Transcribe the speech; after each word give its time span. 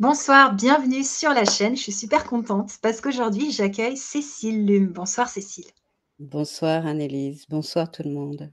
Bonsoir, 0.00 0.56
bienvenue 0.56 1.04
sur 1.04 1.30
la 1.30 1.44
chaîne. 1.44 1.76
Je 1.76 1.82
suis 1.82 1.92
super 1.92 2.24
contente 2.24 2.78
parce 2.82 3.00
qu'aujourd'hui, 3.00 3.52
j'accueille 3.52 3.96
Cécile 3.96 4.66
Lume. 4.66 4.88
Bonsoir 4.88 5.28
Cécile. 5.28 5.66
Bonsoir 6.18 6.84
Annelise, 6.84 7.46
bonsoir 7.48 7.90
tout 7.92 8.02
le 8.02 8.10
monde. 8.10 8.52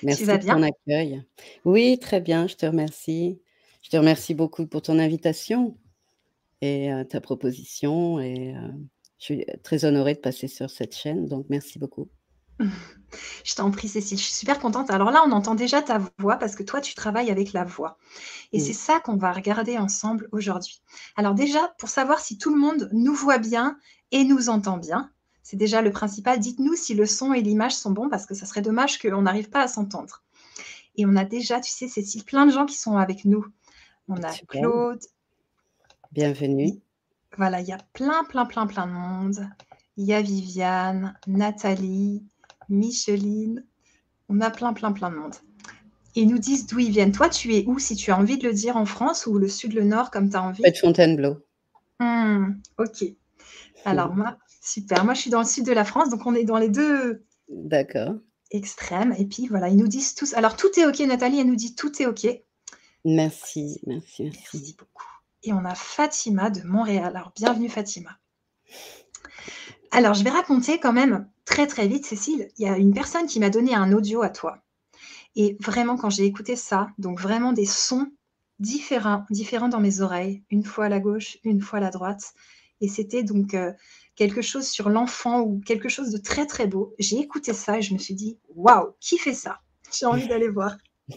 Tu 0.00 0.06
Merci 0.06 0.24
vas 0.24 0.38
pour 0.38 0.48
ton 0.48 0.62
accueil. 0.62 1.22
Oui, 1.66 1.98
très 1.98 2.22
bien, 2.22 2.46
je 2.46 2.56
te 2.56 2.64
remercie. 2.64 3.38
Je 3.82 3.90
te 3.90 3.98
remercie 3.98 4.34
beaucoup 4.34 4.66
pour 4.66 4.80
ton 4.80 4.98
invitation 4.98 5.76
et 6.62 6.90
heu, 6.90 7.04
ta 7.04 7.20
proposition 7.20 8.18
et 8.20 8.54
heu, 8.54 8.72
je 9.18 9.24
suis 9.24 9.46
très 9.62 9.84
honorée 9.84 10.14
de 10.14 10.20
passer 10.20 10.48
sur 10.48 10.70
cette 10.70 10.96
chaîne, 10.96 11.26
donc 11.26 11.46
merci 11.50 11.78
beaucoup. 11.78 12.08
Je 13.44 13.54
t'en 13.54 13.70
prie 13.70 13.88
Cécile, 13.88 14.18
je 14.18 14.24
suis 14.24 14.32
super 14.34 14.58
contente. 14.58 14.90
Alors 14.90 15.10
là, 15.10 15.22
on 15.26 15.30
entend 15.32 15.54
déjà 15.54 15.80
ta 15.82 16.00
voix 16.18 16.36
parce 16.36 16.54
que 16.56 16.62
toi, 16.62 16.80
tu 16.80 16.94
travailles 16.94 17.30
avec 17.30 17.52
la 17.52 17.64
voix 17.64 17.98
et 18.52 18.60
c'est 18.60 18.72
Mmh. 18.72 18.74
ça 18.74 19.00
qu'on 19.00 19.16
va 19.16 19.32
regarder 19.32 19.78
ensemble 19.78 20.28
aujourd'hui. 20.32 20.80
Alors 21.16 21.34
déjà, 21.34 21.74
pour 21.78 21.88
savoir 21.88 22.18
si 22.20 22.36
tout 22.38 22.50
le 22.52 22.58
monde 22.60 22.88
nous 22.92 23.14
voit 23.14 23.38
bien 23.38 23.78
et 24.10 24.24
nous 24.24 24.48
entend 24.48 24.76
bien, 24.78 25.10
c'est 25.42 25.56
déjà 25.56 25.80
le 25.82 25.92
principal. 25.92 26.40
Dites-nous 26.40 26.74
si 26.74 26.94
le 26.94 27.06
son 27.06 27.32
et 27.32 27.40
l'image 27.40 27.74
sont 27.74 27.92
bons 27.92 28.08
parce 28.08 28.26
que 28.26 28.34
ça 28.34 28.46
serait 28.46 28.62
dommage 28.62 28.98
qu'on 28.98 29.22
n'arrive 29.22 29.48
pas 29.50 29.62
à 29.62 29.68
s'entendre 29.68 30.22
et 30.96 31.06
on 31.06 31.14
a 31.14 31.24
déjà, 31.24 31.60
tu 31.60 31.70
sais 31.70 31.88
Cécile, 31.88 32.24
plein 32.24 32.46
de 32.46 32.50
gens 32.52 32.66
qui 32.66 32.76
sont 32.76 32.96
avec 32.96 33.24
nous. 33.24 33.46
On 34.08 34.22
a 34.22 34.32
Super, 34.32 34.60
Claude, 34.62 35.00
bienvenue. 36.12 36.72
voilà, 37.36 37.60
il 37.60 37.68
y 37.68 37.72
a 37.72 37.78
plein, 37.92 38.24
plein, 38.24 38.46
plein, 38.46 38.66
plein 38.66 38.86
de 38.86 38.92
monde. 38.92 39.48
Il 39.96 40.04
y 40.06 40.14
a 40.14 40.22
Viviane, 40.22 41.18
Nathalie, 41.26 42.24
Micheline, 42.68 43.64
on 44.28 44.40
a 44.40 44.50
plein, 44.50 44.72
plein, 44.72 44.92
plein 44.92 45.10
de 45.10 45.16
monde 45.16 45.34
ils 46.16 46.26
nous 46.26 46.38
disent 46.38 46.66
d'où 46.66 46.78
ils 46.78 46.90
viennent. 46.90 47.12
Toi, 47.12 47.28
tu 47.28 47.54
es 47.54 47.64
où? 47.66 47.78
Si 47.78 47.94
tu 47.94 48.10
as 48.10 48.18
envie 48.18 48.38
de 48.38 48.48
le 48.48 48.54
dire 48.54 48.76
en 48.76 48.86
France 48.86 49.26
ou 49.26 49.38
le 49.38 49.48
sud, 49.48 49.74
le 49.74 49.84
nord 49.84 50.10
comme 50.10 50.30
tu 50.30 50.36
as 50.36 50.42
envie? 50.42 50.62
de 50.62 50.76
Fontainebleau. 50.76 51.36
Mmh, 52.00 52.54
OK. 52.78 53.04
Alors 53.84 54.14
moi 54.14 54.36
super, 54.60 55.04
moi 55.04 55.14
je 55.14 55.20
suis 55.20 55.30
dans 55.30 55.40
le 55.40 55.46
sud 55.46 55.64
de 55.64 55.72
la 55.72 55.84
France, 55.84 56.10
donc 56.10 56.26
on 56.26 56.34
est 56.34 56.44
dans 56.44 56.58
les 56.58 56.68
2 56.68 57.24
D'accord. 57.48 58.14
extrêmes 58.50 59.14
et 59.16 59.24
puis 59.26 59.46
voilà, 59.46 59.68
ils 59.68 59.76
nous 59.76 59.86
disent 59.86 60.14
tous 60.14 60.34
alors 60.34 60.56
tout 60.56 60.68
est 60.78 60.84
OK 60.86 60.98
Nathalie, 61.00 61.38
elle 61.38 61.46
nous 61.46 61.56
dit: 61.56 61.74
«Tout 61.76 62.02
est 62.02 62.06
OK». 62.06 62.26
Merci, 63.04 63.80
merci, 63.86 64.24
Merci 64.24 64.50
merci. 64.52 64.76
beaucoup 64.76 65.06
et 65.44 65.52
on 65.52 65.64
a 65.64 65.74
Fatima 65.74 66.50
de 66.50 66.62
Montréal. 66.62 67.12
Alors 67.14 67.32
bienvenue 67.36 67.68
Fatima. 67.68 68.18
Alors 69.90 70.14
je 70.14 70.24
vais 70.24 70.30
raconter 70.30 70.78
quand 70.78 70.92
même 70.92 71.28
très, 71.44 71.66
très 71.66 71.86
vite 71.86 72.04
Cécile, 72.04 72.48
il 72.58 72.66
y 72.66 72.68
a 72.68 72.76
une 72.76 72.92
personne 72.94 73.26
qui 73.26 73.40
m'a 73.40 73.50
donné 73.50 73.74
un 73.74 73.92
audio 73.92 74.22
à 74.22 74.30
toi 74.30 74.58
et 75.36 75.56
vraiment 75.60 75.96
quand 75.96 76.10
j'ai 76.10 76.24
écouté 76.24 76.56
ça, 76.56 76.88
donc 76.98 77.20
vraiment 77.20 77.52
des 77.52 77.66
sons 77.66 78.10
différents 78.58 79.24
différents 79.30 79.68
dans 79.68 79.80
mes 79.80 80.00
oreilles, 80.00 80.42
une 80.50 80.64
fois 80.64 80.86
à 80.86 80.88
la 80.88 81.00
gauche, 81.00 81.38
une 81.44 81.60
fois 81.60 81.78
à 81.78 81.82
la 81.82 81.90
droite 81.90 82.34
et 82.80 82.88
c'était 82.88 83.22
donc 83.22 83.54
heu, 83.54 83.74
quelque 84.14 84.42
chose 84.42 84.66
sur 84.66 84.88
l'enfant 84.88 85.40
ou 85.40 85.60
quelque 85.64 85.88
chose 85.88 86.10
de 86.10 86.18
très, 86.18 86.46
très 86.46 86.66
beau. 86.66 86.94
J'ai 86.98 87.18
écouté 87.18 87.52
ça 87.52 87.78
et 87.78 87.82
je 87.82 87.94
me 87.94 87.98
suis 87.98 88.14
dit: 88.14 88.38
«Waouh, 88.54 88.92
qui 89.00 89.18
fait 89.18 89.34
ça? 89.34 89.60
J'ai 89.92 90.06
envie 90.06 90.26
d'aller 90.26 90.48
voir» 90.48 90.76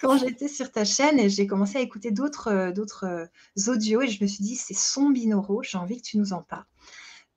quand 0.00 0.18
j'étais 0.18 0.48
sur 0.48 0.70
ta 0.70 0.84
chaîne 0.84 1.18
et 1.18 1.28
j'ai 1.28 1.46
commencé 1.46 1.78
à 1.78 1.80
écouter 1.80 2.10
d'autres, 2.10 2.72
d'autres, 2.72 3.06
heu, 3.06 3.70
audios 3.70 4.02
et 4.02 4.08
je 4.08 4.22
me 4.22 4.28
suis 4.28 4.42
dit: 4.42 4.56
«Ces 4.56 4.74
sons 4.74 5.10
binauraux, 5.10 5.62
j'ai 5.62 5.78
envie 5.78 5.98
que 5.98 6.06
tu 6.06 6.18
nous 6.18 6.32
en 6.32 6.42
parles». 6.42 6.64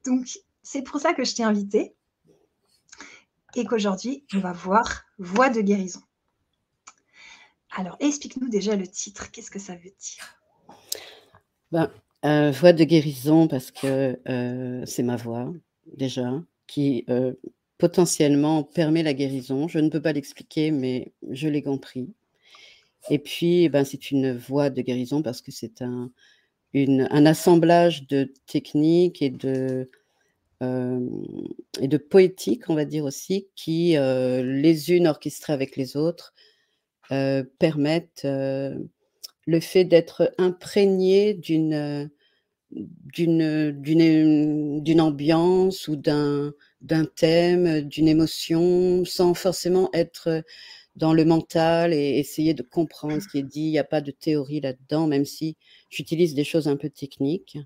Donc 0.05 0.39
c'est 0.63 0.81
pour 0.81 0.99
ça 0.99 1.13
que 1.13 1.23
je 1.23 1.35
t'ai 1.35 1.43
invitée 1.43 1.95
et 3.55 3.65
qu'aujourd'hui, 3.65 4.25
on 4.33 4.39
va 4.39 4.51
voir 4.51 5.05
voix 5.17 5.49
de 5.49 5.61
guérison. 5.61 6.01
Alors 7.75 7.97
explique-nous 7.99 8.49
déjà 8.49 8.75
le 8.75 8.87
titre, 8.87 9.31
qu'est-ce 9.31 9.51
que 9.51 9.59
ça 9.59 9.75
veut 9.75 9.91
dire? 9.99 10.39
Ben, 11.71 11.91
heu, 12.25 12.51
voix 12.51 12.73
de 12.73 12.83
guérison 12.83 13.47
parce 13.47 13.71
que, 13.71 14.19
heu, 14.27 14.83
c'est 14.85 15.03
ma 15.03 15.15
voix 15.15 15.53
déjà 15.97 16.41
qui, 16.67 17.05
heu, 17.09 17.39
potentiellement 17.77 18.63
permet 18.63 19.03
la 19.03 19.13
guérison. 19.13 19.67
Je 19.67 19.79
ne 19.79 19.89
peux 19.89 20.01
pas 20.01 20.13
l'expliquer, 20.13 20.71
mais 20.71 21.13
je 21.29 21.47
l'ai 21.47 21.61
compris 21.61 22.13
et 23.09 23.19
puis, 23.19 23.69
ben, 23.69 23.83
c'est 23.83 24.11
une 24.11 24.35
voix 24.35 24.69
de 24.69 24.81
guérison 24.81 25.21
parce 25.21 25.41
que 25.41 25.51
c'est 25.51 25.81
un 25.81 27.25
assemblage 27.25 28.07
de 28.07 28.33
techniques 28.47 29.21
et 29.21 29.29
de, 29.29 29.89
et 30.61 31.87
de 31.87 31.97
poétique, 31.97 32.69
on 32.69 32.75
va 32.75 32.85
dire 32.85 33.05
aussi, 33.05 33.49
qui, 33.55 33.95
les 33.97 34.91
unes 34.91 35.07
orchestrées 35.07 35.53
avec 35.53 35.75
les 35.75 35.97
autres, 35.97 36.33
permettent, 37.59 38.27
le 39.47 39.59
fait 39.59 39.85
d'être 39.85 40.33
imprégné 40.37 41.33
d'une, 41.33 42.09
d'une, 42.71 45.01
ambiance 45.01 45.87
ou 45.87 45.95
d'un 45.95 46.53
d'un 46.85 47.05
thème, 47.05 47.81
d'une 47.81 48.07
émotion, 48.07 49.05
sans 49.05 49.33
forcément 49.33 49.89
être 49.93 50.43
dans 50.95 51.13
le 51.13 51.25
mental 51.25 51.93
et 51.93 52.19
essayer 52.19 52.53
de 52.53 52.61
comprendre 52.61 53.21
ce 53.21 53.27
qui 53.27 53.39
est 53.39 53.43
dit. 53.43 53.61
Il 53.61 53.71
y 53.71 53.79
a 53.79 53.83
pas 53.83 54.01
de 54.01 54.11
théorie 54.11 54.61
là-dedans, 54.61 55.07
même 55.07 55.25
si 55.25 55.57
j'utilise 55.89 56.35
des 56.35 56.43
choses 56.43 56.67
un 56.67 56.77
peu 56.77 56.89
techniques. 56.89 57.57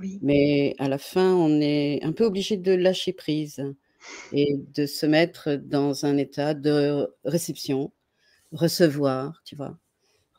Oui. 0.00 0.18
Mais 0.22 0.74
à 0.78 0.88
la 0.88 0.98
fin, 0.98 1.34
on 1.34 1.60
est 1.60 2.02
un 2.04 2.12
peu 2.12 2.24
obligé 2.24 2.56
de 2.56 2.72
lâcher 2.72 3.12
prise 3.12 3.64
et 4.32 4.56
de 4.74 4.86
se 4.86 5.06
mettre 5.06 5.54
dans 5.54 6.04
un 6.06 6.16
état 6.16 6.54
de 6.54 7.08
réception, 7.24 7.92
recevoir, 8.52 9.42
tu 9.44 9.56
vois? 9.56 9.78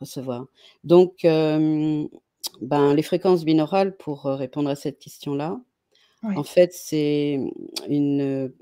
Recevoir. 0.00 0.46
Donc 0.84 1.20
ben, 1.22 2.94
les 2.94 3.02
fréquences 3.02 3.44
binaurales 3.44 3.96
pour, 3.96 4.26
heu, 4.26 4.34
répondre 4.34 4.70
à 4.70 4.76
cette 4.76 4.98
question-là, 4.98 5.60
en 6.22 6.44
fait, 6.44 6.72
c'est 6.72 7.40
une, 7.88 8.52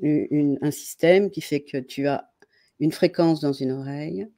une 0.00 0.58
un 0.62 0.70
système 0.70 1.30
qui 1.30 1.40
fait 1.40 1.62
que 1.62 1.78
tu 1.78 2.08
as 2.08 2.30
une 2.80 2.92
fréquence 2.92 3.40
dans 3.40 3.52
une 3.52 3.72
oreille, 3.72 4.28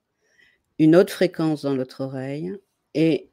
une 0.78 0.97
autre 0.97 1.12
fréquence 1.12 1.62
dans 1.62 1.75
l'autre 1.75 2.03
oreille 2.03 2.53
et 2.95 3.31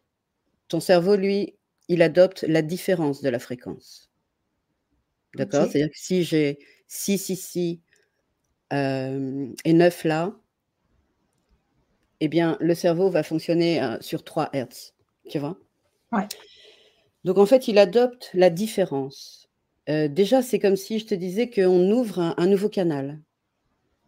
ton 0.68 0.80
cerveau, 0.80 1.16
lui, 1.16 1.56
il 1.92 2.02
adopte 2.02 2.44
la 2.48 2.64
différence 2.64 3.22
de 3.22 3.30
la 3.30 3.40
fréquence. 3.40 4.10
D'accord? 5.36 5.68
C'est-à-dire 5.70 5.92
que 5.92 5.98
si 6.00 6.24
j'ai 6.24 6.60
6 6.88 7.30
ici, 7.30 7.82
hem 8.72 9.56
et 9.66 9.74
9 9.74 10.04
là 10.06 10.36
eh 12.20 12.28
bien, 12.28 12.58
le 12.60 12.76
cerveau 12.76 13.10
va 13.10 13.24
fonctionner, 13.24 13.82
heu, 13.82 13.98
sur 14.02 14.24
3 14.24 14.50
hertz, 14.54 14.94
tu 15.30 15.40
vois? 15.40 15.58
Ouais. 16.12 16.28
Donc 17.24 17.38
en 17.38 17.46
fait, 17.46 17.68
il 17.68 17.78
adopte 17.78 18.32
la 18.34 18.50
différence. 18.50 19.50
Heu, 19.90 20.10
déjà, 20.10 20.42
c'est 20.42 20.60
comme 20.60 20.76
si 20.76 21.00
je 21.00 21.06
te 21.06 21.16
disais 21.16 21.50
qu'on 21.50 21.92
ouvre 21.92 22.20
un 22.20 22.34
un 22.38 22.48
nouveau 22.48 22.70
canal, 22.70 23.20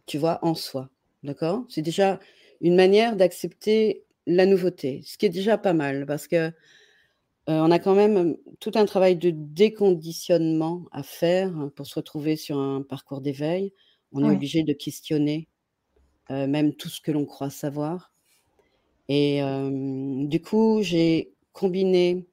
tu 0.06 0.18
vois? 0.18 0.38
En 0.42 0.54
soi, 0.54 0.90
d'accord? 1.24 1.64
C'est 1.68 1.82
déjà 1.82 2.20
une 2.62 2.76
manière 2.76 3.16
d'accepter 3.16 4.04
la 4.26 4.46
nouveauté, 4.46 5.02
ce 5.06 5.18
qui 5.18 5.26
est 5.26 5.30
déjà 5.30 5.58
pas 5.58 5.74
mal 5.74 6.06
parce 6.06 6.28
que, 6.28 6.52
heu, 7.48 7.52
on 7.54 7.70
a 7.70 7.78
quand 7.78 7.94
même 7.94 8.36
tout 8.60 8.72
un 8.74 8.84
travail 8.86 9.16
de 9.16 9.30
déconditionnement 9.32 10.86
à 10.92 11.02
faire 11.02 11.70
pour 11.76 11.86
se 11.86 11.94
retrouver 11.96 12.36
sur 12.36 12.58
un 12.58 12.82
parcours 12.82 13.20
d'éveil. 13.20 13.72
On 14.12 14.24
est 14.24 14.30
obligé 14.30 14.62
de 14.64 14.72
questionner, 14.72 15.48
heu, 16.30 16.46
même 16.48 16.74
tout 16.76 16.88
ce 16.90 17.00
que 17.00 17.12
l'on 17.12 17.26
croit 17.26 17.50
savoir 17.50 18.12
et 19.08 19.40
du 20.26 20.40
coup, 20.40 20.80
j'ai 20.82 21.34
combiné, 21.52 22.26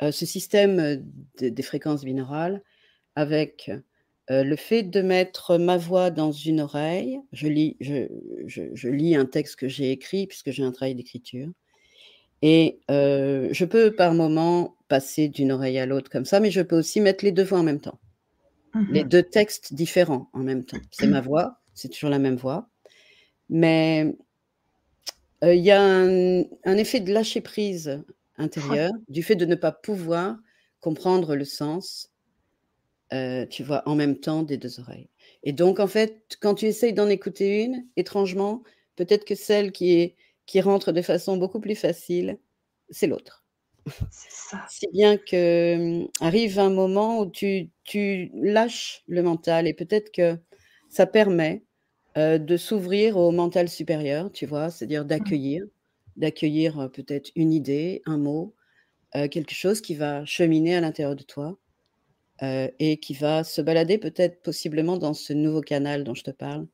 ce 0.00 0.26
système, 0.26 1.04
des 1.38 1.62
fréquences 1.62 2.04
binaurales 2.04 2.62
avec, 3.16 3.70
le 4.30 4.56
fait 4.56 4.84
de 4.84 5.02
mettre 5.02 5.58
ma 5.58 5.78
voix 5.78 6.10
dans 6.10 6.32
une 6.32 6.60
oreille. 6.60 7.20
Je 7.32 7.48
lis 7.48 7.76
je 7.80 8.08
je 8.46 8.62
je 8.74 8.88
lis 8.90 9.16
un 9.16 9.26
texte 9.26 9.56
que 9.56 9.68
j'ai 9.68 9.92
écrit 9.92 10.26
puisque 10.26 10.50
j'ai 10.50 10.64
un 10.64 10.72
travail 10.72 10.94
d'écriture 10.96 11.50
et 12.42 12.80
heu, 12.90 13.48
je 13.52 13.64
peux 13.64 13.94
par 13.94 14.14
moment 14.14 14.76
passer 14.88 15.28
d'une 15.28 15.52
oreille 15.52 15.78
à 15.78 15.86
l'autre 15.86 16.10
comme 16.10 16.24
ça, 16.26 16.40
mais 16.40 16.50
je 16.50 16.60
peux 16.62 16.78
aussi 16.78 17.00
mettre 17.00 17.24
les 17.24 17.32
2 17.32 17.44
voix 17.44 17.60
en 17.60 17.62
même 17.64 17.80
temps. 17.80 18.00
Mmh 18.74 18.80
Les 18.88 19.04
mh. 19.04 19.06
2 19.06 19.22
textes 19.24 19.74
différents 19.74 20.30
en 20.34 20.40
même 20.40 20.64
temps. 20.64 20.82
C'est 20.92 21.08
ma 21.08 21.20
voix, 21.22 21.60
c'est 21.74 21.90
toujours 21.90 22.10
la 22.10 22.18
même 22.20 22.36
voix, 22.36 22.70
mais 23.50 24.16
heu, 25.42 25.54
il 25.54 25.62
y 25.62 25.70
a 25.70 25.80
un 25.82 26.42
un 26.64 26.76
effet 26.76 27.00
de 27.00 27.12
lâcher 27.12 27.40
prise 27.40 28.02
Ouais. 28.56 28.76
intérieur, 28.76 28.90
du 29.08 29.22
fait 29.22 29.36
de 29.36 29.44
ne 29.46 29.54
pas 29.54 29.72
pouvoir 29.72 30.36
comprendre 30.80 31.34
le 31.36 31.44
sens 31.44 32.08
heu, 33.12 33.46
tu 33.50 33.62
vois, 33.62 33.82
en 33.88 33.94
même 33.94 34.18
temps 34.18 34.42
des 34.42 34.56
2 34.56 34.80
oreilles 34.80 35.08
et 35.42 35.52
donc 35.52 35.80
en 35.80 35.86
fait, 35.86 36.36
quand 36.40 36.54
tu 36.54 36.66
essayes 36.66 36.92
d'en 36.94 37.08
écouter 37.08 37.62
une, 37.64 37.86
étrangement, 37.96 38.62
peut-être 38.96 39.24
que 39.24 39.34
celle 39.34 39.72
qui 39.72 39.92
est 39.92 40.16
qui 40.46 40.60
rentre 40.60 40.92
de 40.92 41.02
façon 41.02 41.36
beaucoup 41.38 41.60
plus 41.60 41.76
facile, 41.76 42.38
c'est 42.90 43.06
l'autre. 43.08 43.44
C'est 44.10 44.30
ça. 44.30 44.60
Si 44.66 44.86
bien 44.92 45.16
que, 45.18 46.02
mmh, 46.04 46.08
arrive 46.20 46.58
un 46.58 46.70
moment 46.70 47.20
où 47.20 47.30
tu 47.30 47.70
tu 47.84 48.30
lâches 48.34 49.02
le 49.06 49.22
mental 49.22 49.66
et 49.68 49.74
peut-être 49.74 50.12
que 50.12 50.38
ça 50.88 51.06
permet, 51.06 51.64
heu, 52.16 52.38
de 52.38 52.56
s'ouvrir 52.56 53.16
au 53.16 53.30
mental 53.32 53.68
supérieur, 53.68 54.30
tu 54.32 54.46
vois? 54.46 54.70
C'est-à-dire 54.70 55.04
Mmh. 55.18 55.32
d'accueillir, 55.34 55.64
d'accueillir 56.16 56.90
peut-être 56.92 57.30
une 57.36 57.52
idée, 57.52 58.02
un 58.06 58.18
mot, 58.18 58.54
quelque 59.30 59.54
chose 59.54 59.80
qui 59.82 59.94
va 59.96 60.24
cheminer 60.26 60.76
à 60.76 60.80
l'intérieur 60.82 61.16
de 61.16 61.22
toi 61.24 61.58
et 62.78 62.98
qui 63.00 63.14
va 63.14 63.44
se 63.44 63.60
balader 63.62 63.98
peut-être 63.98 64.42
possiblement 64.42 64.96
dans 64.98 65.14
ce 65.14 65.32
nouveau 65.32 65.60
canal 65.62 66.04
dont 66.04 66.14
je 66.14 66.24
te 66.24 66.30
parle, 66.32 66.66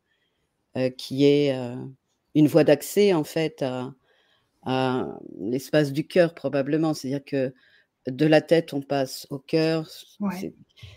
qui 0.99 1.25
est 1.27 1.55
une 2.35 2.47
voie 2.47 2.65
d'accès 2.65 3.13
en 3.13 3.25
fait 3.25 3.63
à, 3.63 3.95
l'espace 5.41 5.93
du 5.93 6.07
cœur 6.07 6.35
probablement. 6.35 6.95
C'est-à-dire 6.95 7.25
que 7.25 7.55
de 8.07 8.27
la 8.27 8.41
tête, 8.41 8.73
on 8.73 8.81
passe 8.81 9.27
au 9.31 9.39
cœur. 9.39 9.89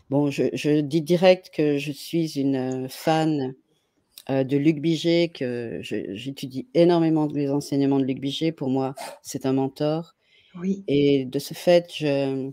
Bon, 0.09 0.29
je, 0.29 0.79
dis 0.81 1.01
direct 1.01 1.51
que 1.53 1.77
je 1.77 1.91
suis 1.91 2.39
une 2.39 2.87
fan 2.89 3.53
de 4.29 4.57
Luc 4.57 4.79
Biget, 4.79 5.29
que 5.33 5.79
j'étudie 5.81 6.67
énormément 6.73 7.27
les 7.27 7.49
enseignements 7.49 7.99
de 7.99 8.05
Luc 8.05 8.19
Biget. 8.19 8.51
Pour 8.51 8.69
moi, 8.69 8.93
c'est 9.21 9.45
un 9.45 9.53
mentor. 9.53 10.15
Oui. 10.59 10.83
Et 10.87 11.25
de 11.25 11.39
ce 11.39 11.53
fait, 11.53 11.91
je, 11.95 12.51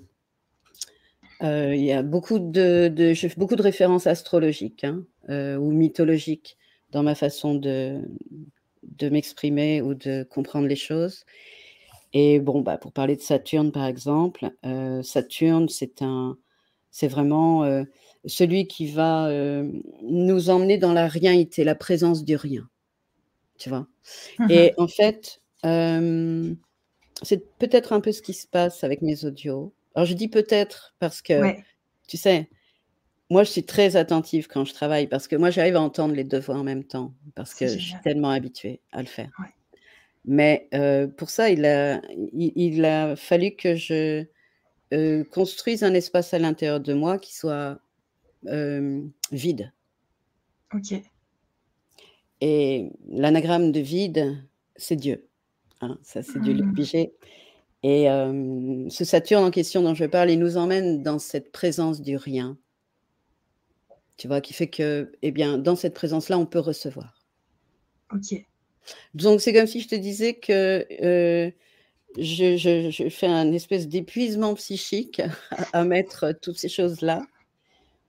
il 1.40 1.84
y 1.84 1.92
a 1.92 2.02
beaucoup 2.02 2.38
de, 2.38 2.88
de, 2.88 3.12
je 3.12 3.28
fais 3.28 3.38
beaucoup 3.38 3.56
de 3.56 3.62
références 3.62 4.06
astrologiques 4.06 4.84
hein, 4.84 5.04
ou 5.58 5.72
mythologiques 5.72 6.56
dans 6.90 7.02
ma 7.02 7.14
façon 7.14 7.54
de, 7.54 8.00
de 8.96 9.08
m'exprimer 9.08 9.82
ou 9.82 9.94
de 9.94 10.22
comprendre 10.24 10.66
les 10.66 10.76
choses. 10.76 11.24
Et 12.12 12.40
bon, 12.40 12.60
bah, 12.60 12.78
pour 12.78 12.92
parler 12.92 13.16
de 13.16 13.20
Saturne, 13.20 13.72
par 13.72 13.86
exemple, 13.86 14.50
euh, 14.64 15.02
Saturne, 15.02 15.68
c'est 15.68 16.02
un, 16.02 16.38
c'est 16.90 17.08
vraiment 17.08 17.64
euh, 17.64 17.84
celui 18.24 18.66
qui 18.66 18.90
va 18.90 19.28
euh, 19.28 19.70
nous 20.02 20.50
emmener 20.50 20.78
dans 20.78 20.92
la 20.92 21.06
réalité, 21.06 21.64
la 21.64 21.74
présence 21.74 22.24
du 22.24 22.36
rien. 22.36 22.68
Tu 23.58 23.68
vois? 23.68 23.86
Mmh 24.38 24.50
Et 24.50 24.74
en 24.78 24.88
fait, 24.88 25.42
c'est 27.22 27.58
peut-être 27.58 27.92
un 27.92 28.00
peu 28.00 28.12
ce 28.12 28.22
qui 28.22 28.32
se 28.32 28.46
passe 28.46 28.84
avec 28.84 29.02
mes 29.02 29.24
audios. 29.24 29.72
Alors, 29.94 30.06
je 30.06 30.14
dis 30.14 30.28
peut-être 30.28 30.94
parce 31.00 31.20
que, 31.20 31.54
tu 32.06 32.16
sais, 32.16 32.48
moi, 33.30 33.44
je 33.44 33.50
suis 33.50 33.64
très 33.64 33.96
attentive 33.96 34.48
quand 34.48 34.64
je 34.64 34.72
travaille 34.72 35.06
parce 35.06 35.28
que 35.28 35.36
moi, 35.36 35.50
j'arrive 35.50 35.76
à 35.76 35.80
entendre 35.80 36.14
les 36.14 36.24
deux 36.24 36.38
voix 36.38 36.56
en 36.56 36.64
même 36.64 36.84
temps 36.84 37.12
parce 37.34 37.54
que 37.54 37.66
je 37.66 37.78
suis 37.78 38.00
tellement 38.02 38.30
habituée 38.30 38.80
à 38.92 39.02
le 39.02 39.08
faire. 39.08 39.30
Mais 40.24 40.68
pour 41.16 41.28
ça, 41.28 41.50
il 41.50 41.64
a, 41.66 42.00
il, 42.32 42.84
a 42.84 43.16
fallu 43.16 43.52
que 43.52 43.76
je 43.76 44.24
construise 45.30 45.84
un 45.84 45.92
espace 45.94 46.32
à 46.32 46.38
l'intérieur 46.38 46.80
de 46.80 46.94
moi 46.94 47.18
qui 47.18 47.34
soit 47.34 47.78
vide. 49.30 49.72
Ok. 50.74 50.94
Et 52.40 52.90
l'anagramme 53.10 53.72
de 53.72 53.80
vide, 53.80 54.42
c'est 54.76 54.96
Dieu. 54.96 55.26
Hein, 55.80 55.98
ça, 56.02 56.22
c'est 56.22 56.40
Dieu 56.40 56.54
mmh. 56.54 56.74
Et 57.82 58.06
ce 58.90 59.04
Saturne 59.04 59.44
en 59.44 59.50
question 59.50 59.82
dont 59.82 59.94
je 59.94 60.06
parle, 60.06 60.30
il 60.30 60.38
nous 60.38 60.56
emmène 60.56 61.02
dans 61.02 61.18
cette 61.18 61.52
présence 61.52 62.00
du 62.00 62.16
rien 62.16 62.56
tu 64.18 64.26
vois, 64.26 64.40
qui 64.40 64.52
fait 64.52 64.66
que, 64.66 65.12
eh 65.22 65.30
bien, 65.30 65.56
dans 65.58 65.76
cette 65.76 65.94
présence-là, 65.94 66.38
on 66.38 66.44
peut 66.44 66.58
recevoir. 66.58 67.24
Ok. 68.12 68.44
Donc, 69.14 69.40
c'est 69.40 69.52
comme 69.52 69.68
si 69.68 69.80
je 69.80 69.88
te 69.88 69.94
disais 69.94 70.34
que 70.34 70.84
euh, 71.02 71.50
je, 72.18 73.08
fais 73.10 73.28
un 73.28 73.52
espèce 73.52 73.86
d'épuisement 73.86 74.54
psychique 74.54 75.22
à, 75.72 75.84
mettre 75.84 76.32
toutes 76.42 76.58
ces 76.58 76.68
choses-là, 76.68 77.26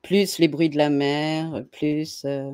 plus 0.01 0.39
les 0.39 0.47
bruits 0.47 0.69
de 0.69 0.77
la 0.77 0.89
mer, 0.89 1.63
plus 1.71 2.25
euh, 2.25 2.51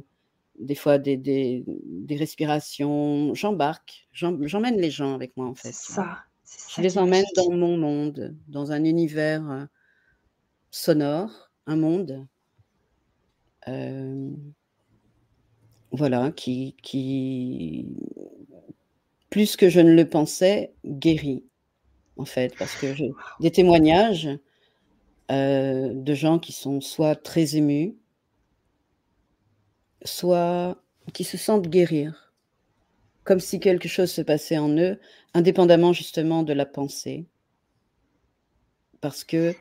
des 0.59 0.75
fois 0.75 0.97
des, 0.97 1.15
des, 1.15 2.15
respirations. 2.17 3.33
J'embarque, 3.35 4.09
j'emmène 4.11 4.81
les 4.81 4.91
gens 4.91 5.15
avec 5.15 5.37
moi, 5.37 5.47
en 5.47 5.55
fait. 5.55 5.73
Ça. 5.73 6.17
je 6.75 6.81
les 6.81 6.97
emmène 6.97 7.25
dans 7.37 7.51
mon 7.51 7.77
monde, 7.77 8.35
dans 8.49 8.73
un 8.73 8.83
univers 8.83 9.49
euh, 9.49 9.63
sonore, 10.71 11.51
un 11.67 11.77
monde 11.77 12.27
voilà, 15.91 16.31
qui, 16.31 16.75
plus 19.29 19.55
que 19.55 19.69
je 19.69 19.79
ne 19.79 19.93
le 19.93 20.07
pensais, 20.07 20.73
guérit, 20.85 21.43
en 22.17 22.25
fait, 22.25 22.55
parce 22.57 22.75
que 22.75 22.87
des 23.39 23.51
témoignages 23.51 24.29
de 25.29 26.13
gens 26.13 26.39
qui 26.39 26.51
sont 26.51 26.81
soit 26.81 27.15
très 27.15 27.55
émus, 27.55 27.95
soit 30.03 30.81
qui 31.13 31.23
se 31.23 31.37
sentent 31.37 31.67
guérir, 31.67 32.33
comme 33.23 33.39
si 33.39 33.59
quelque 33.59 33.87
chose 33.87 34.11
se 34.11 34.21
passait 34.21 34.57
en 34.57 34.69
eux, 34.77 34.99
indépendamment 35.33 35.93
justement 35.93 36.43
de 36.43 36.53
la 36.53 36.65
pensée. 36.65 37.25
Parce 39.01 39.23
que 39.23 39.55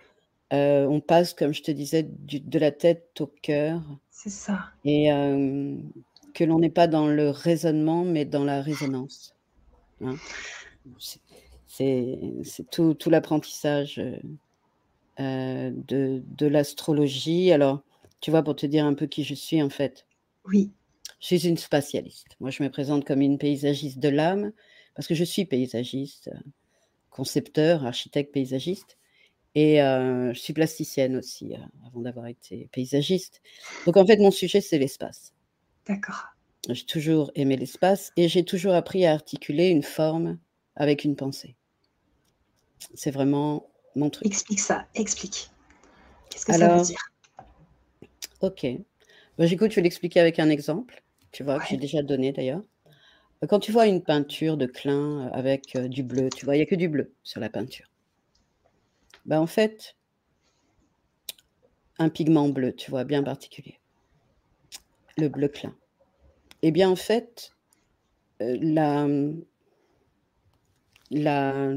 on 0.89 1.01
passe, 1.01 1.35
comme 1.35 1.53
je 1.55 1.63
te 1.63 1.71
disais, 1.71 2.03
de 2.09 2.59
la 2.59 2.71
tête 2.71 3.21
au 3.21 3.27
cœur 3.27 3.81
C'est 4.11 4.31
ça. 4.31 4.71
et 4.85 5.09
que 6.35 6.45
l'on 6.45 6.59
n'est 6.59 6.71
pas 6.71 6.87
dans 6.89 7.07
le 7.07 7.31
raisonnement, 7.31 8.05
mais 8.05 8.25
dans 8.25 8.45
la 8.45 8.61
résonance, 8.63 9.35
hein. 10.03 10.17
C'est 11.67 12.71
tout 12.71 12.97
l'apprentissage, 13.11 14.01
de 15.19 16.23
de 16.27 16.47
l'astrologie. 16.47 17.53
Alors, 17.53 17.83
tu 18.21 18.31
vois, 18.31 18.43
pour 18.43 18.57
te 18.57 18.67
dire 18.67 18.85
un 18.85 18.95
peu 18.95 19.07
qui 19.07 19.25
je 19.25 19.35
suis, 19.35 19.63
en 19.63 19.71
fait 19.71 20.07
Oui. 20.45 20.71
je 21.21 21.27
suis 21.27 21.47
une 21.49 21.57
spatialiste. 21.57 22.37
Moi, 22.41 22.51
je 22.51 22.63
me 22.63 22.71
présente 22.71 23.05
comme 23.05 23.21
une 23.21 23.39
paysagiste 23.39 23.99
de 23.99 24.09
l'âme 24.09 24.53
parce 24.95 25.07
que 25.09 25.15
je 25.15 25.25
suis 25.25 25.45
paysagiste, 25.45 26.31
concepteur, 27.11 27.85
architecte 27.85 28.33
paysagiste 28.33 28.97
et 29.55 29.77
je 29.77 30.39
suis 30.39 30.53
plasticienne 30.53 31.17
aussi, 31.17 31.55
avant 31.87 32.01
d'avoir 32.01 32.27
été 32.27 32.69
paysagiste. 32.73 33.41
Donc 33.87 33.97
en 33.97 34.07
fait, 34.07 34.17
mon 34.19 34.31
sujet, 34.31 34.61
c'est 34.61 34.79
l'espace. 34.79 35.33
D'accord. 35.87 36.27
J'ai 36.71 36.87
toujours 36.87 37.31
aimé 37.35 37.57
l'espace 37.57 38.11
et 38.17 38.29
j'ai 38.29 38.45
toujours 38.45 38.75
appris 38.75 39.05
à 39.05 39.13
articuler 39.13 39.69
une 39.69 39.83
forme 39.83 40.39
avec 40.77 41.05
une 41.05 41.15
pensée. 41.15 41.57
C'est 42.95 43.11
vraiment 43.11 43.69
mon 43.95 44.11
truc. 44.11 44.27
Explique 44.27 44.61
ça, 44.61 44.87
explique. 44.95 45.51
Qu'est-ce 46.31 46.47
que 46.47 46.53
ça 46.55 46.77
veut 46.77 46.83
dire? 46.83 46.99
OK. 48.41 48.67
Bah, 49.39 49.47
j'écoute, 49.47 49.71
je 49.71 49.77
vais 49.77 49.83
l'expliquer 49.83 50.21
avec 50.21 50.39
un 50.39 50.49
exemple, 50.49 51.03
tu 51.33 51.43
vois, 51.45 51.59
que 51.59 51.67
j'ai 51.69 51.77
déjà 51.77 52.03
donné 52.03 52.33
d'ailleurs. 52.33 52.63
Quand 53.49 53.59
tu 53.61 53.71
vois 53.73 53.87
une 53.87 54.03
peinture 54.03 54.57
de 54.57 54.67
Klein 54.67 55.29
avec 55.33 55.77
du 55.77 56.03
bleu, 56.03 56.31
tu 56.35 56.45
vois, 56.45 56.57
il 56.57 56.61
n'y 56.61 56.63
a 56.63 56.67
que 56.67 56.75
du 56.75 56.89
bleu 56.89 57.13
sur 57.23 57.41
la 57.41 57.51
peinture. 57.51 57.87
Bah, 59.27 59.41
en 59.41 59.47
fait 59.47 59.97
un 61.99 62.09
pigment 62.09 62.49
bleu, 62.49 62.75
tu 62.75 62.91
vois, 62.91 63.05
bien 63.05 63.23
particulier. 63.23 63.79
Le 65.17 65.29
bleu 65.29 65.49
clin. 65.49 65.77
Eh 66.63 66.73
bien, 66.73 66.91
en 66.91 66.97
fait, 66.97 67.53
la, 68.41 69.07
la, 71.11 71.73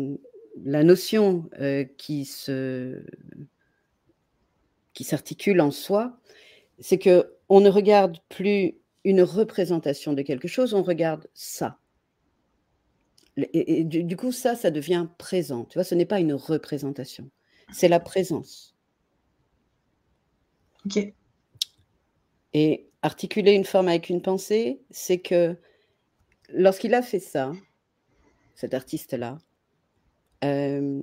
la 0.64 0.84
notion 0.84 1.50
qui 1.98 2.26
se 2.26 3.04
qui 4.94 5.04
s'articule 5.04 5.62
en 5.62 5.70
soi, 5.70 6.18
c'est 6.80 6.98
que 6.98 7.36
on 7.50 7.62
ne 7.62 7.70
regarde 7.70 8.18
plus 8.30 8.78
une 9.04 9.22
représentation 9.22 10.14
de 10.14 10.24
quelque 10.24 10.48
chose, 10.48 10.74
on 10.74 10.82
regarde 10.82 11.28
ça. 11.36 11.78
Et, 13.54 13.84
du, 13.84 14.04
du, 14.04 14.18
coup, 14.18 14.32
ça, 14.32 14.56
ça 14.56 14.72
devient 14.72 15.06
présent. 15.20 15.66
Tu 15.66 15.76
vois, 15.76 15.84
ce 15.84 15.94
n'est 15.94 16.08
pas 16.08 16.20
une 16.20 16.34
représentation 16.34 17.30
c'est 17.72 17.88
la 17.88 18.00
présence. 18.00 18.76
OK. 20.86 21.14
Et 22.54 22.90
articuler 23.02 23.54
une 23.54 23.66
forme 23.66 23.90
avec 23.90 24.10
une 24.10 24.22
pensée, 24.22 24.82
c'est 24.90 25.20
que 25.20 25.56
lorsqu'il 26.50 26.94
a 26.94 27.02
fait 27.02 27.20
ça, 27.20 27.52
cet 28.56 28.74
artiste-là, 28.74 29.38
euh, 30.44 31.02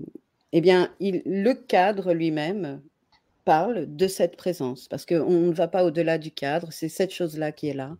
eh 0.52 0.60
bien, 0.60 0.94
il, 1.00 1.22
le 1.26 1.52
cadre 1.52 2.12
lui-même 2.12 2.82
parle 3.44 3.94
de 3.94 4.08
cette 4.08 4.36
présence, 4.36 4.88
parce 4.88 5.04
qu'on 5.04 5.30
ne 5.30 5.52
va 5.52 5.68
pas 5.68 5.84
au-delà 5.84 6.18
du 6.18 6.30
cadre, 6.30 6.72
c'est 6.72 6.88
cette 6.88 7.12
chose-là 7.12 7.52
qui 7.52 7.68
est 7.68 7.74
là. 7.74 7.96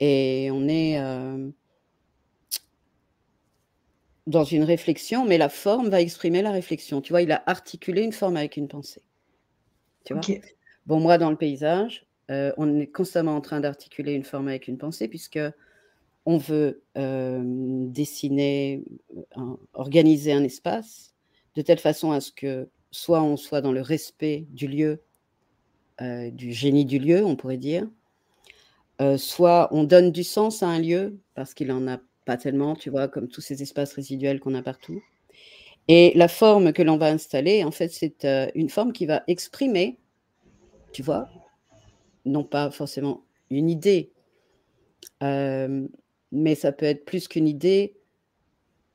Et 0.00 0.48
on 0.52 0.68
est, 0.68 0.98
euh, 1.00 1.50
dans 4.26 4.44
une 4.44 4.64
réflexion, 4.64 5.24
mais 5.24 5.38
la 5.38 5.48
forme 5.48 5.88
va 5.88 6.00
exprimer 6.00 6.42
la 6.42 6.50
réflexion. 6.50 7.00
Tu 7.00 7.12
vois, 7.12 7.22
il 7.22 7.30
a 7.30 7.42
articulé 7.46 8.02
une 8.02 8.12
forme 8.12 8.36
avec 8.36 8.56
une 8.56 8.68
pensée. 8.68 9.02
Tu 10.04 10.14
vois? 10.14 10.22
Bon, 10.86 11.00
moi, 11.00 11.18
dans 11.18 11.30
le 11.30 11.36
paysage, 11.36 12.06
euh, 12.30 12.52
on 12.56 12.80
est 12.80 12.86
constamment 12.88 13.36
en 13.36 13.40
train 13.40 13.60
d'articuler 13.60 14.14
une 14.14 14.24
forme 14.24 14.48
avec 14.48 14.68
une 14.68 14.78
pensée, 14.78 15.08
puisque 15.08 15.38
on 16.24 16.38
veut 16.38 16.82
euh, 16.98 17.40
dessiner, 17.44 18.84
organiser 19.74 20.32
un 20.32 20.42
espace 20.42 21.14
de 21.54 21.62
telle 21.62 21.78
façon 21.78 22.10
à 22.10 22.20
ce 22.20 22.32
que 22.32 22.68
soit 22.90 23.22
on 23.22 23.36
soit 23.36 23.60
dans 23.60 23.72
le 23.72 23.80
respect 23.80 24.46
du 24.50 24.66
lieu, 24.66 25.02
euh, 26.00 26.30
du 26.30 26.52
génie 26.52 26.84
du 26.84 26.98
lieu, 26.98 27.24
on 27.24 27.36
pourrait 27.36 27.56
dire, 27.58 27.88
soit 29.18 29.68
on 29.72 29.84
donne 29.84 30.10
du 30.10 30.24
sens 30.24 30.62
à 30.62 30.68
un 30.68 30.78
lieu 30.78 31.18
parce 31.34 31.52
qu'il 31.52 31.70
en 31.70 31.86
a 31.86 31.98
pas 32.26 32.36
tellement, 32.36 32.74
tu 32.76 32.90
vois, 32.90 33.08
comme 33.08 33.28
tous 33.28 33.40
ces 33.40 33.62
espaces 33.62 33.94
résiduels 33.94 34.40
qu'on 34.40 34.54
a 34.54 34.62
partout. 34.62 35.02
Et 35.88 36.12
la 36.16 36.28
forme 36.28 36.72
que 36.72 36.82
l'on 36.82 36.98
va 36.98 37.06
installer, 37.06 37.64
en 37.64 37.70
fait, 37.70 37.88
c'est 37.88 38.24
euh, 38.24 38.48
une 38.54 38.68
forme 38.68 38.92
qui 38.92 39.06
va 39.06 39.22
exprimer, 39.28 39.98
tu 40.92 41.02
vois, 41.02 41.30
non 42.24 42.42
pas 42.42 42.70
forcément 42.70 43.22
une 43.50 43.70
idée, 43.70 44.10
euh, 45.22 45.86
mais 46.32 46.56
ça 46.56 46.72
peut 46.72 46.86
être 46.86 47.04
plus 47.04 47.28
qu'une 47.28 47.46
idée, 47.46 47.96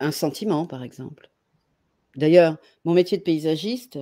un 0.01 0.11
sentiment, 0.11 0.65
par 0.65 0.83
exemple. 0.83 1.31
D'ailleurs, 2.17 2.57
mon 2.83 2.93
métier 2.93 3.17
de 3.17 3.23
paysagiste 3.23 3.97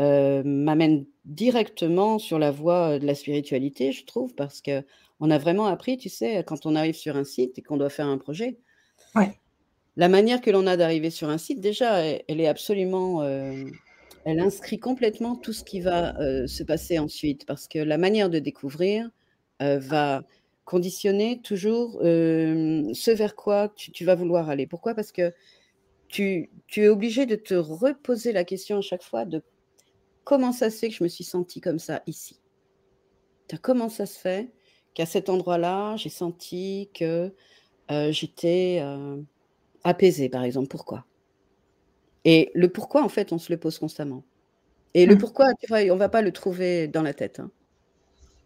euh, 0.00 0.42
m'amène 0.44 1.06
directement 1.24 2.18
sur 2.18 2.40
la 2.40 2.50
voie 2.50 2.98
de 2.98 3.06
la 3.06 3.14
spiritualité, 3.14 3.92
je 3.92 4.04
trouve, 4.04 4.34
parce 4.34 4.60
que 4.60 4.82
on 5.20 5.30
a 5.30 5.38
vraiment 5.38 5.66
appris, 5.66 5.96
tu 5.96 6.08
sais, 6.08 6.44
quand 6.46 6.66
on 6.66 6.74
arrive 6.74 6.94
sur 6.94 7.16
un 7.16 7.24
site 7.24 7.58
et 7.58 7.62
qu'on 7.62 7.76
doit 7.76 7.90
faire 7.90 8.06
un 8.06 8.18
projet. 8.18 8.58
La 9.98 10.08
manière 10.08 10.42
que 10.42 10.50
l'on 10.50 10.66
a 10.66 10.76
d'arriver 10.76 11.08
sur 11.08 11.30
un 11.30 11.38
site, 11.38 11.60
déjà, 11.60 12.04
elle, 12.04 12.40
est 12.40 12.46
absolument, 12.46 13.22
euh, 13.22 13.64
elle 14.26 14.40
inscrit 14.40 14.78
complètement 14.78 15.36
tout 15.36 15.54
ce 15.54 15.64
qui 15.64 15.80
va 15.80 16.20
euh, 16.20 16.46
se 16.46 16.62
passer 16.62 16.98
ensuite, 16.98 17.46
parce 17.46 17.66
que 17.66 17.78
la 17.78 17.96
manière 17.96 18.28
de 18.28 18.38
découvrir 18.38 19.10
va 19.58 20.22
conditionner 20.66 21.40
toujours 21.40 21.98
ce 22.02 23.10
vers 23.10 23.34
quoi 23.36 23.72
tu, 23.74 24.04
vas 24.04 24.14
vouloir 24.14 24.50
aller. 24.50 24.66
Pourquoi? 24.66 24.94
Parce 24.94 25.12
que 25.12 25.32
tu, 26.08 26.50
tu, 26.66 26.82
es 26.82 26.88
obligé 26.88 27.24
de 27.24 27.36
te 27.36 27.54
reposer 27.54 28.32
la 28.32 28.44
question 28.44 28.78
à 28.78 28.82
chaque 28.82 29.02
fois 29.02 29.24
de 29.24 29.42
comment 30.24 30.52
ça 30.52 30.70
se 30.70 30.78
fait 30.78 30.88
que 30.88 30.94
je 30.94 31.04
me 31.04 31.08
suis 31.08 31.24
sentie 31.24 31.62
comme 31.62 31.78
ça 31.78 32.02
ici? 32.06 32.38
Comment 33.62 33.88
ça 33.88 34.04
se 34.04 34.18
fait? 34.18 34.50
Qu'à 34.96 35.04
cet 35.04 35.28
endroit-là, 35.28 35.94
j'ai 35.96 36.08
senti 36.08 36.88
que 36.94 37.30
j'étais 38.10 38.82
apaisée, 39.84 40.28
par 40.28 40.42
exemple 40.42 40.68
Pourquoi? 40.68 41.04
Et 42.24 42.50
le 42.54 42.68
pourquoi, 42.68 43.04
en 43.04 43.08
fait, 43.08 43.32
on 43.32 43.38
se 43.38 43.52
le 43.52 43.58
pose 43.58 43.78
constamment. 43.78 44.24
Et 44.94 45.06
le 45.06 45.14
mmh. 45.14 45.18
pourquoi, 45.18 45.46
tu 45.60 45.68
vois, 45.68 45.82
on 45.82 45.94
ne 45.94 45.98
va 45.98 46.08
pas 46.08 46.22
le 46.22 46.32
trouver 46.32 46.88
dans 46.88 47.02
la 47.02 47.14
tête. 47.14 47.38
Hein. 47.38 47.52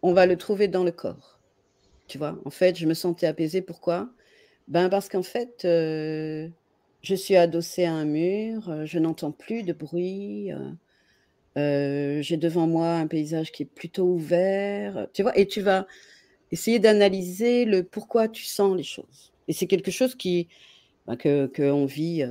On 0.03 0.13
va 0.13 0.27
le 0.27 0.37
trouver 0.37 0.67
dans 0.67 0.83
le 0.83 0.91
corps. 0.91 1.39
Tu 2.07 2.17
vois, 2.17 2.37
en 2.45 2.51
fait, 2.51 2.77
je 2.77 2.85
me 2.85 2.93
sentais 2.93 3.25
apaisée. 3.25 3.61
Pourquoi? 3.61 4.09
Ben 4.67 4.89
Parce 4.89 5.09
qu'en 5.09 5.23
fait, 5.23 5.61
je 5.63 7.15
suis 7.15 7.37
adossée 7.37 7.85
à 7.85 7.93
un 7.93 8.05
mur, 8.05 8.85
je 8.85 8.99
n'entends 8.99 9.31
plus 9.31 9.63
de 9.63 9.73
bruit. 9.73 10.51
j'ai 11.55 12.37
devant 12.37 12.67
moi 12.67 12.95
un 12.97 13.07
paysage 13.07 13.51
qui 13.51 13.63
est 13.63 13.73
plutôt 13.73 14.05
ouvert, 14.05 15.07
tu 15.13 15.23
vois, 15.23 15.35
et 15.39 15.47
tu 15.47 15.61
vas 15.61 15.87
essayer 16.51 16.79
d'analyser 16.79 17.65
le 17.65 17.83
pourquoi 17.83 18.27
tu 18.27 18.45
sens 18.45 18.75
les 18.75 18.83
choses. 18.83 19.31
Et 19.47 19.53
c'est 19.53 19.67
quelque 19.67 19.91
chose 19.91 20.15
qui, 20.15 20.47
ben, 21.07 21.15
que 21.15 21.47
qu'on 21.47 21.85
vit, 21.85 22.23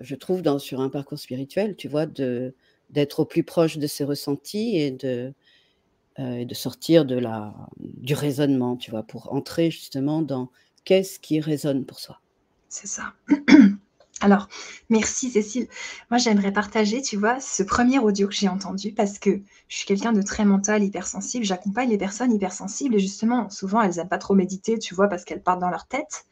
je 0.00 0.14
trouve, 0.14 0.42
sur 0.58 0.80
un 0.80 0.88
parcours 0.88 1.18
spirituel, 1.18 1.76
tu 1.76 1.88
vois, 1.88 2.06
de 2.06 2.54
d'être 2.90 3.20
au 3.20 3.24
plus 3.24 3.42
proche 3.42 3.78
de 3.78 3.86
ses 3.86 4.04
ressentis 4.04 4.76
et 4.76 4.92
de 4.92 5.32
euh, 6.18 6.46
de 6.46 6.54
sortir 6.54 7.04
de 7.04 7.18
la, 7.18 7.54
du 7.78 8.14
raisonnement, 8.14 8.78
tu 8.78 8.90
vois, 8.90 9.02
pour 9.02 9.34
entrer 9.34 9.70
justement 9.70 10.22
dans 10.22 10.50
qu'est-ce 10.84 11.20
qui 11.20 11.40
résonne 11.40 11.84
pour 11.84 12.00
soi. 12.00 12.22
C'est 12.70 12.86
ça. 12.86 13.12
Alors, 14.22 14.48
merci 14.88 15.30
Cécile. 15.30 15.68
Moi, 16.10 16.18
j'aimerais 16.18 16.52
partager, 16.52 17.02
tu 17.02 17.16
vois, 17.16 17.38
ce 17.38 17.62
premier 17.62 17.98
audio 17.98 18.26
que 18.28 18.34
j'ai 18.34 18.48
entendu 18.48 18.92
parce 18.92 19.18
que 19.18 19.40
je 19.68 19.76
suis 19.76 19.86
quelqu'un 19.86 20.12
de 20.12 20.22
très 20.22 20.44
mental, 20.44 20.82
hypersensible. 20.82 21.44
J'accompagne 21.44 21.90
les 21.90 21.98
personnes 21.98 22.32
hypersensibles 22.32 22.94
et 22.94 22.98
justement, 22.98 23.50
souvent, 23.50 23.82
elles 23.82 23.96
n'aiment 23.96 24.08
pas 24.08 24.18
trop 24.18 24.34
méditer, 24.34 24.78
tu 24.78 24.94
vois, 24.94 25.08
parce 25.08 25.24
qu'elles 25.24 25.42
partent 25.42 25.60
dans 25.60 25.70
leur 25.70 25.86
tête. 25.86 26.24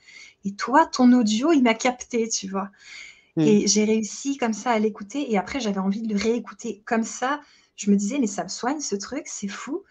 Et 0.47 0.55
toi, 0.55 0.87
ton 0.87 1.13
audio, 1.13 1.53
il 1.53 1.63
m'a 1.63 1.75
capté, 1.75 2.29
tu 2.29 2.49
vois. 2.49 2.71
Mmh. 3.37 3.41
Et 3.43 3.67
j'ai 3.67 3.85
réussi 3.85 4.39
comme 4.39 4.55
ça 4.55 4.71
à 4.71 4.79
l'écouter 4.79 5.31
et 5.31 5.37
après, 5.37 5.61
j'avais 5.61 5.79
envie 5.79 6.03
de 6.03 6.15
le 6.15 6.21
réécouter 6.21 6.83
comme 6.87 7.05
ça 7.05 7.41
je 7.77 7.91
me 7.91 7.97
disais, 7.97 8.19
mais 8.19 8.27
ça 8.27 8.45
me 8.45 8.49
soigne 8.49 8.81
ce 8.81 8.95
truc, 8.95 9.25
c'est 9.27 9.49
fou. 9.49 9.85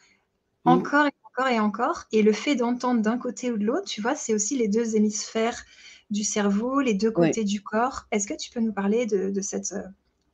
Mmh. 0.65 0.69
Encore 0.69 1.05
et 1.05 1.11
encore 1.33 1.51
et 1.51 1.59
encore. 1.59 2.03
Et 2.11 2.21
le 2.21 2.33
fait 2.33 2.55
d'entendre 2.55 3.01
d'un 3.01 3.17
côté 3.17 3.51
ou 3.51 3.57
de 3.57 3.65
l'autre, 3.65 3.85
tu 3.85 4.01
vois, 4.01 4.15
c'est 4.15 4.33
aussi 4.33 4.57
les 4.57 4.67
deux 4.67 4.95
hémisphères 4.95 5.65
du 6.09 6.23
cerveau, 6.23 6.79
les 6.79 6.93
deux 6.93 7.11
côtés 7.11 7.43
du 7.43 7.61
corps. 7.61 8.05
Est-ce 8.11 8.27
que 8.27 8.35
tu 8.35 8.51
peux 8.51 8.59
nous 8.59 8.73
parler 8.73 9.05
de, 9.05 9.41
cette, 9.41 9.71
euh, 9.71 9.81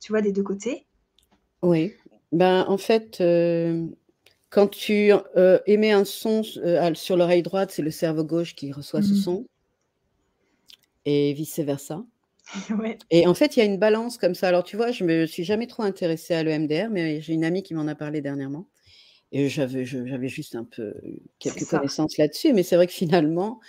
tu 0.00 0.12
vois, 0.12 0.20
des 0.20 0.32
deux 0.32 0.42
côtés? 0.42 0.86
Oui. 1.62 1.94
Ben, 2.32 2.64
en 2.68 2.78
fait, 2.78 3.20
euh, 3.20 3.86
quand 4.50 4.68
tu 4.68 5.12
euh, 5.36 5.58
émets 5.66 5.92
un 5.92 6.04
son 6.04 6.42
sur 6.42 7.16
l'oreille 7.16 7.42
droite, 7.42 7.70
c'est 7.70 7.82
le 7.82 7.90
cerveau 7.90 8.24
gauche 8.24 8.54
qui 8.54 8.72
reçoit 8.72 9.02
ce 9.02 9.12
mmh. 9.12 9.16
son. 9.16 9.46
Et 11.06 11.32
vice-versa. 11.32 12.04
Et 13.10 13.26
en 13.26 13.34
fait, 13.34 13.56
il 13.56 13.60
y 13.60 13.62
a 13.62 13.64
une 13.64 13.78
balance 13.78 14.18
comme 14.18 14.34
ça. 14.34 14.48
Alors, 14.48 14.64
tu 14.64 14.76
vois, 14.76 14.90
je 14.90 15.04
me 15.04 15.26
suis 15.26 15.44
jamais 15.44 15.66
trop 15.66 15.82
intéressée 15.82 16.34
à 16.34 16.42
l'EMDR, 16.42 16.88
mais 16.90 17.20
j'ai 17.20 17.32
une 17.32 17.44
amie 17.44 17.62
qui 17.62 17.74
m'en 17.74 17.86
a 17.86 17.94
parlé 17.94 18.20
dernièrement. 18.20 18.66
Et 19.32 19.48
j'avais, 19.48 19.84
j'avais 19.84 20.28
juste 20.28 20.56
un 20.56 20.64
peu 20.64 20.94
quelques 21.38 21.64
connaissances 21.64 22.18
là-dessus. 22.18 22.52
Mais 22.52 22.62
c'est 22.62 22.76
vrai 22.76 22.86
que 22.86 22.92
finalement, 22.92 23.60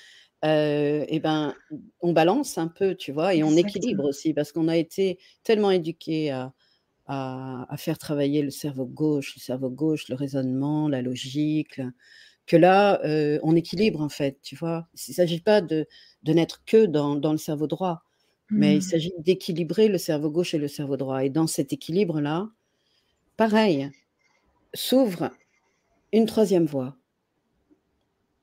euh, 0.44 1.06
eh 1.08 1.20
ben, 1.20 1.54
on 2.02 2.14
balance 2.14 2.58
un 2.58 2.68
peu, 2.68 2.96
tu 2.96 3.12
vois, 3.12 3.36
et 3.36 3.44
on 3.44 3.56
équilibre 3.56 4.06
aussi, 4.06 4.34
parce 4.34 4.52
qu'on 4.52 4.68
a 4.68 4.78
été 4.78 5.20
tellement 5.44 5.72
éduqué 5.72 6.32
à, 6.32 6.54
à, 7.08 7.76
faire 7.78 7.98
travailler 7.98 8.42
le 8.42 8.50
cerveau 8.50 8.86
gauche, 8.86 9.36
le 9.36 9.42
cerveau 9.42 9.70
gauche, 9.70 10.10
le 10.10 10.16
raisonnement, 10.16 10.90
la 10.90 11.02
logique, 11.02 11.80
que 12.48 12.58
là, 12.58 13.00
euh, 13.06 13.40
on 13.44 13.56
équilibre 13.56 14.02
en 14.02 14.10
fait, 14.10 14.40
tu 14.42 14.56
vois. 14.56 14.88
Il 15.08 15.12
ne 15.12 15.14
s'agit 15.14 15.42
pas 15.42 15.62
de, 15.62 15.86
de 16.24 16.34
n'être 16.34 16.64
que 16.66 16.86
dans, 16.86 17.16
dans 17.16 17.32
le 17.34 17.38
cerveau 17.38 17.68
droit 17.68 18.04
mais 18.52 18.74
il 18.76 18.80
mmh. 18.80 18.82
s'agit 18.82 19.14
d'équilibrer 19.20 19.88
le 19.88 19.98
cerveau 19.98 20.30
gauche 20.30 20.54
et 20.54 20.58
le 20.58 20.68
cerveau 20.68 20.98
droit. 20.98 21.24
Et 21.24 21.30
dans 21.30 21.48
cet 21.48 21.72
équilibre-là, 21.72 22.50
pareil, 23.38 23.90
s'ouvre 24.74 25.32
une 26.14 26.26
troisième 26.26 26.66
voie. 26.66 26.96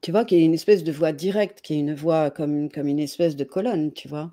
Tu 0.01 0.13
vois, 0.13 0.25
qui 0.25 0.37
est 0.37 0.45
une 0.45 0.55
espèce 0.55 0.85
de 0.85 0.93
voie 0.93 1.13
directe, 1.13 1.61
qui 1.61 1.75
est 1.75 1.79
une 1.79 1.95
voie 1.95 2.31
comme, 2.31 2.71
comme 2.71 2.87
une 2.87 3.01
espèce 3.01 3.37
de 3.37 3.45
colonne, 3.45 3.93
tu 3.93 4.09
vois. 4.09 4.33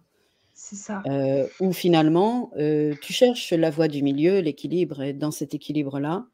C'est 0.54 0.76
ça. 0.76 1.04
Euh, 1.08 1.48
où 1.60 1.74
finalement, 1.74 2.52
euh, 2.58 2.94
tu 3.02 3.14
cherches 3.14 3.52
la 3.52 3.72
voie 3.72 3.88
du 3.88 4.04
milieu, 4.04 4.40
l'équilibre, 4.40 5.02
et 5.02 5.14
dans 5.14 5.32
cet 5.32 5.54
équilibre-là, 5.54 6.28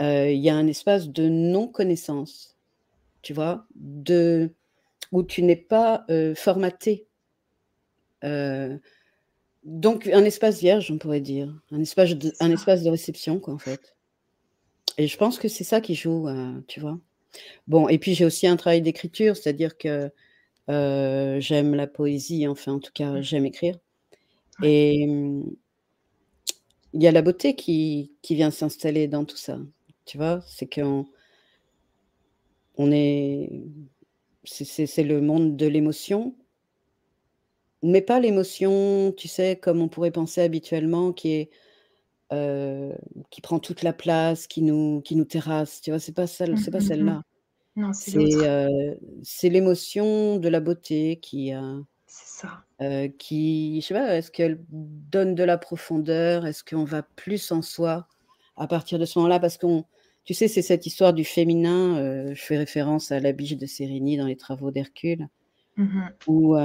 euh, 0.00 0.30
il 0.30 0.40
y 0.40 0.48
a 0.48 0.56
un 0.56 0.66
espace 0.66 1.08
de 1.08 1.28
non-connaissance, 1.28 2.56
tu 3.22 3.34
vois, 3.34 3.66
de, 3.74 4.50
où 5.12 5.22
tu 5.22 5.42
n'es 5.42 5.56
pas 5.56 6.06
formaté 6.34 7.06
donc 9.66 10.06
un 10.06 10.24
espace 10.24 10.60
vierge, 10.60 10.90
on 10.92 10.98
pourrait 10.98 11.20
dire, 11.20 11.52
un 11.72 11.80
espace 11.80 12.14
de, 12.14 12.32
un 12.40 12.52
espace 12.52 12.84
de 12.84 12.90
réception, 12.90 13.40
quoi, 13.40 13.52
en 13.52 13.58
fait. 13.58 13.95
Et 14.98 15.06
je 15.08 15.16
pense 15.18 15.38
que 15.38 15.48
c'est 15.48 15.64
ça 15.64 15.80
qui 15.80 15.94
joue, 15.94 16.28
euh, 16.28 16.60
tu 16.68 16.80
vois. 16.80 16.98
Bon, 17.68 17.88
et 17.88 17.98
puis 17.98 18.14
j'ai 18.14 18.24
aussi 18.24 18.46
un 18.46 18.56
travail 18.56 18.82
d'écriture, 18.82 19.36
c'est-à-dire 19.36 19.78
que 19.78 20.10
euh, 20.70 21.40
j'aime 21.40 21.74
la 21.74 21.86
poésie, 21.86 22.48
enfin, 22.48 22.74
en 22.74 22.80
tout 22.80 22.92
cas, 22.92 23.12
mmh. 23.12 23.22
j'aime 23.22 23.46
écrire. 23.46 23.78
Et 24.62 25.06
mmh, 25.06 25.56
il 26.94 27.02
y 27.02 27.06
a 27.06 27.12
la 27.12 27.22
beauté 27.22 27.54
qui, 27.54 28.12
qui 28.22 28.34
vient 28.34 28.50
s'installer 28.50 29.08
dans 29.08 29.24
tout 29.24 29.36
ça, 29.36 29.58
tu 30.06 30.16
vois. 30.18 30.42
C'est 30.46 30.72
qu'on 30.72 31.06
on 32.76 32.90
est, 32.92 33.50
c'est 34.44 35.02
le 35.02 35.20
monde 35.20 35.56
de 35.56 35.66
l'émotion, 35.66 36.34
mais 37.82 38.02
pas 38.02 38.20
l'émotion, 38.20 39.12
tu 39.16 39.28
sais, 39.28 39.56
comme 39.56 39.80
on 39.80 39.88
pourrait 39.88 40.10
penser 40.10 40.40
habituellement, 40.40 41.12
qui 41.12 41.32
est 41.32 41.50
euh, 42.32 42.92
qui 43.30 43.40
prend 43.40 43.60
toute 43.60 43.82
la 43.82 43.92
place, 43.92 44.46
qui 44.46 44.62
nous 44.62 45.00
qui 45.02 45.14
nous 45.14 45.24
terrasse, 45.24 45.80
tu 45.80 45.90
vois? 45.90 46.00
C'est 46.00 46.14
pas 46.14 46.26
celle 46.26 46.58
c'est 46.58 46.70
pas 46.70 46.78
mmh, 46.78 46.80
mmh, 46.80 46.84
mmh. 46.84 46.88
celle-là. 46.88 47.22
Non, 47.76 47.92
c'est 47.92 48.18
euh, 48.18 48.94
c'est 49.22 49.48
l'émotion 49.48 50.38
de 50.38 50.48
la 50.48 50.60
beauté 50.60 51.20
qui, 51.20 51.54
euh, 51.54 51.78
C'est 52.06 52.46
ça. 52.80 53.10
qui 53.18 53.80
je 53.80 53.86
sais 53.86 53.94
pas, 53.94 54.16
est-ce 54.16 54.30
qu'elle 54.30 54.60
donne 54.70 55.34
de 55.34 55.44
la 55.44 55.58
profondeur? 55.58 56.46
Est-ce 56.46 56.64
qu'on 56.64 56.84
va 56.84 57.02
plus 57.02 57.52
en 57.52 57.62
soi 57.62 58.08
à 58.56 58.66
partir 58.66 58.98
de 58.98 59.04
ce 59.04 59.18
moment-là? 59.18 59.38
Parce 59.38 59.58
qu'on 59.58 59.84
tu 60.24 60.34
sais, 60.34 60.48
c'est 60.48 60.62
cette 60.62 60.86
histoire 60.86 61.12
du 61.12 61.24
féminin, 61.24 62.34
je 62.34 62.42
fais 62.42 62.58
référence 62.58 63.12
à 63.12 63.20
la 63.20 63.30
biche 63.30 63.56
de 63.56 63.66
Sérigny 63.66 64.16
dans 64.16 64.26
les 64.26 64.36
travaux 64.36 64.72
d'Hercule, 64.72 65.28
où, 66.26 66.56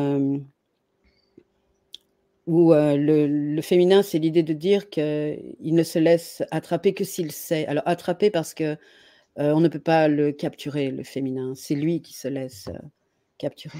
où 2.47 2.73
le, 2.73 3.61
féminin, 3.61 4.01
c'est 4.01 4.19
l'idée 4.19 4.43
de 4.43 4.53
dire 4.53 4.89
qu'il 4.89 5.55
ne 5.63 5.83
se 5.83 5.99
laisse 5.99 6.43
attraper 6.51 6.93
que 6.93 7.03
s'il 7.03 7.31
sait. 7.31 7.65
Alors 7.67 7.83
attraper 7.85 8.29
parce 8.29 8.53
que 8.53 8.77
on 9.37 9.59
ne 9.59 9.67
peut 9.67 9.79
pas 9.79 10.07
le 10.07 10.31
capturer, 10.31 10.91
le 10.91 11.03
féminin. 11.03 11.53
C'est 11.55 11.75
lui 11.75 12.01
qui 12.01 12.13
se 12.13 12.27
laisse 12.27 12.69
capturer 13.37 13.79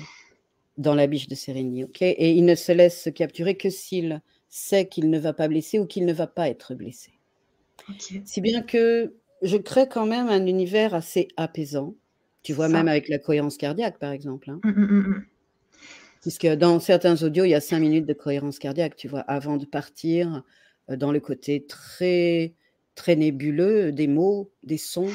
dans 0.78 0.96
la 0.96 1.08
biche 1.08 1.28
de 1.28 1.36
Sérigny. 1.36 1.84
ok? 1.84 2.02
Et 2.02 2.32
il 2.32 2.46
ne 2.46 2.56
se 2.56 2.72
laisse 2.72 3.10
capturer 3.16 3.56
que 3.56 3.70
s'il 3.70 4.22
sait 4.50 4.88
qu'il 4.88 5.10
ne 5.10 5.20
va 5.20 5.34
pas 5.34 5.48
blesser 5.48 5.80
ou 5.80 5.86
qu'il 5.86 6.06
ne 6.06 6.14
va 6.14 6.28
pas 6.28 6.50
être 6.50 6.76
blessé. 6.76 7.12
Si 8.26 8.42
bien 8.42 8.62
que 8.62 9.16
je 9.42 9.58
crée 9.58 9.88
quand 9.88 10.06
même 10.06 10.30
un 10.30 10.46
univers 10.46 10.94
assez 10.94 11.28
apaisant. 11.38 11.96
Tu 12.44 12.54
vois, 12.54 12.70
même 12.70 12.88
avec 12.88 13.08
la 13.08 13.20
cohérence 13.20 13.58
cardiaque, 13.58 14.00
par 14.00 14.12
exemple. 14.12 14.50
Hein. 14.50 14.60
Mmh, 14.64 14.72
mmh, 14.72 15.26
Puisque 16.22 16.48
dans 16.48 16.80
certains 16.80 17.22
audios, 17.24 17.46
il 17.46 17.50
y 17.50 17.56
a 17.56 17.62
5 17.62 17.80
minutes 17.80 18.06
de 18.06 18.14
cohérence 18.14 18.60
cardiaque, 18.60 18.96
tu 18.96 19.08
vois? 19.08 19.22
Avant 19.22 19.58
de 19.58 19.66
partir, 19.66 20.44
heu, 20.90 20.98
dans 20.98 21.12
le 21.12 21.20
côté 21.20 21.66
très, 21.66 22.54
très 22.96 23.16
nébuleux 23.16 23.92
des 23.92 24.08
mots, 24.08 24.52
des 24.64 24.78
sons, 24.78 25.12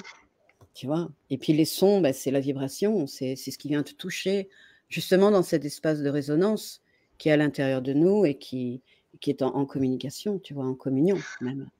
tu 0.74 0.86
vois? 0.86 1.08
Et 1.30 1.38
puis 1.38 1.52
les 1.52 1.64
sons, 1.64 2.00
bah, 2.00 2.12
c'est 2.12 2.32
la 2.32 2.40
vibration, 2.40 3.06
c'est 3.06 3.36
ce 3.36 3.56
qui 3.56 3.68
vient 3.68 3.84
te 3.84 3.94
toucher, 3.94 4.48
justement 4.88 5.30
dans 5.30 5.42
cet 5.42 5.64
espace 5.64 6.00
de 6.00 6.08
résonance 6.08 6.82
qui 7.18 7.28
est 7.28 7.32
à 7.32 7.36
l'intérieur 7.36 7.82
de 7.82 7.92
nous 7.92 8.26
et 8.26 8.34
qui 8.36 8.82
qui 9.20 9.30
est 9.30 9.40
en 9.40 9.64
communication, 9.64 10.38
tu 10.38 10.52
vois? 10.52 10.66
En 10.66 10.74
communion 10.74 11.16
même. 11.40 11.70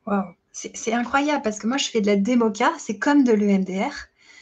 C'est 0.53 0.75
c'est 0.75 0.95
incroyable 0.95 1.43
parce 1.43 1.59
que 1.59 1.67
moi 1.67 1.77
je 1.77 1.89
fais 1.91 2.01
de 2.01 2.07
la 2.07 2.17
démoca, 2.17 2.73
c'est 2.79 2.99
comme 2.99 3.25
de 3.25 3.33
l'EMDR. 3.33 3.93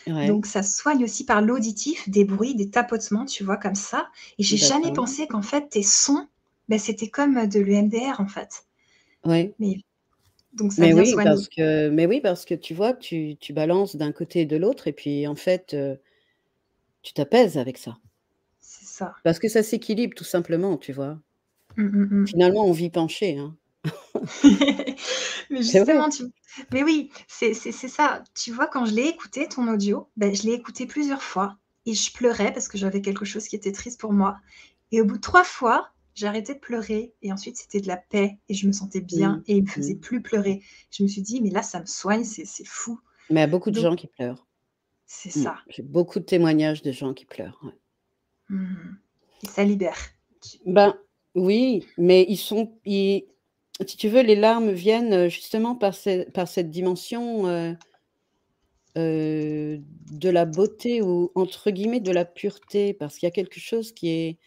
Ouais. 0.06 0.38
Donc 0.38 0.46
ça 0.46 0.62
soigne 0.62 1.04
aussi 1.04 1.24
par 1.26 1.42
l'auditif, 1.42 2.08
des 2.08 2.24
bruits, 2.24 2.54
des 2.56 2.70
tapotements, 2.70 3.24
tu 3.26 3.44
vois? 3.44 3.56
Comme 3.58 3.74
ça 3.76 4.08
et 4.38 4.42
j'ai 4.44 4.56
jamais 4.56 4.92
pensé 4.92 5.26
qu'en 5.28 5.42
fait 5.42 5.68
tes 5.70 5.82
sons, 5.82 6.28
bah, 6.68 6.78
c'était 6.78 7.08
comme 7.10 7.46
de 7.48 7.60
l'EMDR 7.60 8.20
en 8.20 8.28
fait. 8.28 8.64
Ouais. 9.24 9.54
Mais 9.60 9.76
donc 10.54 10.72
ça 10.74 10.86
Mais 10.86 10.92
vient 10.92 11.04
oui, 11.04 11.06
soigner. 11.06 11.22
parce 11.22 11.48
que 11.48 11.88
mais 11.90 12.06
oui, 12.06 12.20
parce 12.20 12.44
que 12.44 12.54
tu 12.54 12.74
vois, 12.74 12.94
tu 12.94 13.36
tu 13.38 13.52
balances 13.52 13.94
d'un 13.96 14.12
côté 14.12 14.40
et 14.40 14.46
de 14.46 14.56
l'autre 14.56 14.88
et 14.88 14.92
puis 14.92 15.26
en 15.26 15.36
fait, 15.36 15.72
heu, 15.74 15.98
tu 17.02 17.12
t'apaises 17.12 17.56
avec 17.56 17.78
ça. 17.78 17.98
C'est 18.60 18.84
ça. 18.86 19.14
Parce 19.24 19.38
que 19.38 19.48
ça 19.48 19.62
s'équilibre 19.62 20.14
tout 20.14 20.22
simplement, 20.22 20.76
tu 20.76 20.92
vois? 20.92 21.18
Mmh, 21.76 21.84
mmh 21.90 22.10
mh. 22.24 22.34
Finalement, 22.34 22.66
on 22.66 22.72
vit 22.72 22.90
penché, 22.90 23.38
hein. 23.38 23.56
Mais 25.50 25.62
justement, 25.62 26.08
tu 26.08 26.24
mais 26.72 26.82
oui, 26.82 27.10
c'est 27.28 27.54
ça. 27.54 28.22
Tu 28.34 28.52
vois, 28.52 28.66
quand 28.66 28.86
je 28.86 28.94
l'ai 28.94 29.06
écouté 29.08 29.48
ton 29.48 29.68
audio, 29.68 30.08
beh, 30.16 30.34
je 30.34 30.44
l'ai 30.44 30.52
écouté 30.54 30.86
plusieurs 30.86 31.22
fois 31.22 31.58
et 31.86 31.94
je 31.94 32.12
pleurais 32.12 32.52
parce 32.52 32.68
que 32.68 32.78
j'avais 32.78 33.02
quelque 33.02 33.24
chose 33.24 33.46
qui 33.48 33.56
était 33.56 33.72
triste 33.72 34.00
pour 34.00 34.12
moi 34.12 34.38
et 34.92 35.00
au 35.00 35.04
bout 35.04 35.16
de 35.16 35.20
3 35.20 35.44
fois, 35.44 35.90
arrêté 36.22 36.54
de 36.54 36.60
pleurer 36.60 37.12
et 37.22 37.32
ensuite 37.32 37.56
c'était 37.56 37.80
de 37.80 37.88
la 37.88 37.96
paix 37.96 38.38
et 38.48 38.54
je 38.54 38.66
me 38.68 38.72
sentais 38.72 39.00
bien 39.00 39.38
Mmh. 39.38 39.42
et 39.46 39.56
il 39.56 39.64
me 39.64 39.68
faisait 39.68 39.94
Mmh. 39.94 40.00
plus 40.00 40.22
pleurer. 40.22 40.62
Je 40.90 41.02
me 41.02 41.08
suis 41.08 41.22
dit: 41.22 41.40
«Mais 41.42 41.50
là, 41.50 41.62
ça 41.62 41.80
me 41.80 41.86
soigne, 41.86 42.24
c'est 42.24 42.46
fou». 42.66 43.00
Mais 43.28 43.40
il 43.40 43.42
y 43.42 43.44
a 43.44 43.46
beaucoup 43.48 43.70
de 43.70 43.76
Donc 43.76 43.82
gens 43.82 43.96
qui 43.96 44.06
pleurent. 44.06 44.46
c'est 45.06 45.30
Mmh. 45.34 45.44
ça. 45.44 45.56
J'ai 45.68 45.82
beaucoup 45.82 46.18
de 46.20 46.24
témoignages 46.24 46.82
de 46.82 46.90
gens 46.92 47.14
qui 47.14 47.26
pleurent, 47.26 47.60
ouais. 47.64 47.74
Et 49.44 49.46
ça 49.46 49.62
libère. 49.62 49.96
Ben, 50.66 50.94
oui, 51.34 51.86
mais 51.96 52.24
ils 52.28 52.36
sont 52.36 52.78
ils 52.84 53.24
si 53.86 53.96
tu 53.96 54.08
veux, 54.08 54.22
les 54.22 54.36
larmes 54.36 54.70
viennent, 54.72 55.12
heu, 55.14 55.28
justement 55.28 55.74
par 55.76 55.94
ce 55.94 56.28
par 56.30 56.48
cette 56.48 56.70
dimension, 56.70 57.46
heu 57.48 57.76
heu, 58.96 59.78
de 60.12 60.28
la 60.30 60.44
beauté 60.44 61.02
ou 61.02 61.30
entre 61.34 61.70
guillemets 61.70 62.00
«de 62.00 62.12
la 62.12 62.24
pureté», 62.24 62.94
parce 62.94 63.18
qu'il 63.18 63.26
y 63.26 63.28
a 63.28 63.32
quelque 63.32 63.60
chose 63.60 63.92
qui 63.92 64.08
est 64.10 64.38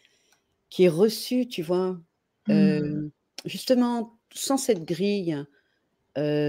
qui 0.70 0.86
est 0.86 0.90
reçu, 0.90 1.48
tu 1.48 1.64
vois? 1.64 2.00
mmh. 2.48 3.10
Justement, 3.46 4.20
sans 4.34 4.58
cette 4.58 4.84
grille, 4.84 5.38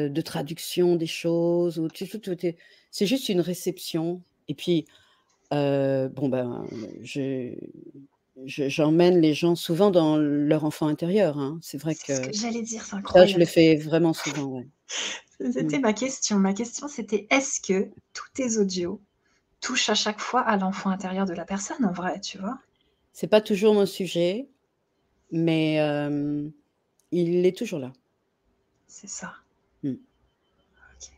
de 0.08 0.20
traduction 0.23 0.97
des 0.97 1.06
choses 1.06 1.78
ou 1.78 1.88
tout 1.88 2.06
c'est 2.90 3.06
juste 3.06 3.28
une 3.28 3.40
réception 3.40 4.23
et 4.49 4.54
puis, 4.54 4.87
bon, 5.52 6.28
ben, 6.28 6.68
je 7.02 7.54
je 8.47 8.68
j'emmène 8.68 9.21
les 9.21 9.35
gens 9.35 9.54
souvent 9.54 9.90
dans 9.90 10.16
leur 10.18 10.64
enfant 10.64 10.87
intérieur, 10.88 11.38
hein. 11.38 11.59
C'est 11.62 11.78
vrai 11.78 11.95
C'est 11.95 12.14
ce 12.14 12.21
que 12.21 12.33
que 12.33 12.33
j'allais 12.33 12.62
dire, 12.62 12.83
c'est 12.87 12.97
ça, 13.07 13.26
je 13.26 13.38
le 13.38 13.45
incroyable. 13.45 13.47
fais 13.47 13.76
vraiment 13.76 14.14
souvent, 14.14 14.47
ouais. 14.47 14.68
C'était 15.52 15.78
ma 15.78 15.92
question. 15.92 16.38
Ma 16.38 16.52
question, 16.54 16.88
c'était 16.88 17.26
est-ce 17.30 17.61
que 17.61 17.90
tous 18.12 18.28
tes 18.35 18.59
audios 18.59 19.00
touchent 19.61 19.90
à 19.90 19.95
chaque 19.97 20.21
fois 20.21 20.42
à 20.42 20.57
l'enfant 20.59 20.90
intérieur 20.90 21.26
de 21.26 21.35
la 21.35 21.45
personne 21.47 21.85
en 21.85 21.92
vrai, 21.92 22.21
tu 22.21 22.38
vois? 22.38 22.59
C'est 23.12 23.26
pas 23.28 23.40
toujours 23.42 23.75
mon 23.75 23.85
sujet, 23.87 24.49
mais 25.33 25.75
hem, 25.76 26.52
il 27.12 27.47
est 27.47 27.57
toujours 27.57 27.80
là. 27.80 27.92
C'est 28.88 29.07
ça. 29.09 29.35
OK. 30.74 31.11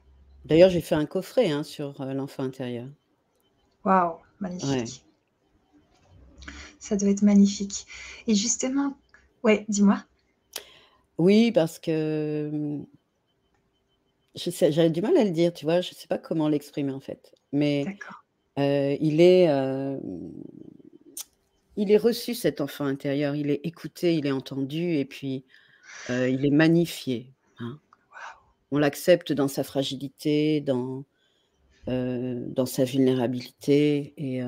D'ailleurs, 0.44 0.68
j'ai 0.68 0.82
fait 0.82 0.94
un 0.96 1.06
coffret, 1.06 1.50
hein, 1.50 1.62
sur, 1.62 1.98
heu, 2.02 2.12
l'enfant 2.12 2.42
intérieur. 2.42 2.90
Waouh, 3.84 4.22
Ouais. 4.62 4.84
Ça 6.78 6.96
doit 6.96 7.10
être 7.10 7.22
magnifique 7.22 7.86
et 8.26 8.34
justement 8.34 8.96
ouais, 9.42 9.64
dis-moi? 9.68 10.04
Oui, 11.18 11.52
parce 11.52 11.78
que, 11.78 12.80
sais 14.34 14.72
j'avais 14.72 14.90
du 14.90 15.02
mal 15.02 15.16
à 15.16 15.24
le 15.24 15.30
dire, 15.30 15.52
tu 15.52 15.64
vois? 15.64 15.80
Je 15.80 15.94
sais 15.94 16.08
pas 16.08 16.18
comment 16.18 16.48
l'exprimer, 16.48 16.92
en 16.92 17.00
fait, 17.00 17.34
mais 17.52 17.84
heu, 18.58 18.96
il 19.00 19.20
est, 19.20 19.42
hem, 19.42 20.32
il 21.76 21.90
est 21.90 21.96
reçu 21.96 22.34
cet 22.34 22.60
enfant 22.60 22.84
intérieur, 22.84 23.34
il 23.34 23.50
est 23.50 23.60
écouté, 23.64 24.14
il 24.14 24.26
est 24.26 24.32
entendu 24.32 24.94
et 24.94 25.04
puis, 25.04 25.44
heu, 26.10 26.30
il 26.30 26.46
est 26.46 26.50
magnifié, 26.50 27.32
hein. 27.58 27.78
On 28.72 28.78
l'accepte 28.78 29.32
dans 29.32 29.48
sa 29.48 29.64
fragilité, 29.64 30.60
dans, 30.60 31.04
dans 31.86 32.66
sa 32.66 32.84
vulnérabilité 32.84 34.14
et 34.16 34.42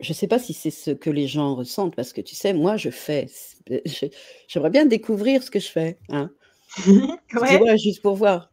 je 0.00 0.12
sais 0.12 0.26
pas 0.28 0.38
si 0.38 0.52
c'est 0.54 0.70
ce 0.70 0.90
que 0.92 1.10
les 1.10 1.26
gens 1.28 1.54
ressentent 1.54 1.96
parce 1.96 2.12
que 2.12 2.20
tu 2.20 2.34
sais, 2.34 2.52
moi, 2.54 2.76
je 2.76 2.90
fais, 2.90 3.26
je 3.68 4.06
j'aimerais 4.48 4.70
bien 4.70 4.86
découvrir 4.86 5.42
ce 5.42 5.50
que 5.50 5.60
je 5.60 5.68
fais, 5.68 5.98
hein. 6.10 6.30
Ouais. 7.40 7.58
vois? 7.58 7.76
Juste 7.76 8.02
pour 8.02 8.16
voir. 8.16 8.52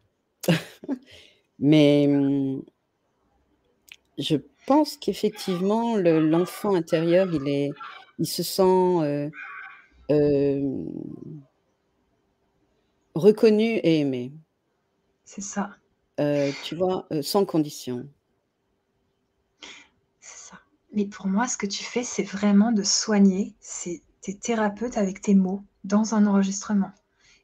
Mais 1.60 2.08
mmh 2.08 2.62
je 4.18 4.38
pense 4.66 4.98
qu'effectivement 4.98 5.96
le 5.96 6.20
l'enfant 6.20 6.74
intérieur, 6.76 7.28
il 7.32 7.48
est 7.48 7.78
il 8.20 8.26
se 8.28 8.42
sent, 8.44 8.64
heu, 8.64 9.32
hem 10.10 10.88
reconnu 13.16 13.78
et 13.84 14.00
aimé. 14.00 14.34
C'est 15.26 15.42
ça. 15.42 15.78
Tu 16.64 16.76
vois? 16.76 17.08
Sans 17.22 17.46
condition. 17.46 18.08
Mais 20.98 21.06
pour 21.06 21.28
moi, 21.28 21.48
ce 21.48 21.56
que 21.58 21.68
tu 21.68 21.86
fais, 21.86 22.04
c'est 22.04 22.24
vraiment 22.24 22.74
de 22.74 22.84
soigner. 22.84 23.56
C'est 23.62 24.04
tu 24.22 24.32
es 24.32 24.34
thérapeute 24.34 24.98
avec 24.98 25.22
tes 25.22 25.36
mots 25.36 25.64
dans 25.86 26.14
un 26.16 26.28
enregistrement 26.28 26.92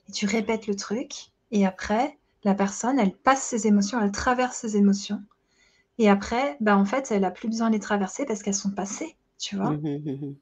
et 0.09 0.13
tu 0.13 0.25
répètes 0.27 0.67
le 0.67 0.75
truc 0.75 1.31
et 1.51 1.65
après 1.65 2.17
la 2.45 2.55
personne, 2.55 2.99
elle 2.99 3.15
passe 3.15 3.43
ses 3.43 3.67
émotions, 3.67 4.01
elle 4.01 4.11
traverse 4.11 4.57
ses 4.57 4.77
émotions 4.77 5.23
et 5.99 6.09
après, 6.09 6.57
bah, 6.61 6.77
en 6.77 6.85
fait, 6.85 7.11
elle 7.11 7.25
a 7.25 7.31
plus 7.31 7.49
besoin 7.49 7.69
de 7.69 7.75
les 7.75 7.81
traverser 7.81 8.25
parce 8.25 8.43
qu'elles 8.43 8.55
sont 8.55 8.71
passées, 8.71 9.17
tu 9.39 9.57
Mmh 9.63 9.63
vois? 9.63 9.81
mh, 9.81 9.97
mmh 10.05 10.25
mh. 10.29 10.35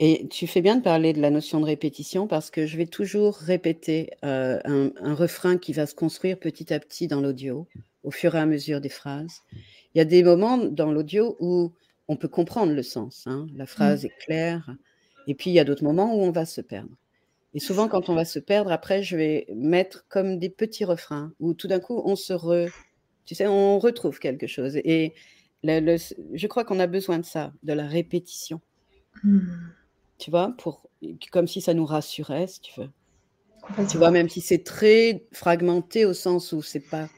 Et 0.00 0.28
tu 0.28 0.46
fais 0.46 0.60
bien 0.62 0.76
de 0.76 0.82
parler 0.82 1.12
de 1.12 1.20
la 1.20 1.30
notion 1.30 1.60
de 1.60 1.64
répétition 1.64 2.28
parce 2.28 2.50
que 2.50 2.66
je 2.66 2.76
vais 2.76 2.86
toujours 2.86 3.34
répéter, 3.36 4.10
un 4.22 4.92
un 5.00 5.14
refrain 5.14 5.58
qui 5.58 5.72
va 5.72 5.86
se 5.86 5.94
construire 5.94 6.38
petit 6.38 6.72
à 6.72 6.78
petit 6.78 7.08
dans 7.08 7.20
l'audio, 7.20 7.66
au 8.04 8.10
fur 8.10 8.34
et 8.34 8.38
à 8.38 8.46
mesure 8.46 8.80
des 8.80 8.88
phrases. 8.88 9.42
Il 9.94 9.98
y 9.98 10.00
a 10.00 10.04
des 10.04 10.22
moments 10.22 10.58
dans 10.58 10.92
l'audio 10.92 11.36
où 11.40 11.72
on 12.08 12.16
peut 12.16 12.28
comprendre 12.28 12.72
le 12.72 12.82
sens, 12.82 13.24
hein, 13.26 13.46
la 13.54 13.64
Mmh. 13.64 13.66
phrase 13.66 14.04
est 14.04 14.16
claire 14.24 14.76
et 15.26 15.34
puis 15.34 15.50
il 15.50 15.54
y 15.54 15.60
a 15.60 15.64
d'autres 15.64 15.84
moments 15.84 16.14
où 16.16 16.20
on 16.22 16.30
va 16.32 16.46
se 16.46 16.60
perdre. 16.62 16.90
Et 17.54 17.60
souvent 17.60 17.88
quand 17.88 18.08
on 18.08 18.14
va 18.14 18.24
se 18.24 18.38
perdre, 18.38 18.72
après 18.72 19.02
je 19.02 19.16
vais 19.16 19.46
mettre 19.54 20.06
comme 20.08 20.38
des 20.38 20.50
petits 20.50 20.84
refrains 20.84 21.32
où 21.40 21.54
tout 21.54 21.68
d'un 21.68 21.80
coup 21.80 22.00
on 22.04 22.16
se 22.16 22.32
re 22.32 22.70
tu 23.26 23.34
sais, 23.34 23.46
on 23.46 23.78
retrouve 23.78 24.18
quelque 24.20 24.46
chose 24.46 24.76
et 24.76 25.14
le 25.64 25.80
le 25.80 25.92
s 25.94 26.14
je 26.34 26.46
crois 26.46 26.64
qu'on 26.64 26.80
a 26.80 26.86
besoin 26.86 27.18
de 27.18 27.24
ça, 27.26 27.52
de 27.62 27.72
la 27.74 27.86
répétition. 27.86 28.60
Mmh. 29.24 29.40
Tu 30.18 30.30
vois? 30.30 30.54
Pour 30.58 30.88
comme 31.32 31.46
si 31.48 31.60
ça 31.60 31.74
nous 31.74 31.86
rassurait, 31.86 32.46
si 32.46 32.60
tu 32.60 32.80
veux. 32.80 32.90
Tu 33.90 33.98
vois? 33.98 34.10
Même 34.10 34.28
si 34.28 34.40
c'est 34.40 34.64
très 34.64 35.26
fragmenté 35.32 36.04
au 36.04 36.14
sens 36.14 36.52
où 36.52 36.62
c'est 36.62 36.80
pas 36.80 37.08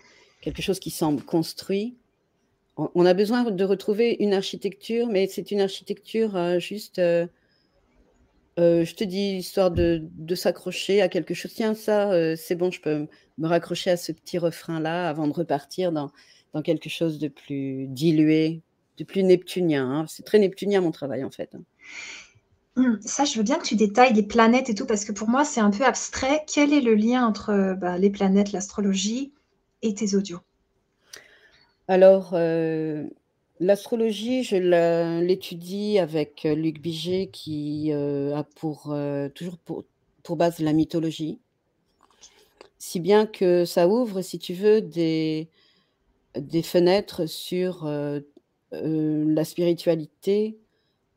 quelque 0.41 0.63
chose 0.63 0.81
qui 0.81 0.91
semble 0.91 1.23
construit, 1.23 1.97
on 2.77 3.05
a 3.07 3.15
besoin 3.15 3.45
de 3.45 3.65
retrouver 3.65 4.17
une 4.21 4.33
architecture, 4.35 5.09
mais 5.09 5.27
c'est 5.29 5.51
une 5.51 5.61
architecture, 5.61 6.37
heu, 6.37 6.59
juste, 6.61 6.99
heu 6.99 7.29
heu, 8.59 8.85
je 8.85 8.95
te 8.95 9.05
dis, 9.05 9.37
histoire 9.39 9.71
de 9.71 10.35
s'accrocher 10.35 11.01
à 11.03 11.09
quelque 11.09 11.35
chose. 11.35 11.53
Tiens 11.55 11.75
ça, 11.75 12.11
c'est 12.37 12.55
bon, 12.57 12.71
je 12.71 12.81
peux 12.81 13.07
me 13.39 13.47
raccrocher 13.49 13.91
à 13.91 13.97
ce 13.97 14.13
petit 14.13 14.39
refrain-là 14.39 15.09
avant 15.09 15.27
de 15.29 15.33
repartir 15.33 15.93
dans 15.93 16.11
dans 16.53 16.63
quelque 16.63 16.89
chose 16.89 17.19
de 17.21 17.29
plus 17.29 17.87
dilué, 17.89 18.63
de 18.99 19.05
plus 19.05 19.23
neptunien, 19.23 19.89
hein. 19.89 20.07
C'est 20.09 20.25
très 20.25 20.41
neptunien 20.41 20.81
mon 20.81 20.91
travail, 20.91 21.23
en 21.25 21.31
fait. 21.31 21.55
Mmh, 22.77 22.97
ça, 23.03 23.25
je 23.25 23.37
veux 23.37 23.45
bien 23.45 23.59
que 23.59 23.65
tu 23.67 23.77
détailles 23.77 24.13
les 24.15 24.23
planètes 24.25 24.69
et 24.71 24.75
tout 24.75 24.87
parce 24.87 25.05
que 25.05 25.13
pour 25.13 25.29
moi, 25.29 25.45
c'est 25.45 25.61
un 25.61 25.71
peu 25.71 25.85
abstrait. 25.85 26.45
Quel 26.53 26.73
est 26.73 26.81
le 26.81 26.95
lien 26.97 27.25
entre, 27.27 27.77
bah, 27.81 27.99
les 27.99 28.11
planètes, 28.11 28.51
l'astrologie 28.53 29.33
et 29.83 29.95
tes 29.95 30.15
audios? 30.15 30.41
Alors, 31.89 32.35
heu, 32.35 33.11
l'astrologie, 33.59 34.45
je 34.45 34.57
l'étudie 35.21 35.99
avec, 35.99 36.47
heu, 36.47 36.55
Luc 36.55 36.81
Bigé 36.81 37.31
qui, 37.33 37.91
heu, 37.93 38.33
a 38.35 38.45
pour, 38.45 38.95
toujours 39.35 39.59
pour 39.59 39.85
pour 40.23 40.37
base 40.37 40.59
la 40.61 40.73
mythologie. 40.75 41.41
Si 42.79 43.01
bien 43.01 43.27
que 43.27 43.65
ça 43.65 43.89
ouvre, 43.89 44.23
si 44.23 44.39
tu 44.39 44.55
veux, 44.55 44.81
des 44.81 45.49
des 46.37 46.63
fenêtres 46.63 47.27
sur, 47.27 47.91
la 48.73 49.45
spiritualité 49.45 50.59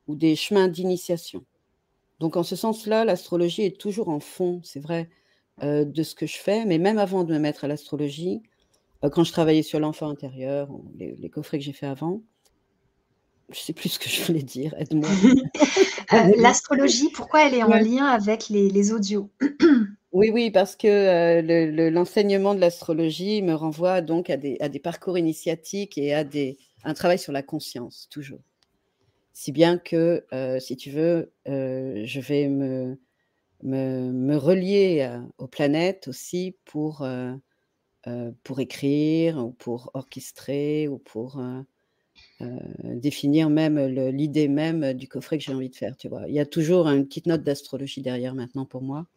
ou 0.08 0.16
des 0.16 0.36
chemins 0.36 0.68
d'initiation. 0.68 1.46
Donc 2.20 2.36
en 2.38 2.44
ce 2.44 2.56
sens-là, 2.56 3.06
l'astrologie 3.06 3.64
est 3.64 3.80
toujours 3.80 4.10
en 4.10 4.20
fond, 4.20 4.62
c'est 4.64 4.80
vrai, 4.80 5.10
de 5.62 6.04
ce 6.04 6.16
que 6.16 6.26
je 6.26 6.38
fais, 6.38 6.66
mais 6.66 6.80
même 6.80 6.98
avant 6.98 7.24
de 7.24 7.34
me 7.34 7.40
mettre 7.40 7.64
à 7.66 7.68
l'astrologie, 7.68 8.42
quand 9.12 9.24
je 9.24 9.32
travaillais 9.32 9.64
sur 9.64 9.80
l'enfant 9.80 10.10
intérieur, 10.10 10.70
les, 10.98 11.30
coffrets 11.30 11.60
que 11.60 11.66
j'ai 11.66 11.74
fait 11.74 11.86
avant, 11.86 12.22
je 13.52 13.60
sais 13.60 13.74
plus 13.74 13.90
ce 13.90 14.00
que 14.00 14.10
je 14.10 14.24
voulais 14.24 14.44
dire, 14.44 14.74
aide-moi. 14.78 15.10
L'astrologie, 16.38 17.10
pourquoi 17.10 17.48
elle 17.48 17.56
est 17.56 17.64
en 17.64 17.70
lien 17.70 18.06
avec 18.06 18.50
les, 18.50 18.94
audios? 18.94 19.30
Oui, 20.16 20.30
oui, 20.32 20.52
parce 20.52 20.76
que 20.76 21.90
l'enseignement 21.90 22.54
de 22.54 22.60
l'astrologie 22.60 23.42
me 23.42 23.56
renvoie 23.56 24.02
donc 24.02 24.30
à 24.30 24.38
des, 24.38 24.58
à 24.60 24.70
des, 24.70 24.78
parcours 24.78 25.18
initiatiques 25.18 25.98
et 25.98 26.14
à 26.14 26.24
des, 26.24 26.60
un 26.84 26.94
travail 26.94 27.18
sur 27.18 27.34
la 27.34 27.42
conscience, 27.42 28.08
toujours. 28.12 28.42
Si 29.34 29.52
bien 29.52 29.80
que, 29.80 30.24
si 30.60 30.78
tu 30.78 30.92
veux, 30.92 31.34
je 31.48 32.20
vais 32.20 32.48
me, 32.48 33.00
me, 33.64 34.36
relier 34.36 35.20
aux 35.40 35.48
planètes 35.48 36.08
aussi 36.08 36.58
pour, 36.64 37.04
pour 38.44 38.60
écrire 38.60 39.38
ou 39.38 39.52
pour 39.52 39.92
orchestrer 39.94 40.88
ou 40.88 40.98
pour 40.98 41.42
définir 42.82 43.50
même 43.50 43.80
l'idée 44.10 44.48
même 44.48 44.94
du 44.94 45.08
coffret 45.08 45.38
que 45.38 45.44
j'ai 45.44 45.54
envie 45.54 45.70
de 45.70 45.76
faire. 45.76 45.96
Tu 45.98 46.08
vois. 46.10 46.28
Il 46.28 46.34
y 46.34 46.40
a 46.40 46.46
toujours 46.46 46.88
une 46.88 47.06
petite 47.08 47.28
note 47.28 47.44
d'astrologie 47.44 48.02
derrière 48.02 48.36
maintenant 48.36 48.66
pour 48.66 48.82
moi. 48.82 49.08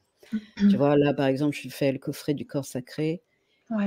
tu 0.57 0.77
vois, 0.77 0.96
là, 0.96 1.14
par 1.14 1.27
exemple, 1.27 1.57
je 1.61 1.68
fais 1.68 1.92
le 1.92 1.99
coffret 1.99 2.35
du 2.35 2.46
corps 2.46 2.64
sacré. 2.64 3.22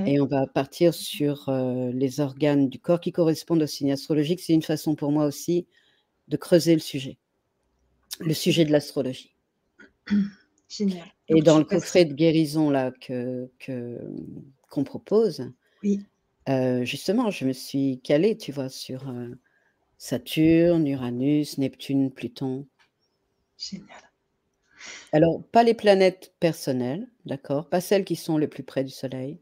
Et 0.05 0.19
on 0.19 0.25
va 0.25 0.45
partir 0.45 0.93
sur 0.93 1.49
les 1.93 2.19
organes 2.19 2.67
du 2.67 2.79
corps 2.79 2.99
qui 2.99 3.13
correspondent 3.13 3.61
au 3.61 3.67
signe 3.67 3.93
astrologique. 3.93 4.41
C'est 4.41 4.53
une 4.53 4.61
façon 4.61 4.95
pour 4.95 5.11
moi 5.11 5.25
aussi 5.25 5.67
de 6.27 6.35
creuser 6.35 6.73
le 6.73 6.81
sujet, 6.81 7.17
le 8.19 8.33
sujet 8.33 8.65
de 8.65 8.71
l'astrologie. 8.73 9.33
Génial. 10.67 11.07
Et 11.29 11.41
dans 11.41 11.57
le 11.57 11.63
coffret 11.63 12.03
de 12.03 12.13
guérison 12.13 12.69
là 12.69 12.91
que 12.91 13.49
qu'on 14.69 14.83
propose, 14.83 15.51
oui. 15.83 16.05
justement, 16.83 17.31
je 17.31 17.45
me 17.45 17.53
suis 17.53 17.99
calée, 18.03 18.37
tu 18.37 18.51
vois, 18.51 18.69
sur 18.69 19.11
Saturne, 19.97 20.87
Uranus, 20.87 21.57
Neptune, 21.57 22.11
Pluton. 22.11 22.65
Génial. 23.57 23.87
Alors, 25.11 25.43
pas 25.51 25.63
les 25.63 25.73
planètes 25.73 26.33
personnelles, 26.39 27.07
d'accord, 27.25 27.67
pas 27.67 27.81
celles 27.81 28.05
qui 28.05 28.15
sont 28.15 28.37
le 28.37 28.47
plus 28.47 28.63
près 28.63 28.83
du 28.83 28.91
Soleil, 28.91 29.41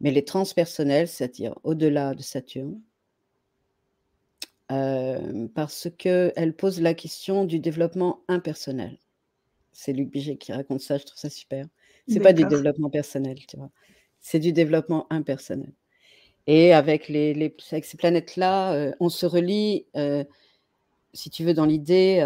mais 0.00 0.10
les 0.10 0.24
transpersonnelles, 0.24 1.08
c'est-à-dire 1.08 1.58
au-delà 1.64 2.14
de 2.14 2.22
Saturne, 2.22 2.80
parce 4.68 5.88
qu'elle 5.98 6.54
pose 6.56 6.80
la 6.80 6.94
question 6.94 7.44
du 7.44 7.58
développement 7.58 8.22
impersonnel. 8.28 8.98
C'est 9.72 9.92
Luc 9.92 10.10
Biget 10.10 10.36
qui 10.36 10.52
raconte 10.52 10.80
ça, 10.80 10.98
je 10.98 11.04
trouve 11.04 11.18
ça 11.18 11.30
super. 11.30 11.66
C'est 12.06 12.20
pas 12.20 12.32
du 12.32 12.44
développement 12.44 12.90
personnel, 12.90 13.38
tu 13.46 13.56
vois. 13.56 13.70
C'est 14.20 14.38
du 14.38 14.52
développement 14.52 15.06
impersonnel. 15.10 15.72
Et 16.46 16.72
avec, 16.72 17.08
les, 17.08 17.56
ces 17.58 17.96
planètes-là, 17.96 18.94
on 19.00 19.08
se 19.08 19.26
relie, 19.26 19.86
si 21.12 21.30
tu 21.30 21.44
veux, 21.44 21.54
dans 21.54 21.66
l'idée, 21.66 22.20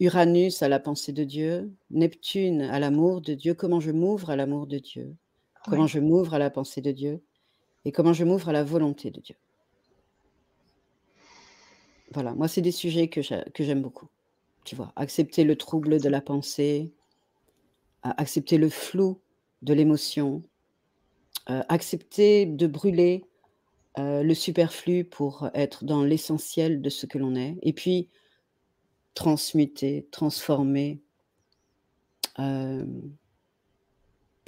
Uranus 0.00 0.62
à 0.62 0.68
la 0.68 0.80
pensée 0.80 1.12
de 1.12 1.24
Dieu, 1.24 1.70
Neptune 1.90 2.62
à 2.62 2.80
l'amour 2.80 3.20
de 3.20 3.34
Dieu, 3.34 3.54
comment 3.54 3.78
je 3.78 3.90
m'ouvre 3.90 4.30
à 4.30 4.36
l'amour 4.36 4.66
de 4.66 4.78
Dieu, 4.78 5.14
comment 5.64 5.86
je 5.86 6.00
m'ouvre 6.00 6.34
à 6.34 6.38
la 6.38 6.50
pensée 6.50 6.80
de 6.80 6.90
Dieu, 6.90 7.22
et 7.84 7.92
comment 7.92 8.12
je 8.12 8.24
m'ouvre 8.24 8.48
à 8.48 8.52
la 8.52 8.64
volonté 8.64 9.10
de 9.10 9.20
Dieu? 9.20 9.36
Voilà, 12.12 12.34
moi, 12.34 12.48
c'est 12.48 12.60
des 12.60 12.72
sujets 12.72 13.08
que 13.08 13.22
j'aime 13.22 13.82
beaucoup. 13.82 14.08
Tu 14.64 14.76
vois, 14.76 14.92
accepter 14.96 15.44
le 15.44 15.56
trouble 15.56 16.00
de 16.00 16.08
la 16.08 16.20
pensée, 16.20 16.92
accepter 18.02 18.58
le 18.58 18.68
flou 18.68 19.20
de 19.62 19.74
l'émotion, 19.74 20.42
accepter 21.46 22.46
de 22.46 22.66
brûler 22.66 23.24
le 23.96 24.34
superflu 24.34 25.04
pour 25.04 25.48
être 25.54 25.84
dans 25.84 26.04
l'essentiel 26.04 26.82
de 26.82 26.90
ce 26.90 27.06
que 27.06 27.18
l'on 27.18 27.34
est, 27.34 27.56
et 27.62 27.72
puis 27.72 28.08
transmuter, 29.14 30.06
transformer, 30.10 31.00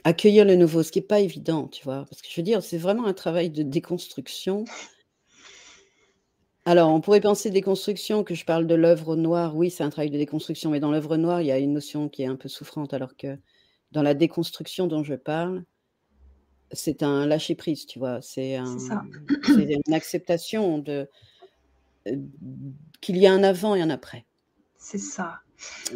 accueillir 0.05 0.45
le 0.45 0.57
nouveau, 0.57 0.83
ce 0.83 0.93
qui 0.93 1.01
n'est 1.01 1.07
pas 1.07 1.21
évident, 1.21 1.69
tu 1.69 1.85
vois, 1.85 2.07
parce 2.09 2.23
que 2.23 2.29
je 2.31 2.37
veux 2.37 2.43
dire, 2.43 2.63
c'est 2.63 2.79
vraiment 2.79 3.07
un 3.07 3.15
travail 3.15 3.51
de 3.51 3.63
déconstruction 3.63 4.65
alors, 6.67 6.91
on 6.91 7.03
pourrait 7.03 7.21
penser 7.21 7.51
déconstruction, 7.51 8.25
que 8.25 8.35
je 8.35 8.47
parle 8.47 8.67
de 8.67 8.75
l'œuvre 8.75 9.17
noire. 9.17 9.55
Oui, 9.55 9.71
c'est 9.71 9.85
un 9.85 9.91
travail 9.91 10.09
de 10.09 10.17
déconstruction, 10.17 10.71
mais 10.71 10.81
dans 10.81 10.91
l'œuvre 10.91 11.19
noire, 11.19 11.43
il 11.43 11.49
y 11.49 11.53
a 11.53 11.59
une 11.59 11.75
notion 11.75 12.09
qui 12.09 12.23
est 12.23 12.27
un 12.27 12.37
peu 12.37 12.49
souffrante, 12.49 12.95
alors 12.95 13.19
que 13.19 13.39
dans 13.95 14.03
la 14.03 14.15
déconstruction 14.15 14.87
dont 14.87 15.03
je 15.03 15.15
parle, 15.15 15.65
c'est 16.73 17.03
un 17.03 17.27
lâcher-prise, 17.27 17.87
tu 17.87 17.99
vois. 17.99 18.21
C'est 18.21 18.59
une 19.49 19.95
acceptation 19.95 20.79
de 20.79 21.09
euh, 22.07 22.17
qu'il 23.01 23.17
y 23.17 23.27
a 23.27 23.33
un 23.33 23.43
avant 23.43 23.75
et 23.75 23.81
un 23.81 23.91
après. 23.91 24.27
C'est 24.77 24.99
ça. 24.99 25.41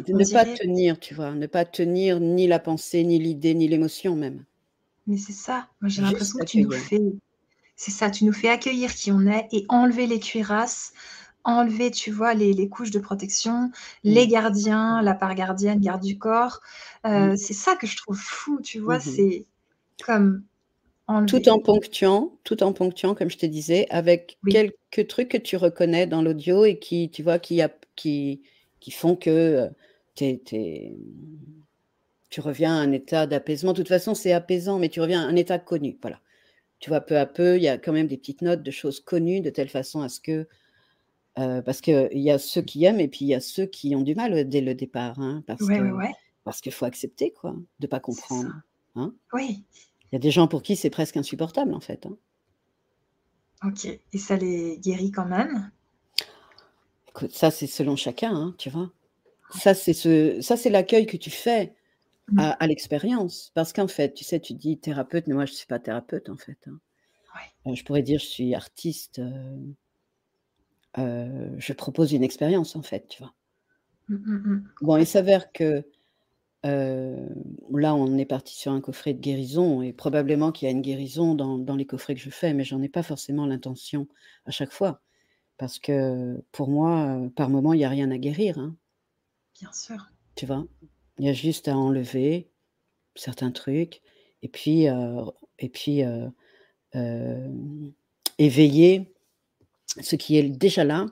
ne 0.07 0.33
pas 0.33 0.45
tenir, 0.45 0.99
tu 0.99 1.13
vois, 1.13 1.35
ne 1.35 1.45
pas 1.45 1.65
tenir 1.65 2.19
ni 2.19 2.47
la 2.47 2.59
pensée, 2.59 3.03
ni 3.03 3.19
l'idée, 3.19 3.53
ni 3.53 3.67
l'émotion 3.67 4.15
même. 4.15 4.45
Mais 5.05 5.17
c'est 5.17 5.33
ça. 5.33 5.67
Moi, 5.81 5.89
j'ai 5.89 6.01
l'impression 6.01 6.39
que 6.39 6.45
tu 6.45 6.61
nous 6.63 6.71
fais 6.71 7.01
c'est 7.79 7.91
ça, 7.91 8.11
tu 8.11 8.25
nous 8.25 8.33
fais 8.33 8.49
accueillir 8.49 8.93
qui 8.93 9.09
on 9.09 9.25
est 9.25 9.47
et 9.53 9.65
enlever 9.69 10.05
les 10.05 10.19
cuirasses, 10.19 10.91
enlever, 11.43 11.91
tu 11.91 12.11
vois, 12.11 12.33
les, 12.33 12.69
couches 12.69 12.91
de 12.91 12.99
protection, 12.99 13.71
les 14.03 14.25
mmh. 14.25 14.29
gardiens, 14.29 15.01
la 15.01 15.13
part 15.13 15.35
gardienne, 15.35 15.79
garde 15.79 16.03
du 16.03 16.17
corps. 16.17 16.61
Euh, 17.05 17.33
mmh. 17.33 17.37
C'est 17.37 17.53
ça 17.53 17.75
que 17.75 17.87
je 17.87 17.97
trouve 17.97 18.17
fou, 18.17 18.59
tu 18.61 18.79
vois, 18.79 18.97
mmh 18.97 19.01
c'est 19.01 19.45
comme 20.03 20.43
enlever. 21.07 21.27
Tout 21.27 21.49
en 21.49 21.59
ponctuant, 21.59 22.37
tout 22.43 22.63
en 22.63 22.73
ponctuant, 22.73 23.15
comme 23.15 23.29
je 23.29 23.37
te 23.37 23.45
disais, 23.45 23.87
avec 23.89 24.37
quelques 24.49 25.07
trucs 25.07 25.29
que 25.29 25.37
tu 25.37 25.57
reconnais 25.57 26.07
dans 26.07 26.21
l'audio 26.21 26.65
et 26.65 26.79
qui, 26.79 27.09
tu 27.09 27.23
vois, 27.23 27.39
qui, 27.39 27.61
a, 27.61 27.69
qui, 27.95 28.41
qui 28.79 28.91
font 28.91 29.15
que 29.15 29.69
euh, 30.19 30.37
tu 32.29 32.41
reviens 32.41 32.75
à 32.75 32.79
un 32.79 32.91
état 32.91 33.25
d'apaisement. 33.27 33.73
De 33.73 33.77
toute 33.77 33.87
façon, 33.87 34.13
c'est 34.13 34.33
apaisant, 34.33 34.79
mais 34.79 34.89
tu 34.89 35.01
reviens 35.01 35.21
à 35.21 35.25
un 35.25 35.35
état 35.35 35.59
connu. 35.59 35.97
Voilà 36.01 36.19
tu 36.79 36.89
vois, 36.89 37.01
peu 37.01 37.17
à 37.17 37.25
peu, 37.25 37.57
il 37.57 37.63
y 37.63 37.67
a 37.67 37.77
quand 37.77 37.91
même 37.91 38.07
des 38.07 38.17
petites 38.17 38.41
notes 38.41 38.63
de 38.63 38.71
choses 38.71 38.99
connues 38.99 39.41
de 39.41 39.49
telle 39.49 39.69
façon 39.69 40.01
à 40.01 40.09
ce 40.09 40.19
que. 40.19 40.47
Euh, 41.39 41.61
parce 41.61 41.81
qu'il 41.81 42.09
y 42.13 42.31
a 42.31 42.37
ceux 42.37 42.61
qui 42.61 42.83
aiment 42.85 42.99
et 42.99 43.07
puis 43.07 43.25
il 43.25 43.29
y 43.29 43.35
a 43.35 43.39
ceux 43.39 43.65
qui 43.65 43.95
ont 43.95 44.01
du 44.01 44.15
mal 44.15 44.47
dès 44.47 44.61
le 44.61 44.75
départ. 44.75 45.19
Hein, 45.19 45.43
parce 45.47 45.61
parce 46.43 46.61
qu'il 46.61 46.71
faut 46.71 46.85
accepter, 46.85 47.31
quoi, 47.31 47.51
de 47.51 47.65
ne 47.81 47.87
pas 47.87 47.99
comprendre. 47.99 48.53
Hein. 48.95 49.13
Oui. 49.33 49.63
Il 50.11 50.13
y 50.13 50.15
a 50.15 50.19
des 50.19 50.31
gens 50.31 50.47
pour 50.47 50.63
qui 50.63 50.75
c'est 50.75 50.89
presque 50.89 51.17
insupportable, 51.17 51.73
en 51.73 51.79
fait. 51.79 52.07
Hein. 52.07 52.17
Ok. 53.65 53.85
Et 53.85 54.17
ça 54.17 54.35
les 54.37 54.79
guérit 54.79 55.11
quand 55.11 55.27
même? 55.27 55.71
Écoute, 57.09 57.31
ça, 57.31 57.51
c'est 57.51 57.67
selon 57.67 57.95
chacun, 57.95 58.55
tu 58.57 58.69
vois. 58.69 58.91
Ça, 59.51 59.73
c'est 59.73 59.93
ce, 59.93 60.69
l'accueil 60.69 61.05
que 61.05 61.17
tu 61.17 61.29
fais 61.29 61.75
Mmh. 62.31 62.53
à, 62.59 62.67
l'expérience. 62.67 63.51
Parce 63.55 63.73
qu'en 63.73 63.87
fait, 63.87 64.13
tu 64.13 64.23
sais, 64.23 64.39
tu 64.39 64.53
dis 64.53 64.77
thérapeute, 64.77 65.27
mais 65.27 65.33
moi, 65.33 65.45
je 65.45 65.51
ne 65.51 65.57
suis 65.57 65.67
pas 65.67 65.79
thérapeute, 65.79 66.29
en 66.29 66.37
fait. 66.37 66.57
Euh, 66.67 67.75
je 67.75 67.83
pourrais 67.83 68.03
dire, 68.03 68.19
je 68.19 68.25
suis 68.25 68.55
artiste. 68.55 69.19
Euh, 69.19 69.57
euh, 70.97 71.49
je 71.57 71.73
propose 71.73 72.13
une 72.13 72.23
expérience, 72.23 72.75
en 72.75 72.81
fait, 72.81 73.07
tu 73.07 73.21
vois. 73.21 73.33
Mmh, 74.07 74.15
mmh, 74.15 74.69
bon, 74.81 74.97
il 74.97 75.05
s'avère 75.05 75.51
que 75.51 75.83
là, 76.63 77.95
on 77.95 78.17
est 78.17 78.25
parti 78.25 78.57
sur 78.57 78.71
un 78.71 78.81
coffret 78.81 79.13
de 79.13 79.19
guérison, 79.19 79.81
et 79.81 79.93
probablement 79.93 80.51
qu'il 80.51 80.65
y 80.65 80.69
a 80.69 80.71
une 80.71 80.81
guérison 80.81 81.35
dans, 81.35 81.57
dans 81.57 81.75
les 81.75 81.85
coffrets 81.85 82.15
que 82.15 82.21
je 82.21 82.29
fais, 82.29 82.53
mais 82.53 82.63
j'en 82.63 82.81
ai 82.81 82.89
pas 82.89 83.03
forcément 83.03 83.45
l'intention 83.45 84.07
à 84.45 84.51
chaque 84.51 84.71
fois. 84.71 85.01
Parce 85.57 85.77
que 85.77 86.41
pour 86.51 86.69
moi, 86.69 87.19
par 87.35 87.49
moment, 87.49 87.73
il 87.73 87.77
n'y 87.77 87.85
a 87.85 87.89
rien 87.89 88.11
à 88.11 88.17
guérir. 88.17 88.57
Hein. 88.57 88.75
Bien 89.59 89.71
sûr. 89.73 90.09
Tu 90.35 90.45
vois? 90.45 90.65
Il 91.17 91.25
y 91.25 91.29
a 91.29 91.33
juste 91.33 91.67
à 91.67 91.75
enlever 91.77 92.49
certains 93.15 93.51
trucs 93.51 94.01
et 94.41 94.47
puis, 94.47 94.85
et 94.85 95.69
puis 95.69 96.01
éveiller 98.37 99.13
ce 99.99 100.15
qui 100.15 100.37
est 100.37 100.49
déjà 100.49 100.83
là, 100.83 101.07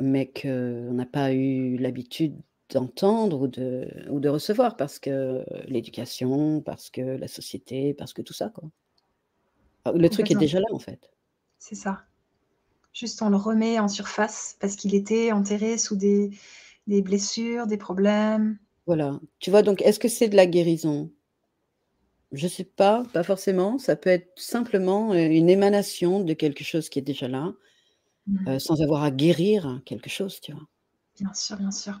mais 0.00 0.30
qu'on 0.30 0.92
n'a 0.92 1.06
pas 1.06 1.32
eu 1.32 1.76
l'habitude 1.76 2.36
d'entendre 2.70 3.42
ou 3.42 3.46
de, 3.46 3.88
ou 4.10 4.20
de 4.20 4.28
recevoir 4.28 4.76
parce 4.76 4.98
que 4.98 5.44
l'éducation, 5.68 6.60
parce 6.60 6.90
que 6.90 7.00
la 7.00 7.28
société, 7.28 7.94
parce 7.94 8.12
que 8.12 8.22
tout 8.22 8.32
ça. 8.32 8.50
Quoi. 8.50 8.70
Le 9.94 10.08
truc 10.08 10.30
est 10.30 10.36
déjà 10.36 10.58
là 10.58 10.66
en 10.72 10.78
fait. 10.78 11.10
C'est 11.58 11.76
ça. 11.76 12.02
Juste 12.92 13.22
on 13.22 13.28
le 13.28 13.36
remet 13.36 13.78
en 13.78 13.88
surface 13.88 14.56
parce 14.60 14.76
qu'il 14.76 14.94
était 14.94 15.30
enterré 15.32 15.78
sous 15.78 15.96
des, 15.96 16.30
des 16.86 17.02
blessures, 17.02 17.66
des 17.66 17.76
problèmes. 17.76 18.58
Voilà. 18.86 19.20
Tu 19.38 19.50
vois, 19.50 19.62
donc, 19.62 19.82
est-ce 19.82 19.98
que 19.98 20.08
c'est 20.08 20.28
de 20.28 20.36
la 20.36 20.46
guérison? 20.46 21.10
Je 22.32 22.48
sais 22.48 22.64
pas, 22.64 23.04
pas 23.12 23.22
forcément. 23.22 23.78
Ça 23.78 23.94
peut 23.96 24.10
être 24.10 24.32
simplement, 24.38 25.14
une 25.14 25.48
émanation 25.48 26.20
de 26.24 26.32
quelque 26.34 26.64
chose 26.64 26.88
qui 26.88 26.98
est 26.98 27.02
déjà 27.02 27.28
là, 27.28 27.54
Mmh. 28.26 28.58
sans 28.58 28.82
avoir 28.82 29.02
à 29.04 29.10
guérir 29.12 29.82
quelque 29.86 30.10
chose, 30.10 30.40
tu 30.40 30.52
vois? 30.52 30.68
Bien 31.18 31.32
sûr, 31.34 31.56
bien 31.56 31.70
sûr. 31.70 32.00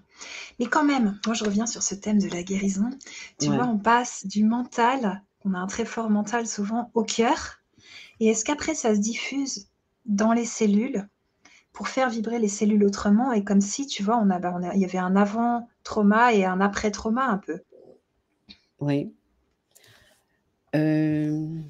Mais 0.60 0.66
quand 0.66 0.84
même, 0.84 1.18
moi 1.26 1.34
je 1.34 1.44
reviens 1.44 1.66
sur 1.66 1.82
ce 1.82 1.94
thème 1.94 2.18
de 2.20 2.28
la 2.28 2.42
guérison. 2.42 2.90
Tu 3.40 3.52
vois, 3.52 3.66
on 3.66 3.78
passe 3.78 4.26
du 4.26 4.44
mental, 4.44 5.22
on 5.44 5.54
a 5.54 5.58
un 5.58 5.66
très 5.68 5.84
fort 5.86 6.10
mental 6.10 6.46
souvent, 6.46 6.90
au 6.94 7.04
cœur 7.04 7.58
et 8.20 8.28
est-ce 8.28 8.44
qu'après 8.44 8.74
ça 8.74 8.94
se 8.94 9.00
diffuse 9.00 9.68
dans 10.06 10.32
les 10.34 10.46
cellules 10.46 11.08
pour 11.72 11.88
faire 11.88 12.10
vibrer 12.10 12.38
les 12.40 12.48
cellules 12.48 12.84
autrement? 12.84 13.32
Et 13.32 13.44
comme 13.44 13.60
si, 13.62 13.86
tu 13.86 14.02
vois, 14.04 14.18
on 14.18 14.26
bah, 14.26 14.40
on 14.56 14.62
il 14.72 14.80
y 14.80 14.84
avait 14.86 14.98
un 14.98 15.16
avant 15.16 15.68
trauma 15.84 16.34
et 16.34 16.44
un 16.46 16.60
après 16.60 16.90
trauma 16.92 17.26
un 17.26 17.38
peu? 17.38 17.60
Oui. 18.78 19.16
Hem, 20.76 21.64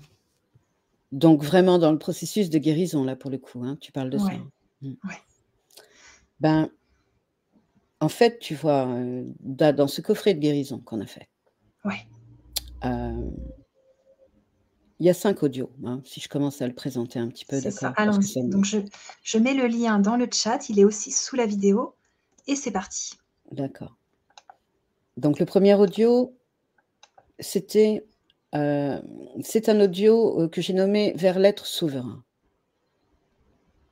donc 1.13 1.43
vraiment 1.45 1.79
dans 1.79 1.93
le 1.93 1.99
processus 1.99 2.51
de 2.51 2.59
guérison 2.59 3.05
là 3.05 3.15
pour 3.17 3.31
le 3.31 3.39
coup, 3.39 3.63
hein, 3.63 3.77
tu 3.81 3.93
parles 3.93 4.11
de 4.11 4.19
ça? 4.19 4.33
Mmh. 4.83 4.89
ouais. 5.05 5.21
Ben 6.41 6.71
en 8.01 8.09
fait, 8.09 8.39
tu 8.41 8.55
vois, 8.55 8.87
da 9.41 9.73
dans 9.73 9.89
ce 9.89 10.01
coffret 10.03 10.35
de 10.35 10.41
guérison 10.41 10.79
qu'on 10.81 11.01
a 11.01 11.07
fait 11.07 11.29
Ouais. 11.85 12.07
hem 12.83 13.33
il 14.99 15.05
y 15.05 15.11
a 15.11 15.15
5 15.15 15.43
audios, 15.43 15.71
hein, 15.85 16.01
si 16.07 16.21
je 16.21 16.29
commence 16.29 16.63
à 16.63 16.67
le 16.67 16.75
présenter 16.75 17.19
un 17.19 17.29
petit 17.29 17.45
peu, 17.45 17.61
d'accord? 17.61 17.93
Donc 18.49 18.65
je 18.65 18.79
je 19.23 19.39
mets 19.39 19.53
le 19.55 19.67
lien 19.67 19.99
dans 19.99 20.17
le 20.17 20.27
chat, 20.33 20.71
il 20.71 20.79
est 20.81 20.85
aussi 20.85 21.13
sous 21.13 21.37
la 21.37 21.45
vidéo 21.47 21.95
et 22.47 22.57
c'est 22.57 22.71
parti. 22.71 23.13
D'accord. 23.53 23.95
Donc 25.19 25.39
le 25.39 25.45
1er 25.47 25.75
audio, 25.79 26.35
c'était, 27.39 28.07
heu, 28.57 29.01
c'est 29.43 29.69
un 29.69 29.81
audio, 29.81 30.43
heu, 30.43 30.49
que 30.49 30.61
j'ai 30.61 30.73
nommé 30.73 31.13
«Vers 31.17 31.39
l'être 31.39 31.67
souverain». 31.67 32.25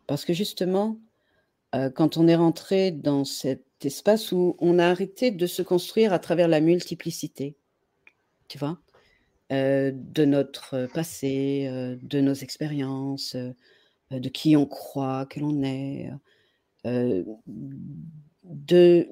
Parce 0.06 0.24
que 0.24 0.32
justement, 0.32 0.98
heu, 1.74 1.90
quand 1.90 2.16
on 2.16 2.28
est 2.28 2.36
rentré 2.36 2.90
dans 2.90 3.24
cet 3.24 3.64
espace 3.84 4.32
où 4.32 4.56
on 4.58 4.78
a 4.78 4.86
arrêté 4.86 5.30
de 5.30 5.46
se 5.46 5.62
construire 5.62 6.12
à 6.12 6.18
travers 6.18 6.48
la 6.48 6.60
multiplicité, 6.60 7.56
tu 8.48 8.58
vois? 8.58 8.78
De 9.50 10.24
notre 10.24 10.88
passé, 10.94 11.68
de 12.02 12.20
nos 12.20 12.34
expériences, 12.34 13.36
de 14.10 14.28
qui 14.28 14.56
on 14.56 14.66
croit 14.66 15.26
que 15.26 15.38
l'on 15.38 15.62
est, 15.62 16.10
de 18.44 19.08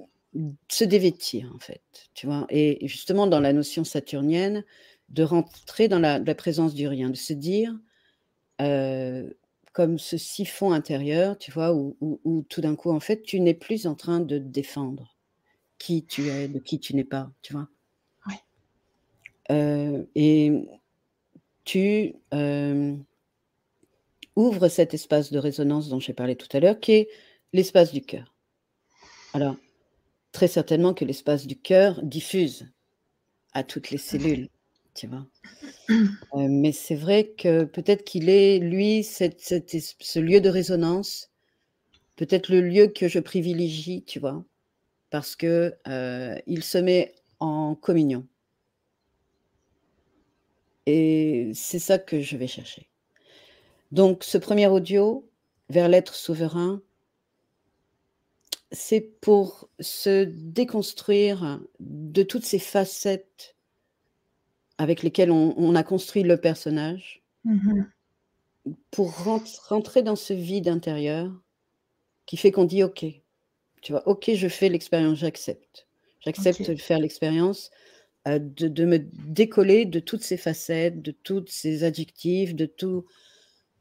se 0.69 0.85
dévêtir 0.85 1.53
en 1.55 1.59
fait, 1.59 1.83
tu 2.15 2.27
vois? 2.27 2.47
Et 2.49 2.89
justement 2.89 3.27
dans 3.27 3.41
la 3.41 3.53
notion 3.53 3.85
saturnienne, 3.85 4.65
de 5.13 5.23
rentrer 5.23 5.89
dans 5.89 5.99
la 6.01 6.19
la 6.19 6.35
présence 6.35 6.75
du 6.75 6.89
rien, 6.89 7.11
de 7.11 7.17
se 7.17 7.33
dire, 7.35 7.79
heu, 8.61 9.39
comme 9.73 9.99
ce 9.99 10.17
siphon 10.19 10.73
intérieur, 10.73 11.39
tu 11.39 11.51
vois? 11.53 11.75
Où 11.75 11.97
où 12.01 12.21
où 12.25 12.43
tout 12.49 12.61
d'un 12.61 12.77
coup 12.77 12.91
en 12.91 13.01
fait 13.01 13.23
tu 13.23 13.41
n'es 13.41 13.55
plus 13.55 13.87
en 13.87 13.95
train 13.95 14.21
de 14.21 14.39
défendre 14.39 15.17
qui 15.79 16.05
tu 16.07 16.23
es, 16.29 16.49
de 16.49 16.59
qui 16.61 16.81
tu 16.81 16.95
n'es 16.97 17.05
pas, 17.05 17.31
tu 17.43 17.53
vois? 17.55 17.69
Ouais. 18.27 18.41
Heu 19.51 20.09
et 20.15 20.53
tu, 21.65 22.15
hem 22.33 23.05
ouvres 24.37 24.69
cet 24.69 24.95
espace 24.95 25.31
de 25.31 25.39
résonance 25.39 25.89
dont 25.89 26.01
j'ai 26.01 26.15
parlé 26.15 26.37
tout 26.37 26.49
à 26.57 26.61
l'heure, 26.61 26.81
qui 26.81 26.93
est 26.93 27.09
l'espace 27.53 27.93
du 27.93 28.01
cœur. 28.01 28.35
Alors, 29.35 29.57
très 30.33 30.49
certainement 30.49 30.95
que 30.95 31.05
l'espace 31.05 31.47
du 31.47 31.57
cœur 31.59 32.03
diffuse 32.03 32.73
à 33.53 33.63
toutes 33.63 33.91
les 33.91 33.99
cellules, 33.99 34.49
tu 34.95 35.07
vois? 35.07 35.27
Heu, 36.35 36.49
mais 36.49 36.73
c'est 36.73 36.95
vrai 36.97 37.29
que 37.39 37.65
peut-être 37.65 38.05
qu'il 38.05 38.29
est 38.31 38.59
lui 38.59 39.05
cet 39.05 39.41
cet 39.41 39.75
es 39.75 39.81
ce 40.01 40.21
lieu 40.21 40.41
de 40.41 40.49
résonance, 40.51 41.31
peut-être 42.17 42.51
le 42.51 42.63
lieu 42.63 42.89
que 42.89 43.09
je 43.09 43.21
privilégie, 43.21 44.05
tu 44.05 44.21
vois? 44.21 44.45
Parce 45.11 45.37
que, 45.37 45.75
heu, 45.89 46.37
il 46.49 46.65
se 46.65 46.79
met 46.79 47.15
en 47.41 47.75
communion. 47.77 48.27
Et 50.87 51.53
c'est 51.55 51.79
ça 51.79 51.99
que 51.99 52.21
je 52.21 52.37
vais 52.37 52.47
chercher. 52.49 52.89
Donc 53.91 54.25
ce 54.25 54.39
1er 54.39 54.69
audio, 54.69 55.29
vers 55.69 55.89
l'être 55.89 56.15
souverain 56.15 56.83
c'est 58.71 59.01
pour 59.21 59.69
se 59.81 60.25
déconstruire 60.25 61.61
de 61.81 62.23
toutes 62.23 62.45
ces 62.45 62.59
facettes 62.59 63.55
avec 64.79 65.03
lesquelles 65.03 65.31
on 65.33 65.55
on 65.59 65.75
a 65.75 65.83
construit 65.85 66.23
le 66.25 66.37
personnage 66.39 67.23
Mmh 67.45 67.61
mh. 67.73 67.93
pour 68.93 69.25
rent 69.25 69.43
rentrer 69.69 70.03
dans 70.03 70.17
ce 70.17 70.35
vide 70.35 70.69
intérieur 70.69 71.33
qui 72.27 72.37
fait 72.39 72.53
qu'on 72.53 72.65
dit: 72.65 72.83
«OK», 72.85 73.05
tu 73.83 73.93
vois? 73.93 74.07
«OK, 74.09 74.31
je 74.35 74.49
fais 74.49 74.69
l'expérience, 74.71 75.19
j'accepte. 75.19 75.89
J'accepte 76.21 76.71
de 76.71 76.77
faire 76.77 76.99
l'expérience, 77.01 77.71
heu, 78.29 78.41
de 78.41 78.69
de 78.69 78.85
me 78.87 78.99
décoller 78.99 79.87
de 79.87 80.01
toutes 80.01 80.23
ces 80.25 80.37
facettes, 80.39 81.03
de 81.03 81.13
toutes 81.13 81.51
ces 81.51 81.85
adjectifs, 81.85 82.55
de 82.57 82.67
tout, 82.67 83.07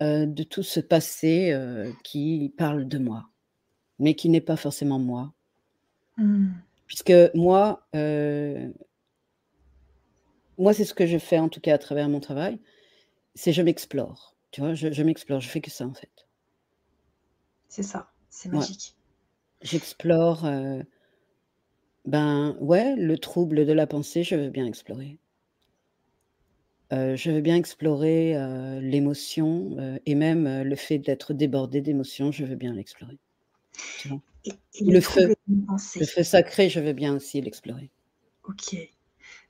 heu, 0.04 0.27
de 0.27 0.43
tout 0.43 0.63
ce 0.63 0.80
passé, 0.82 1.51
heu, 1.54 1.93
qui 2.04 2.54
parle 2.58 2.88
de 2.88 2.99
moi, 2.99 3.25
mais 3.99 4.15
qui 4.15 4.30
n'est 4.30 4.41
pas 4.41 4.58
forcément 4.58 4.99
moi». 4.99 5.34
Mmh. 6.17 6.62
Puisque 6.88 7.13
moi, 7.34 7.88
moi, 10.57 10.73
c'est 10.73 10.85
ce 10.85 10.93
que 10.93 11.05
je 11.07 11.17
fais 11.17 11.39
en 11.39 11.49
tout 11.49 11.61
cas 11.61 11.73
à 11.75 11.77
travers 11.77 12.09
mon 12.09 12.19
travail, 12.19 12.59
c'est 13.35 13.53
je 13.53 13.61
m'explore, 13.63 14.37
tu 14.51 14.61
vois? 14.61 14.73
Je 14.75 14.91
je 14.93 15.03
m'explore, 15.03 15.41
je 15.41 15.49
fais 15.49 15.61
que 15.61 15.71
ça 15.71 15.87
en 15.87 15.93
fait. 15.95 16.27
C'est 17.69 17.83
ça, 17.83 18.13
c'est 18.29 18.49
Ouais. 18.53 18.67
magique. 18.67 18.97
J'explore, 19.61 20.45
heu 20.45 20.83
ben, 22.05 22.57
ouais, 22.59 22.95
le 22.95 23.15
trouble 23.19 23.63
de 23.65 23.73
la 23.73 23.85
pensée, 23.85 24.23
je 24.23 24.35
veux 24.35 24.49
bien 24.49 24.65
explorer. 24.65 25.19
Heu, 26.89 27.15
je 27.15 27.31
veux 27.31 27.41
bien 27.41 27.55
explorer, 27.55 28.35
heu, 28.35 28.79
l'émotion, 28.81 29.77
et 30.05 30.15
même, 30.15 30.63
le 30.63 30.75
fait 30.75 30.97
d'être 30.99 31.33
débordé 31.33 31.81
d'émotions, 31.81 32.31
je 32.31 32.43
veux 32.43 32.55
bien 32.55 32.73
l'explorer. 32.73 33.17
Et 34.45 34.51
et 34.73 34.83
le 34.85 34.99
le 34.99 35.01
feu, 35.01 35.29
le 35.99 36.05
feu 36.07 36.23
sacré, 36.23 36.69
je 36.69 36.79
veux 36.81 36.93
bien 36.93 37.15
aussi 37.15 37.41
l'explorer. 37.41 37.91
OK. 38.43 38.91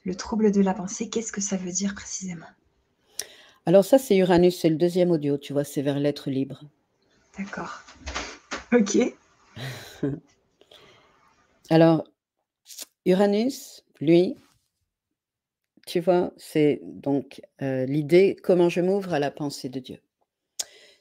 Le 0.03 0.15
trouble 0.15 0.51
de 0.51 0.61
la 0.61 0.73
pensée, 0.73 1.09
qu'est-ce 1.09 1.31
que 1.31 1.41
ça 1.41 1.57
veut 1.57 1.71
dire 1.71 1.93
précisément? 1.93 2.47
Alors 3.65 3.85
ça, 3.85 3.99
c'est 3.99 4.17
Uranus, 4.17 4.59
c'est 4.59 4.69
le 4.69 4.77
2e 4.77 5.11
audio, 5.11 5.37
tu 5.37 5.53
vois? 5.53 5.63
C'est 5.63 5.83
vers 5.83 5.99
l'être 5.99 6.29
libre. 6.31 6.63
D'accord. 7.37 7.83
OK. 8.73 8.97
Alors, 11.69 12.03
Uranus, 13.05 13.83
lui 13.99 14.35
tu 15.87 15.99
vois? 15.99 16.31
C'est 16.37 16.79
donc, 16.83 17.41
heu, 17.61 17.85
l'idée, 17.85 18.35
comment 18.41 18.69
je 18.69 18.81
m'ouvre 18.81 19.13
à 19.13 19.19
la 19.19 19.31
pensée 19.31 19.69
de 19.69 19.79
Dieu. 19.79 19.97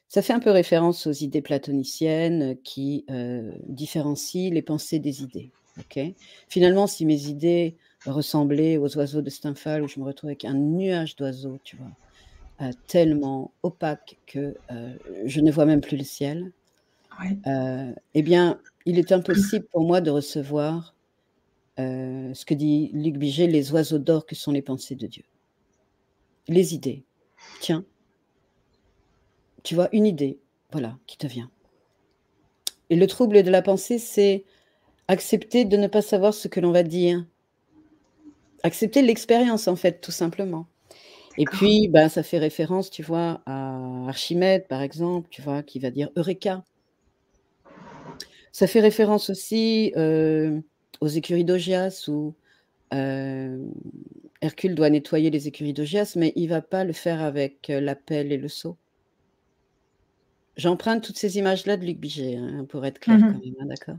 Ça 0.09 0.23
fait 0.23 0.33
un 0.33 0.41
peu 0.41 0.51
référence 0.51 1.07
aux 1.07 1.13
idées 1.13 1.43
platoniciennes 1.43 2.57
qui, 2.65 3.05
heu, 3.11 3.53
différencient 3.69 4.53
les 4.53 4.63
pensées 4.63 4.99
des 4.99 5.23
idées, 5.23 5.51
OK? 5.79 6.01
Finalement, 6.49 6.87
si 6.87 7.07
mes 7.07 7.27
idées 7.27 7.77
ressemblaient 8.07 8.77
aux 8.79 8.97
oiseaux 8.99 9.23
de 9.23 9.31
Stendhal, 9.31 9.83
où 9.83 9.89
je 9.89 10.01
me 10.01 10.05
retrouve 10.07 10.29
avec 10.31 10.45
un 10.45 10.55
nuage 10.55 11.17
d'oiseaux, 11.17 11.59
tu 11.65 11.77
vois? 11.77 11.93
Heu, 12.63 12.71
tellement 12.89 13.55
opaque 13.65 14.21
que, 14.27 14.59
heu, 14.73 14.99
je 15.27 15.41
ne 15.43 15.53
vois 15.53 15.67
même 15.67 15.81
plus 15.83 15.97
le 15.99 16.05
ciel, 16.05 16.53
Ouais. 17.19 17.41
heu 17.47 17.95
et 18.15 18.23
bien, 18.23 18.63
il 18.87 18.99
est 18.99 19.13
impossible 19.13 19.67
pour 19.73 19.83
moi 19.87 20.01
de 20.03 20.11
recevoir, 20.11 20.97
ce 21.79 22.45
que 22.47 22.55
dit 22.55 22.91
Luc 22.95 23.19
Bigé: 23.19 23.47
«Les 23.49 23.73
oiseaux 23.73 23.99
d'or 24.01 24.27
que 24.27 24.35
sont 24.37 24.53
les 24.53 24.63
pensées 24.63 24.97
de 24.97 25.07
Dieu». 25.09 25.25
Les 26.49 26.75
idées, 26.75 27.05
tiens 27.59 27.85
tu 29.65 29.75
vois? 29.75 29.89
Une 29.93 30.07
idée, 30.07 30.41
voilà, 30.73 30.99
qui 31.07 31.17
te 31.19 31.27
vient. 31.27 31.51
Et 32.91 32.97
le 32.97 33.07
trouble 33.07 33.43
de 33.43 33.51
la 33.51 33.63
pensée, 33.63 33.99
c'est 33.99 34.45
accepter 35.09 35.65
de 35.65 35.77
ne 35.79 35.89
pas 35.89 36.03
savoir 36.03 36.35
ce 36.35 36.49
que 36.49 36.61
l'on 36.61 36.73
va 36.73 36.83
dire. 36.85 37.27
Accepter 38.63 39.03
l'expérience 39.03 39.69
en 39.69 39.77
fait, 39.77 40.01
tout 40.01 40.13
simplement. 40.13 40.67
Et 41.39 41.47
puis, 41.47 41.89
bah, 41.89 42.09
ça 42.11 42.23
fait 42.25 42.39
référence, 42.39 42.91
tu 42.91 43.03
vois, 43.03 43.43
à 43.47 44.07
Archimède, 44.09 44.69
par 44.69 44.83
exemple, 44.83 45.29
tu 45.31 45.43
vois? 45.43 45.63
Qui 45.65 45.81
va 45.81 45.91
dire: 45.93 46.11
«Eureka!» 46.17 46.65
Ça 48.53 48.67
fait 48.67 48.81
référence 48.81 49.31
aussi, 49.31 49.93
heu, 49.97 50.63
aux 51.01 51.09
écuries 51.09 51.45
d'Augias 51.45 52.05
où, 52.09 52.37
hem, 52.93 53.73
Hercule 54.43 54.75
doit 54.77 54.91
nettoyer 54.91 55.31
les 55.31 55.49
écuries 55.49 55.75
d'Augias, 55.75 56.15
mais 56.17 56.33
il 56.37 56.49
va 56.49 56.63
pas 56.63 56.85
le 56.85 56.93
faire 56.95 57.23
avec, 57.23 57.71
heu, 57.71 57.81
la 57.81 57.97
pelle 57.97 58.33
et 58.33 58.39
le 58.39 58.49
seau. 58.49 58.79
J'emprunte 60.57 61.03
toutes 61.03 61.19
ces 61.19 61.39
images-là 61.39 61.77
de 61.77 61.85
Luc 61.85 61.99
Bigé, 61.99 62.37
hein, 62.37 62.65
pour 62.69 62.87
être 62.87 63.01
Mmh 63.07 63.17
clair 63.17 63.27
quand 63.27 63.37
mh. 63.37 63.41
même, 63.45 63.55
hein, 63.61 63.67
d'accord? 63.67 63.97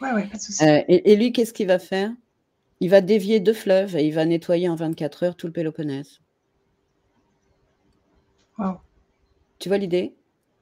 Ouais, 0.00 0.12
ouais, 0.12 0.26
pas 0.28 0.36
de 0.36 0.42
souci. 0.42 0.72
Et 0.88 1.16
lui, 1.16 1.32
qu'est-ce 1.32 1.52
qu'il 1.52 1.66
va 1.66 1.78
faire? 1.78 2.12
Il 2.80 2.88
va 2.90 3.00
dévier 3.02 3.40
2 3.40 3.52
fleuves 3.52 3.96
et 3.96 4.06
il 4.06 4.12
va 4.14 4.24
nettoyer 4.24 4.68
en 4.68 4.74
24 4.74 5.22
heures 5.22 5.36
tout 5.36 5.46
le 5.46 5.52
Péloponnèse. 5.52 6.20
Tu 9.58 9.68
vois 9.68 9.78
l'idée? 9.78 10.14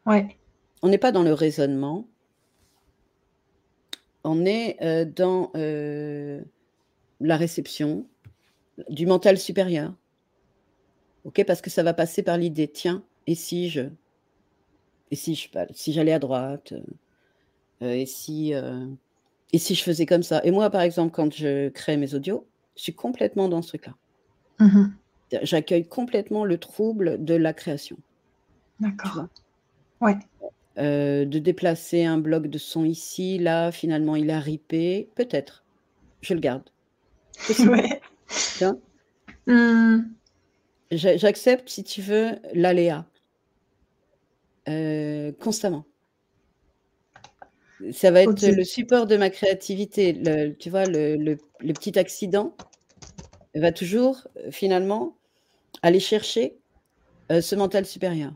Ouais. 0.06 0.36
On 0.82 0.88
n'est 0.88 0.98
pas 0.98 1.12
dans 1.12 1.22
le 1.22 1.32
raisonnement. 1.32 2.06
On 4.24 4.44
est, 4.44 4.76
heu, 4.82 5.04
dans, 5.06 5.50
heu, 5.56 6.44
la 7.20 7.36
réception 7.36 8.06
du 8.88 9.06
mental 9.06 9.38
supérieur. 9.38 9.92
OK? 11.24 11.44
Parce 11.44 11.60
que 11.60 11.70
ça 11.70 11.82
va 11.82 11.94
passer 11.94 12.22
par 12.22 12.36
l'idée: 12.36 12.68
«Tiens, 12.68 13.02
et 13.26 13.34
si 13.34 13.68
je 13.70 13.82
et 15.10 15.16
si 15.16 15.34
je 15.34 15.48
si 15.72 15.92
j'allais 15.92 16.12
à 16.12 16.18
droite, 16.18 16.72
heu, 17.82 17.86
et 17.92 18.06
si, 18.06 18.52
et 19.52 19.58
si 19.58 19.74
je 19.74 19.82
faisais 19.82 20.06
comme 20.06 20.22
ça?» 20.22 20.40
et 20.44 20.50
moi, 20.50 20.70
par 20.70 20.82
exemple, 20.82 21.12
quand 21.12 21.32
je 21.34 21.68
crée 21.70 21.96
mes 21.96 22.14
audios, 22.14 22.46
je 22.76 22.82
suis 22.82 22.94
complètement 22.94 23.48
dans 23.48 23.62
ce 23.62 23.68
truc-là. 23.68 23.94
Mmh 24.60 24.66
mh. 24.66 24.92
J'accueille 25.42 25.86
complètement 25.86 26.44
le 26.44 26.58
trouble 26.58 27.22
de 27.22 27.34
la 27.34 27.52
création. 27.52 27.98
D'accord. 28.80 29.26
Ouais. 30.00 30.16
Heu, 30.78 31.26
de 31.26 31.38
déplacer 31.38 32.04
un 32.04 32.18
bloc 32.18 32.46
de 32.46 32.58
son 32.58 32.84
ici, 32.84 33.38
là, 33.38 33.72
finalement 33.72 34.16
il 34.16 34.30
a 34.30 34.38
ripé, 34.40 35.10
peut-être. 35.16 35.64
Je 36.22 36.34
le 36.34 36.40
garde. 36.40 36.62
Ouais. 37.60 38.00
J'a 40.90 41.16
j'accepte, 41.16 41.68
si 41.68 41.84
tu 41.84 42.00
veux, 42.00 42.36
l'aléa. 42.54 43.06
Heu, 44.68 45.32
constamment. 45.40 45.84
Ça 47.92 48.10
va 48.10 48.22
être 48.22 48.46
le 48.46 48.64
support 48.64 49.06
de 49.06 49.16
ma 49.16 49.30
créativité. 49.30 50.12
Le 50.12 50.52
tu 50.56 50.70
vois, 50.70 50.86
le 50.86 51.16
le 51.16 51.36
le 51.60 51.74
petit 51.74 51.98
accident 51.98 52.56
va 53.54 53.72
toujours, 53.72 54.26
heu, 54.38 54.50
finalement, 54.50 55.18
aller 55.82 56.00
chercher, 56.00 56.58
heu, 57.32 57.40
ce 57.42 57.56
mental 57.56 57.86
supérieur. 57.86 58.32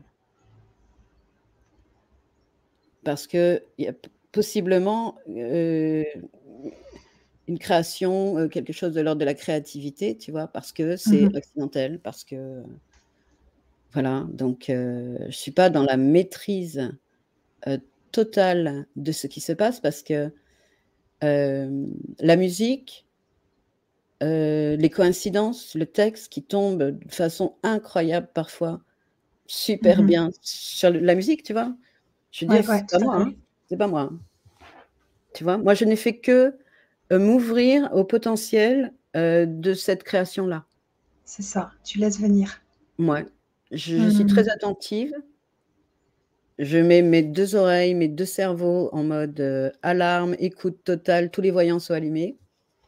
Parce 3.03 3.27
qu'il 3.27 3.61
y 3.77 3.87
a 3.87 3.93
possiblement, 4.31 5.17
heu, 5.29 6.05
une 7.47 7.59
création, 7.59 8.47
quelque 8.49 8.73
chose 8.73 8.93
de 8.93 9.01
l'ordre 9.01 9.19
de 9.21 9.25
la 9.25 9.33
créativité, 9.33 10.17
tu 10.17 10.31
vois? 10.31 10.47
Parce 10.47 10.71
que 10.73 10.95
c'est 10.97 11.27
mh. 11.27 11.35
accidentel, 11.35 11.99
parce 12.01 12.23
que 12.23 12.63
voilà, 13.93 14.25
donc 14.29 14.65
je 14.69 15.27
suis 15.29 15.51
pas 15.51 15.69
dans 15.69 15.83
la 15.83 15.97
maîtrise, 15.97 16.91
totale 18.13 18.87
de 18.97 19.11
ce 19.13 19.27
qui 19.27 19.41
se 19.41 19.53
passe 19.53 19.81
parce 19.81 20.03
que, 20.03 20.33
hem, 21.21 21.93
la 22.19 22.37
musique 22.37 23.05
heu, 24.21 24.75
les 24.77 24.89
coïncidences, 24.89 25.75
le 25.75 25.85
texte 25.85 26.31
qui 26.31 26.43
tombe 26.45 26.83
de 26.83 27.11
façon 27.13 27.57
incroyable 27.63 28.29
parfois, 28.33 28.81
super 29.47 30.03
mh. 30.03 30.03
bien 30.03 30.29
sur 30.41 30.91
la 30.91 31.15
musique, 31.15 31.43
tu 31.43 31.53
vois? 31.53 31.75
Je 32.31 32.45
dire, 32.45 32.63
Ouais, 32.63 32.67
ouais, 32.67 32.83
c'est 32.87 32.89
pas 32.89 32.99
moi, 32.99 33.15
hein, 33.17 33.33
pas 33.79 33.87
moi, 33.87 34.01
hein. 34.03 34.21
Tu 35.35 35.43
vois? 35.43 35.57
Moi, 35.57 35.73
je 35.73 35.85
n'ai 35.85 35.95
fait 35.95 36.19
que, 36.19 36.57
heu, 37.11 37.19
m'ouvrir 37.19 37.89
au 37.93 38.03
potentiel, 38.05 38.93
de 39.15 39.73
cette 39.75 40.03
création-là. 40.03 40.65
C'est 41.25 41.41
ça, 41.41 41.71
tu 41.85 41.99
laisses 41.99 42.19
venir. 42.19 42.63
Mouais, 42.99 43.25
je 43.71 43.97
je 43.99 44.09
suis 44.09 44.25
très 44.25 44.47
Mmh. 44.47 44.49
attentive. 44.49 45.13
Je 46.59 46.77
mets 46.77 47.01
mes 47.01 47.23
2 47.23 47.55
oreilles, 47.55 47.95
mes 47.95 48.07
2 48.07 48.25
cerveaux 48.25 48.89
en 48.93 49.03
mode, 49.03 49.39
heu, 49.39 49.71
alarme, 49.81 50.35
écoute 50.39 50.83
totale, 50.83 51.31
tous 51.31 51.41
les 51.41 51.51
voyants 51.51 51.79
sont 51.79 51.93
allumés. 51.93 52.37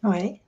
Ouais. 0.03 0.39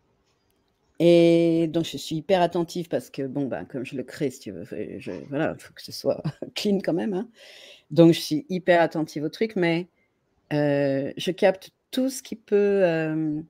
Et 0.99 1.67
donc 1.67 1.85
je 1.85 1.97
suis 1.97 2.15
hyper 2.17 2.41
attentive 2.41 2.87
parce 2.87 3.09
que 3.09 3.21
bon, 3.27 3.45
ben, 3.45 3.65
comme 3.65 3.85
je 3.85 3.95
le 3.95 4.03
crée, 4.03 4.31
si 4.31 4.39
tu 4.39 4.51
veux, 4.51 4.63
je 4.65 5.11
voilà, 5.29 5.55
il 5.57 5.61
faut 5.61 5.73
que 5.73 5.81
ce 5.83 5.91
soit 5.91 6.23
clean 6.55 6.79
quand 6.83 6.93
même, 6.93 7.13
hein. 7.13 7.29
Donc 7.91 8.13
je 8.13 8.19
suis 8.19 8.45
hyper 8.49 8.81
attentive 8.81 9.23
au 9.23 9.29
truc, 9.29 9.55
mais 9.55 9.89
heu, 10.53 11.13
je 11.17 11.31
capte 11.31 11.71
tout 11.91 12.09
ce 12.09 12.23
qui 12.23 12.35
peut, 12.35 12.83
heu, 12.83 13.43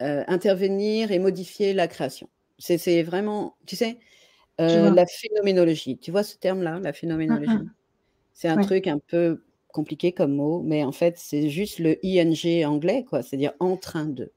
intervenir 0.00 1.10
et 1.12 1.18
modifier 1.18 1.72
la 1.74 1.88
création. 1.88 2.28
C'est 2.58 3.02
vraiment, 3.02 3.56
tu 3.66 3.76
sais, 3.76 3.98
la 4.58 5.06
phénoménologie. 5.06 5.98
Tu 5.98 6.10
vois 6.10 6.22
ce 6.24 6.36
terme-là, 6.38 6.80
la 6.80 6.92
phénoménologie? 6.92 7.70
C'est 8.38 8.48
un 8.48 8.58
Ouais. 8.58 8.62
truc 8.66 8.86
un 8.86 8.98
peu 8.98 9.42
compliqué 9.68 10.12
comme 10.12 10.34
mot, 10.34 10.60
mais 10.62 10.84
en 10.84 10.92
fait, 10.92 11.16
c'est 11.18 11.48
juste 11.48 11.78
le 11.78 11.96
ing 12.04 12.64
anglais, 12.66 13.02
quoi, 13.08 13.22
c'est-à-dire 13.22 13.54
«en 13.60 13.78
train 13.78 14.04
de», 14.04 14.30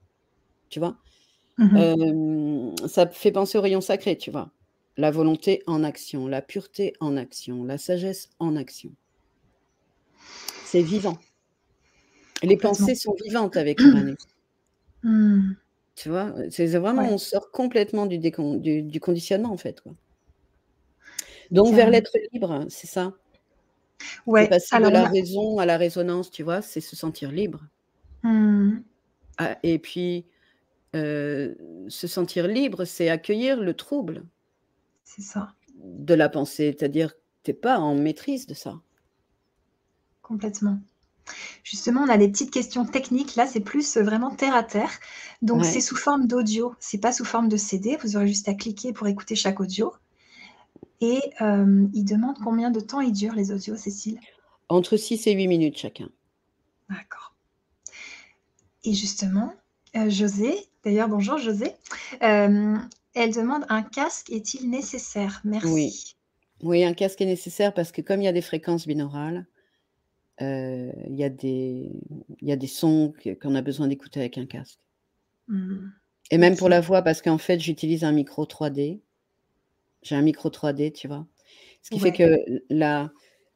tu 0.70 0.80
vois? 0.80 0.98
Mmh 1.58 1.74
mh. 1.74 1.90
Hem, 2.06 2.76
ça 2.88 3.08
fait 3.10 3.32
penser 3.32 3.58
au 3.58 3.62
rayon 3.62 3.82
sacré, 3.82 4.18
tu 4.18 4.32
vois? 4.32 4.52
La 4.98 5.12
volonté 5.12 5.64
en 5.68 5.84
action, 5.84 6.28
la 6.28 6.42
pureté 6.42 6.94
en 7.02 7.18
action, 7.18 7.64
la 7.66 7.78
sagesse 7.78 8.30
en 8.40 8.56
action. 8.58 8.92
C'est 10.64 10.82
vivant. 10.84 11.18
Les 12.44 12.58
pensées 12.58 12.96
sont 12.96 13.16
vivantes 13.26 13.58
avec 13.58 13.84
Uranus. 13.84 14.16
Mmh. 15.04 15.56
Tu 15.98 16.10
vois? 16.10 16.34
C'est 16.50 16.68
vraiment 16.78 17.04
Ouais. 17.04 17.14
on 17.14 17.18
sort 17.18 17.52
complètement 17.52 18.06
du 18.06 18.18
décon 18.20 18.56
du 18.56 18.82
du 18.84 19.00
conditionnement, 19.00 19.52
en 19.52 19.58
fait, 19.58 19.82
quoi. 19.82 19.94
Donc 21.52 21.74
vers 21.76 21.90
l'être 21.90 22.12
libre, 22.32 22.66
c'est 22.70 22.88
ça? 22.88 23.14
C'est 24.34 24.46
Ouais, 24.46 24.48
passer 24.48 24.80
de 24.80 24.88
alors 24.88 24.92
la 24.92 25.06
raison 25.08 25.60
à 25.60 25.66
la 25.68 25.78
résonance, 25.78 26.32
tu 26.32 26.44
vois? 26.44 26.62
C'est 26.64 26.82
se 26.82 26.96
sentir 26.96 27.32
libre. 27.32 27.68
Mmh. 28.24 28.84
Ah 29.38 29.58
et 29.64 29.80
puis, 29.80 30.28
heu, 30.96 31.58
se 31.90 32.08
sentir 32.08 32.48
libre, 32.48 32.86
c'est 32.86 33.10
accueillir 33.10 33.62
le 33.62 33.74
trouble 33.76 34.26
C'est 35.04 35.22
ça. 35.24 35.56
de 35.84 36.14
la 36.14 36.30
pensée, 36.30 36.76
c'est-à-dire, 36.78 37.16
tu 37.44 37.52
es 37.52 37.54
pas 37.56 37.80
en 37.80 37.96
maîtrise 37.96 38.46
de 38.46 38.54
ça. 38.54 38.82
Complètement. 40.22 40.80
Justement, 41.64 42.02
on 42.04 42.10
a 42.10 42.18
des 42.18 42.30
petites 42.30 42.52
questions 42.52 42.86
techniques, 42.86 43.36
là, 43.36 43.48
c'est 43.48 43.62
plus, 43.62 43.98
heu, 43.98 44.04
vraiment 44.04 44.36
terre 44.36 44.56
à 44.56 44.64
terre. 44.64 44.92
Donc 45.42 45.66
c'est 45.66 45.82
sous 45.82 45.96
forme 45.98 46.28
d'audio, 46.28 46.76
c'est 46.80 47.00
pas 47.02 47.14
sous 47.14 47.26
forme 47.26 47.50
de 47.50 47.58
CD, 47.58 47.98
vous 48.04 48.18
aurez 48.18 48.28
juste 48.28 48.50
à 48.50 48.56
cliquer 48.56 48.94
pour 48.94 49.08
écouter 49.08 49.36
chaque 49.36 49.60
audio. 49.62 49.94
Et 51.02 51.22
hem, 51.40 51.90
il 51.94 52.04
demande 52.04 52.38
combien 52.44 52.72
de 52.72 52.80
temps 52.80 53.00
ils 53.00 53.14
durent 53.14 53.36
les 53.36 53.52
audios, 53.52 53.78
Cécile? 53.78 54.20
Entre 54.68 54.98
6 54.98 55.28
et 55.28 55.34
8 55.34 55.48
minutes 55.48 55.78
chacun. 55.78 56.10
D'accord. 56.90 57.36
Et 58.84 58.94
justement, 58.94 59.54
heu, 59.96 60.10
José, 60.10 60.56
d'ailleurs 60.84 61.10
bonjour 61.10 61.38
José, 61.38 61.74
hem, 62.22 62.88
elle 63.14 63.34
demande: 63.34 63.66
«Un 63.70 63.82
casque 63.82 64.30
est-il 64.30 64.70
nécessaire? 64.70 65.42
Oui. 65.46 65.52
Merci». 65.52 66.16
Oui, 66.62 66.84
un 66.84 66.94
casque 66.94 67.22
est 67.22 67.26
nécessaire 67.26 67.74
parce 67.74 67.92
que 67.92 68.02
comme 68.02 68.22
il 68.22 68.26
y 68.26 68.28
a 68.28 68.34
des 68.34 68.42
fréquences 68.42 68.86
binaurales, 68.86 69.48
il 70.42 71.16
y 71.16 71.24
a 71.24 71.30
des 71.30 71.92
il 72.42 72.48
y 72.48 72.52
a 72.52 72.56
des 72.56 72.68
sons 72.68 73.14
qu'on 73.42 73.56
a 73.56 73.62
besoin 73.62 73.88
d'écouter 73.88 74.20
avec 74.20 74.38
un 74.38 74.46
casque. 74.46 74.80
Mmh. 75.48 75.88
Et 76.32 76.38
même 76.38 76.56
pour 76.56 76.70
la 76.70 76.82
voix 76.82 77.02
parce 77.02 77.22
qu'en 77.22 77.38
fait, 77.38 77.60
j'utilise 77.60 78.04
un 78.04 78.12
micro 78.12 78.46
3D. 78.46 79.00
J'ai 80.04 80.16
un 80.16 80.22
micro 80.22 80.50
3D, 80.50 80.92
tu 80.94 81.08
vois? 81.08 81.28
Ce 81.82 81.90
qui 81.92 82.00
fait 82.00 82.12
que 82.14 82.24
la 82.70 83.12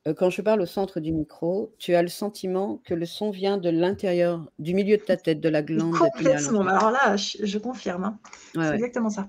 heu, 0.08 0.14
quand 0.14 0.30
je 0.30 0.42
parle 0.42 0.62
au 0.62 0.66
centre 0.66 1.00
du 1.00 1.14
micro, 1.14 1.74
tu 1.80 1.96
as 1.96 2.02
le 2.02 2.10
sentiment 2.10 2.80
que 2.86 2.94
le 2.94 3.06
son 3.06 3.32
vient 3.32 3.58
de 3.58 3.70
l'intérieur, 3.70 4.52
du 4.60 4.74
milieu 4.74 4.98
de 4.98 5.04
ta 5.04 5.16
tête, 5.18 5.40
de 5.40 5.50
la 5.50 5.62
glande 5.64 6.10
complètement, 6.12 6.62
alors 6.68 6.92
là, 6.92 7.16
je 7.18 7.46
je 7.46 7.58
confirme, 7.60 8.04
hein. 8.06 8.20
Ouais, 8.56 8.62
C'est 8.62 8.76
ouais. 8.76 8.76
exactement 8.76 9.10
ça. 9.10 9.28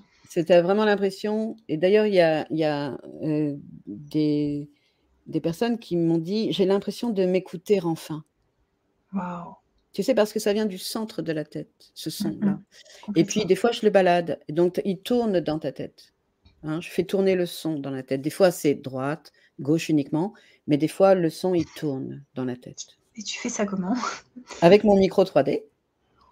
As 0.50 0.62
vraiment 0.62 0.84
l'impression 0.86 1.56
et 1.68 1.76
d'ailleurs, 1.78 2.06
il 2.06 2.14
y 2.14 2.20
a 2.20 2.46
il 2.50 2.58
y 2.58 2.64
a, 2.64 2.98
heu, 3.24 3.60
des 3.86 4.70
des 5.26 5.40
personnes 5.40 5.78
qui 5.78 5.96
m'ont 5.96 6.18
dit: 6.18 6.52
«J'ai 6.52 6.66
l'impression 6.66 7.10
de 7.10 7.24
m'écouter 7.26 7.80
enfin». 7.82 8.24
Waouh! 9.12 9.54
Tu 9.94 10.02
sais, 10.02 10.14
parce 10.14 10.32
que 10.32 10.40
ça 10.40 10.52
vient 10.52 10.66
du 10.66 10.76
centre 10.78 11.22
de 11.22 11.32
la 11.32 11.44
tête, 11.44 11.92
ce 11.94 12.10
son-là. 12.10 12.60
Et 13.14 13.24
puis 13.24 13.46
des 13.46 13.56
fois, 13.56 13.72
je 13.72 13.82
le 13.84 13.90
balade, 13.90 14.40
donc 14.48 14.80
il 14.84 15.02
tourne 15.02 15.40
dans 15.40 15.58
ta 15.60 15.72
tête, 15.72 16.13
hein. 16.64 16.80
Je 16.80 16.90
fais 16.90 17.04
tourner 17.04 17.34
le 17.34 17.46
son 17.46 17.78
dans 17.78 17.90
la 17.90 18.02
tête. 18.02 18.20
Des 18.22 18.30
fois, 18.30 18.50
c'est 18.50 18.74
droite, 18.74 19.32
gauche 19.60 19.88
uniquement, 19.88 20.34
mais 20.66 20.76
des 20.76 20.88
fois, 20.88 21.14
le 21.14 21.30
son, 21.30 21.54
il 21.54 21.66
tourne 21.66 22.24
dans 22.34 22.44
la 22.44 22.56
tête. 22.56 22.86
Et 23.16 23.22
tu 23.22 23.38
fais 23.38 23.48
ça 23.48 23.64
comment? 23.66 23.94
Avec 24.60 24.84
mon 24.84 24.96
micro 24.96 25.24
3D. 25.24 25.64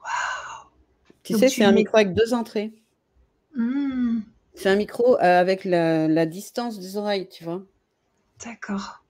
Waouh! 0.03 0.69
Tu 1.23 1.33
Donc 1.33 1.41
sais, 1.41 1.49
tu 1.49 1.57
c'est 1.59 1.65
un 1.65 1.73
micro 1.73 1.97
avec 1.99 2.15
2 2.15 2.35
entrées. 2.35 2.73
Mmh. 3.55 4.21
C'est 4.55 4.69
un 4.69 4.77
micro, 4.77 5.17
heu, 5.17 5.23
avec 5.23 5.65
la 5.65 6.09
la 6.09 6.27
distance 6.27 6.79
des 6.79 6.97
oreilles, 6.97 7.29
tu 7.29 7.45
vois? 7.45 7.63
D'accord. 8.45 9.03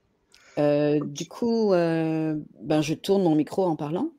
Heu, 0.59 1.01
du 1.01 1.27
coup, 1.29 1.73
heu, 1.75 2.45
ben, 2.61 2.83
je 2.83 2.95
tourne 2.95 3.23
mon 3.23 3.35
micro 3.35 3.65
en 3.65 3.77
parlant 3.77 4.13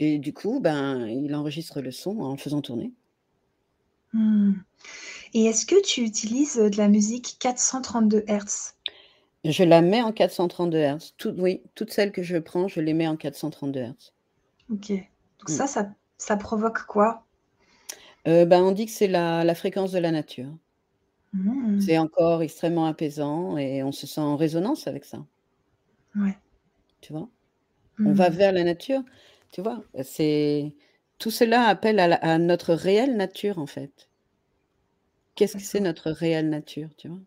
et 0.00 0.18
du 0.18 0.32
coup, 0.34 0.60
ben, 0.60 1.06
il 1.08 1.34
enregistre 1.34 1.80
le 1.82 1.92
son 1.92 2.20
en 2.20 2.32
le 2.32 2.38
faisant 2.38 2.62
tourner. 2.62 2.92
Mmh. 4.12 4.62
Et 5.34 5.46
est-ce 5.46 5.66
que 5.66 5.80
tu 5.82 6.02
utilises, 6.02 6.56
heu, 6.58 6.70
de 6.70 6.76
la 6.76 6.86
musique 6.88 7.36
432 7.40 8.22
hertz? 8.28 8.76
Je 9.44 9.64
la 9.64 9.82
mets 9.82 10.00
en 10.00 10.12
432 10.12 10.78
hertz. 10.78 11.14
Toutes 11.18 11.38
oui, 11.38 11.62
toutes 11.74 11.92
celles 11.92 12.10
que 12.10 12.22
je 12.22 12.38
prends, 12.38 12.68
je 12.68 12.80
les 12.80 12.94
mets 12.94 13.06
en 13.06 13.18
432 13.18 13.80
hertz. 13.80 14.14
OK. 14.70 14.88
Donc 15.38 15.48
Mmh. 15.48 15.60
ça, 15.60 15.66
ça 15.66 15.92
ça 16.18 16.36
provoque 16.36 16.84
quoi? 16.86 17.26
Heu, 18.26 18.46
ben, 18.46 18.62
on 18.62 18.72
dit 18.72 18.86
que 18.86 18.92
c'est 18.92 19.06
la 19.08 19.44
la 19.44 19.54
fréquence 19.54 19.92
de 19.92 19.98
la 19.98 20.10
nature. 20.10 20.56
Mmh. 21.32 21.70
C'est 21.78 21.98
encore 21.98 22.42
extrêmement 22.42 22.86
apaisant 22.86 23.56
et 23.58 23.82
on 23.82 23.90
se 23.90 24.06
sent 24.06 24.20
en 24.20 24.36
résonance 24.36 24.86
avec 24.86 25.04
ça. 25.04 25.26
Ouais. 26.14 26.36
Tu 27.02 27.12
vois? 27.12 27.30
On 28.04 28.12
va 28.14 28.30
vers 28.30 28.52
la 28.52 28.64
nature, 28.64 29.02
tu 29.52 29.62
vois? 29.62 29.84
C'est 30.04 30.74
tout 31.18 31.32
cela 31.32 31.64
appelle 31.68 32.00
à 32.00 32.08
la 32.08 32.16
à 32.18 32.38
notre 32.38 32.74
réelle 32.74 33.16
nature, 33.18 33.58
en 33.60 33.66
fait. 33.68 34.09
Qu'est-ce 35.40 35.56
que 35.56 35.62
c'est 35.64 35.80
notre 35.80 36.10
réelle 36.10 36.50
nature, 36.50 36.94
tu 36.98 37.08
vois? 37.08 37.18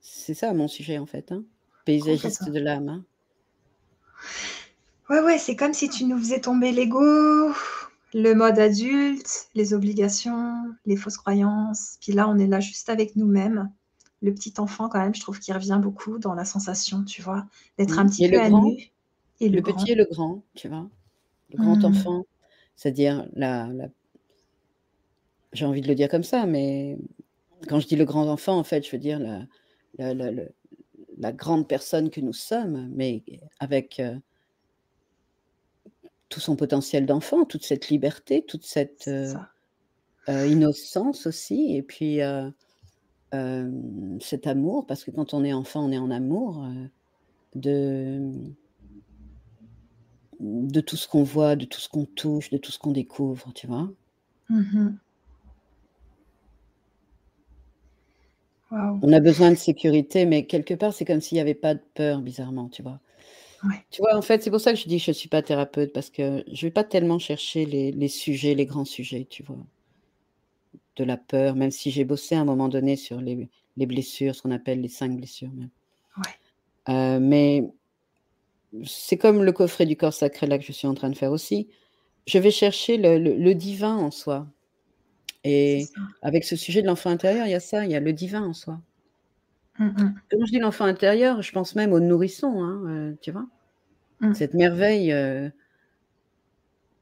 C'est 0.00 0.34
ça 0.34 0.54
mon 0.54 0.68
sujet, 0.68 0.98
en 0.98 1.06
fait, 1.06 1.32
hein, 1.32 1.44
paysagiste 1.84 2.48
de 2.50 2.60
l'âme, 2.60 2.88
hein. 2.90 3.06
Ouais, 5.10 5.20
ouais, 5.20 5.38
c'est 5.38 5.56
comme 5.56 5.74
si 5.74 5.88
tu 5.90 6.04
nous 6.04 6.18
faisais 6.18 6.40
tomber 6.40 6.72
l'ego, 6.72 7.52
le 8.14 8.32
mode 8.34 8.58
adulte, 8.58 9.48
les 9.54 9.74
obligations, 9.74 10.74
les 10.86 10.96
fausses 10.96 11.18
croyances. 11.18 11.98
Puis 12.00 12.12
là, 12.12 12.28
on 12.28 12.38
est 12.38 12.46
là 12.46 12.60
juste 12.60 12.88
avec 12.88 13.16
nous-mêmes. 13.16 13.70
Le 14.22 14.32
petit 14.32 14.54
enfant, 14.58 14.88
quand 14.88 15.00
même, 15.00 15.14
je 15.14 15.20
trouve 15.20 15.38
qu'il 15.40 15.52
revient 15.54 15.78
beaucoup 15.82 16.18
dans 16.18 16.34
la 16.34 16.44
sensation, 16.46 17.04
tu 17.04 17.20
vois? 17.22 17.44
D'être 17.78 17.98
un 17.98 18.06
Mmh 18.06 18.08
petit 18.08 18.24
et 18.24 18.28
peu 18.28 18.40
à 18.40 18.48
grand, 18.48 18.50
nu 18.50 18.92
et 19.40 19.48
le 19.50 19.60
le 19.62 19.62
petit 19.62 19.92
et 19.92 19.94
le 19.96 20.04
grand, 20.06 20.44
tu 20.54 20.68
vois? 20.68 20.90
Le 21.50 21.58
grand 21.58 21.84
Mmh. 21.84 21.84
enfant, 21.84 22.26
c'est-à-dire 22.76 23.28
la 23.34 23.68
la 23.68 23.88
j'ai 25.52 25.64
envie 25.66 25.80
de 25.80 25.88
le 25.88 25.94
dire 25.94 26.08
comme 26.08 26.22
ça, 26.22 26.46
mais 26.46 26.98
quand 27.68 27.80
je 27.80 27.86
dis 27.88 27.96
le 27.96 28.04
grand 28.04 28.28
enfant, 28.28 28.58
en 28.58 28.64
fait, 28.64 28.84
je 28.86 28.90
veux 28.92 28.98
dire 28.98 29.18
la 29.18 29.46
la 29.98 30.14
la 30.14 30.30
le 30.30 30.48
la 31.18 31.32
grande 31.32 31.68
personne 31.68 32.10
que 32.10 32.20
nous 32.20 32.32
sommes, 32.32 32.90
mais 32.94 33.24
avec, 33.60 34.00
heu 34.00 34.20
tout 36.28 36.40
son 36.40 36.56
potentiel 36.56 37.06
d'enfant, 37.06 37.44
toute 37.44 37.64
cette 37.64 37.88
liberté, 37.88 38.44
toute 38.46 38.64
cette, 38.64 39.04
ça. 39.04 39.50
heu, 40.28 40.48
innocence 40.48 41.26
aussi 41.26 41.76
et 41.76 41.82
puis, 41.82 42.20
cet 44.20 44.46
amour 44.46 44.86
parce 44.86 45.04
que 45.04 45.10
quand 45.10 45.34
on 45.34 45.44
est 45.44 45.52
enfant, 45.52 45.84
on 45.86 45.92
est 45.92 45.98
en 45.98 46.10
amour, 46.10 46.66
de 47.54 48.32
de 50.40 50.80
tout 50.80 50.96
ce 50.96 51.08
qu'on 51.08 51.22
voit, 51.22 51.56
de 51.56 51.64
tout 51.64 51.80
ce 51.80 51.88
qu'on 51.88 52.06
touche, 52.06 52.50
de 52.50 52.58
tout 52.58 52.72
ce 52.72 52.78
qu'on 52.78 52.92
découvre, 52.92 53.52
tu 53.54 53.66
vois? 53.66 53.90
Mmh 54.48 54.70
mh. 54.74 55.03
On 59.02 59.12
a 59.12 59.20
besoin 59.20 59.50
de 59.52 59.56
sécurité, 59.56 60.26
mais 60.26 60.46
quelque 60.46 60.74
part, 60.74 60.92
c'est 60.92 61.04
comme 61.04 61.20
s'il 61.20 61.38
y 61.38 61.40
avait 61.40 61.54
pas 61.54 61.74
de 61.74 61.80
peur 61.94 62.20
bizarrement, 62.22 62.68
tu 62.68 62.82
vois? 62.82 63.00
Ouais. 63.64 63.84
Tu 63.90 64.02
vois, 64.02 64.16
en 64.16 64.22
fait, 64.22 64.42
c'est 64.42 64.50
pour 64.50 64.60
ça 64.60 64.72
que 64.72 64.78
je 64.80 64.88
dis: 64.88 64.98
«Je 65.00 65.12
suis 65.12 65.28
pas 65.30 65.42
thérapeute» 65.42 65.92
parce 65.94 66.10
que 66.10 66.44
je 66.52 66.66
vais 66.66 66.72
pas 66.72 66.84
tellement 66.84 67.18
chercher 67.20 67.66
les 67.66 67.92
les 67.92 68.08
sujets, 68.08 68.54
les 68.54 68.66
grands 68.66 68.84
sujets, 68.86 69.26
tu 69.30 69.42
vois? 69.44 69.58
De 70.96 71.04
la 71.04 71.16
peur, 71.16 71.54
même 71.54 71.70
si 71.70 71.92
j'ai 71.92 72.04
bossé 72.04 72.34
à 72.34 72.40
un 72.40 72.44
moment 72.44 72.68
donné 72.68 72.96
sur 72.96 73.20
les 73.20 73.48
les 73.76 73.86
blessures, 73.86 74.34
ce 74.34 74.42
qu'on 74.42 74.50
appelle 74.50 74.80
les 74.80 74.88
5 74.88 75.16
blessures 75.16 75.52
même. 75.52 75.70
Ouais. 76.16 76.34
Heu, 76.86 77.20
mais 77.20 77.62
c'est 78.84 79.18
comme 79.18 79.42
le 79.42 79.52
coffret 79.52 79.86
du 79.86 79.96
corps 79.96 80.12
sacré 80.12 80.46
là 80.46 80.58
que 80.58 80.64
je 80.64 80.72
suis 80.72 80.86
en 80.86 80.94
train 80.94 81.10
de 81.10 81.16
faire 81.16 81.32
aussi. 81.32 81.68
Je 82.26 82.38
vais 82.38 82.50
chercher 82.50 82.96
le 82.98 83.18
le 83.18 83.36
le 83.36 83.54
divin 83.54 83.96
en 83.96 84.10
soi 84.10 84.46
et 85.44 85.90
avec 86.22 86.44
ce 86.44 86.56
sujet 86.56 86.82
de 86.82 86.86
l'enfant 86.88 87.10
intérieur, 87.10 87.46
il 87.46 87.50
y 87.52 87.54
a 87.54 87.60
ça, 87.60 87.84
il 87.86 87.90
y 87.92 87.96
a 87.96 88.00
le 88.00 88.12
divin 88.12 88.42
en 88.44 88.52
soi. 88.54 88.80
Mmh 89.78 89.94
mh. 89.98 90.24
Quand 90.30 90.38
je 90.46 90.50
dis 90.52 90.58
l'enfant 90.58 90.84
intérieur, 90.86 91.42
je 91.42 91.52
pense 91.52 91.74
même 91.74 91.92
au 91.92 92.00
nourrisson, 92.00 92.62
hein, 92.62 92.82
heu, 93.12 93.18
tu 93.20 93.30
vois? 93.30 93.46
Mmh. 94.20 94.34
Cette 94.34 94.54
merveille, 94.54 95.12
heu 95.12 95.52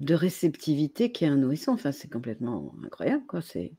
de 0.00 0.14
réceptivité 0.14 1.12
qu'est 1.12 1.26
un 1.26 1.36
nourrisson. 1.36 1.72
Enfin, 1.72 1.92
c'est 1.92 2.08
complètement 2.10 2.74
incroyable, 2.84 3.24
quoi. 3.26 3.40
C'est 3.42 3.72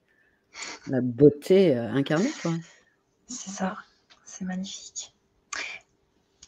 la 0.87 1.01
beauté, 1.01 1.75
heu, 1.75 1.79
incarnée, 1.81 2.35
quoi. 2.35 2.59
C'est 3.27 3.49
ça, 3.49 3.77
c'est 4.25 4.45
magnifique. 4.45 5.13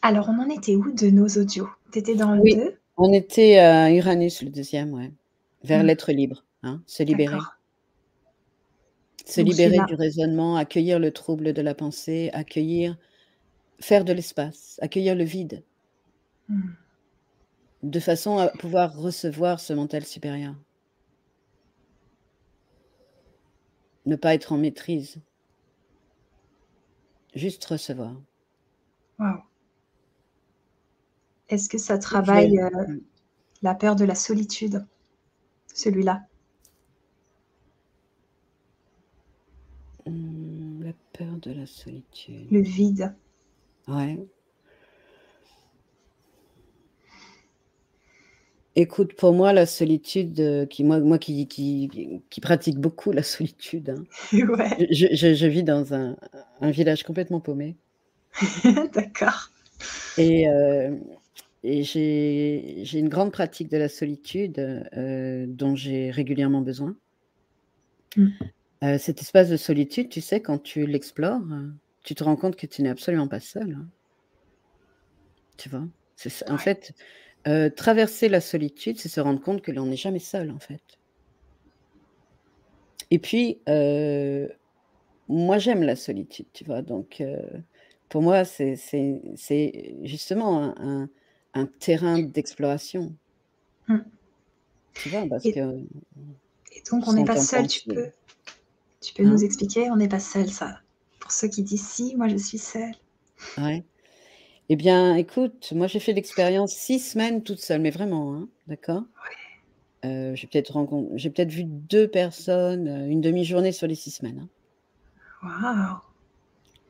Alors, 0.02 0.30
on 0.30 0.40
en 0.40 0.50
était 0.50 0.76
où 0.76 0.92
de 0.92 1.08
nos 1.10 1.28
audios? 1.28 1.70
Tu 1.92 2.00
étais 2.00 2.16
dans 2.16 2.34
le 2.36 2.44
Oui, 2.44 2.56
2? 2.56 2.78
on 2.98 3.14
était 3.14 3.58
à 3.60 3.92
Uranus, 3.94 4.42
le 4.42 4.50
2e, 4.50 4.94
ouais. 4.94 5.12
Vers 5.64 5.84
Mmh. 5.84 5.88
l'être 5.88 6.12
libre, 6.12 6.46
hein, 6.64 6.82
se 6.86 7.04
libérer. 7.04 7.48
Se 9.26 9.42
Donc 9.42 9.50
libérer 9.50 9.80
du 9.88 9.96
raisonnement, 9.96 10.56
accueillir 10.56 11.00
le 11.00 11.12
trouble 11.12 11.54
de 11.54 11.62
la 11.62 11.74
pensée, 11.74 12.30
accueillir 12.34 12.98
faire 13.80 14.06
de 14.06 14.14
l'espace, 14.14 14.80
accueillir 14.82 15.16
le 15.16 15.24
vide. 15.24 15.64
Mmh. 16.48 16.72
De 17.84 18.00
façon 18.00 18.38
à 18.38 18.50
pouvoir 18.50 18.96
recevoir 18.96 19.60
ce 19.60 19.74
mental 19.74 20.06
supérieur. 20.06 20.56
Ne 24.06 24.16
pas 24.16 24.34
être 24.36 24.54
en 24.54 24.58
maîtrise. 24.58 25.18
Juste 27.34 27.66
recevoir. 27.66 28.16
Waouh! 29.20 29.42
Est-ce 31.50 31.70
que 31.70 31.78
ça 31.78 31.98
travaille, 31.98 32.58
mmh. 32.58 33.02
la 33.62 33.76
peur 33.76 33.96
de 33.96 34.06
la 34.06 34.16
solitude, 34.16 34.86
celui-là? 35.74 36.22
Mmh, 40.08 40.84
la 40.84 40.94
peur 41.18 41.38
de 41.42 41.52
la 41.52 41.66
solitude. 41.66 42.48
Le 42.52 42.62
vide. 42.62 43.16
Ouais. 43.88 44.18
Écoute, 48.78 49.14
pour 49.14 49.32
moi, 49.32 49.54
la 49.54 49.66
solitude, 49.66 50.40
heu, 50.42 50.66
qui 50.66 50.84
moi 50.84 51.00
moi 51.00 51.18
qui 51.18 51.48
qui 51.48 51.90
qui 52.30 52.42
pratique 52.42 52.78
beaucoup 52.78 53.12
la 53.12 53.24
solitude, 53.24 53.90
hein. 53.92 54.04
Ouais. 54.34 54.88
Je 54.92 55.08
je 55.14 55.34
je 55.34 55.48
vis 55.48 55.64
dans 55.64 55.94
un 55.94 56.18
un 56.62 56.72
village 56.72 57.04
complètement 57.04 57.40
paumé. 57.40 57.78
D'accord. 58.94 59.52
Et 60.18 60.44
hem 60.44 61.02
et 61.64 61.84
j'ai 61.84 63.00
une 63.00 63.10
grande 63.10 63.32
pratique 63.32 63.70
de 63.72 63.78
la 63.78 63.90
solitude, 63.90 64.60
heu, 64.96 65.48
dont 65.48 65.76
j'ai 65.76 66.12
régulièrement 66.12 66.62
besoin. 66.62 66.96
Mmh. 68.16 68.30
Heu, 68.86 68.98
cet 68.98 69.22
espace 69.22 69.50
de 69.50 69.58
solitude, 69.58 70.10
tu 70.10 70.22
sais, 70.22 70.42
quand 70.42 70.60
tu 70.60 70.86
l'explores, 70.86 71.42
tu 72.04 72.14
te 72.14 72.24
rends 72.24 72.36
compte 72.36 72.56
que 72.56 72.68
tu 72.68 72.84
n'es 72.84 72.90
absolument 72.90 73.28
pas 73.28 73.40
seul, 73.40 73.74
hein. 73.74 73.88
Tu 75.58 75.70
vois? 75.70 75.86
En 76.50 76.58
fait, 76.58 76.94
heu, 77.48 77.72
traverser 77.72 78.30
la 78.30 78.42
solitude, 78.42 79.00
c'est 79.00 79.10
se 79.10 79.22
rendre 79.22 79.42
compte 79.42 79.62
que 79.62 79.72
l'on 79.72 79.86
n'est 79.86 79.96
jamais 79.96 80.20
seul, 80.20 80.52
en 80.52 80.60
fait. 80.60 80.82
Et 83.12 83.20
puis, 83.20 83.60
moi, 85.28 85.58
j'aime 85.58 85.84
la 85.84 85.96
solitude, 85.96 86.48
tu 86.54 86.64
vois? 86.66 86.82
Donc 86.82 87.24
pour 88.10 88.22
moi, 88.22 88.46
c'est 88.46 88.76
justement 90.04 90.64
un 90.64 90.76
un 90.78 91.10
un 91.58 91.68
terrain 91.68 92.20
d'exploration. 92.20 93.16
Mmh. 93.88 94.00
Tu 95.02 95.10
vois? 95.10 95.26
Parce 95.30 95.46
Et 95.46 95.54
que, 95.54 95.60
et 95.60 96.82
donc 96.92 97.08
on 97.08 97.14
n'est 97.14 97.24
pas 97.24 97.38
seul, 97.38 97.66
tu 97.68 97.88
peux 97.88 98.10
tu 99.06 99.14
peux 99.14 99.24
nous 99.24 99.44
hein? 99.44 99.46
expliquer? 99.46 99.90
On 99.92 99.96
n'est 99.98 100.10
pas 100.10 100.20
seul, 100.20 100.50
ça 100.50 100.80
pour 101.20 101.32
ceux 101.32 101.48
qui 101.48 101.64
disent: 101.64 101.88
«Si, 101.88 102.16
moi 102.16 102.28
je 102.28 102.38
suis 102.38 102.60
seul». 102.60 102.92
Ouais. 103.58 103.84
Et 104.70 104.76
bien, 104.76 105.16
écoute, 105.16 105.74
moi, 105.76 105.88
j'ai 105.88 106.00
fait 106.00 106.14
l'expérience 106.14 106.74
6 106.74 107.00
semaines 107.00 107.44
toute 107.44 107.60
seule, 107.60 107.82
mais 107.82 107.92
vraiment, 107.92 108.36
hein, 108.36 108.50
d'accord? 108.68 109.04
Ouais. 110.04 110.10
Heu, 110.10 110.36
j'ai 110.36 110.48
peut-être 110.48 110.88
j'ai 111.16 111.30
peut-être 111.32 111.52
vu 111.52 111.64
2 111.66 112.08
personnes, 112.10 112.88
heu, 112.88 113.08
une 113.10 113.22
1/2 113.22 113.44
journée 113.44 113.72
sur 113.72 113.88
les 113.88 113.96
6 113.96 114.12
semaines, 114.12 114.40
hein. 114.40 114.50
Waouh! 115.44 116.00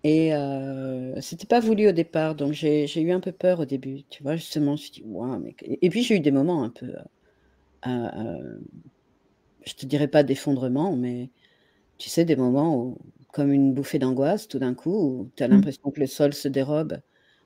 Et 0.04 0.34
heu, 0.34 1.16
c'était 1.22 1.48
pas 1.48 1.60
voulu 1.60 1.88
au 1.90 1.92
départ, 1.92 2.36
donc 2.36 2.54
j'ai 2.54 2.86
eu 3.02 3.12
un 3.12 3.20
peu 3.20 3.32
peur 3.32 3.60
au 3.62 3.66
début, 3.66 4.04
tu 4.10 4.24
vois? 4.24 4.36
Justement, 4.36 4.76
je 4.76 4.82
me 4.84 4.86
suis 4.86 4.92
dit: 4.92 5.04
«Waouh, 5.06 5.40
mais 5.40 5.54
que» 5.54 5.66
et 5.68 5.90
puis 5.90 6.04
j'ai 6.04 6.16
eu 6.16 6.20
des 6.20 6.32
moments 6.32 6.64
un 6.64 6.70
peu, 6.70 6.88
heu, 6.88 7.90
heu, 7.90 8.64
je 9.66 9.74
te 9.74 9.86
dirais 9.86 10.08
pas 10.08 10.24
d'effondrement, 10.24 10.96
mais 10.96 11.32
tu 11.98 12.10
sais, 12.10 12.26
des 12.26 12.36
moments 12.36 12.78
où 12.78 12.98
comme 13.34 13.52
une 13.52 13.74
bouffée 13.74 14.00
d'angoisse 14.00 14.48
tout 14.48 14.60
d'un 14.60 14.74
coup, 14.76 14.92
où 15.22 15.32
tu 15.36 15.44
as 15.44 15.48
Mmh. 15.50 15.50
l'impression 15.50 15.92
que 15.92 16.00
le 16.00 16.08
sol 16.08 16.34
se 16.34 16.48
dérobe 16.48 17.00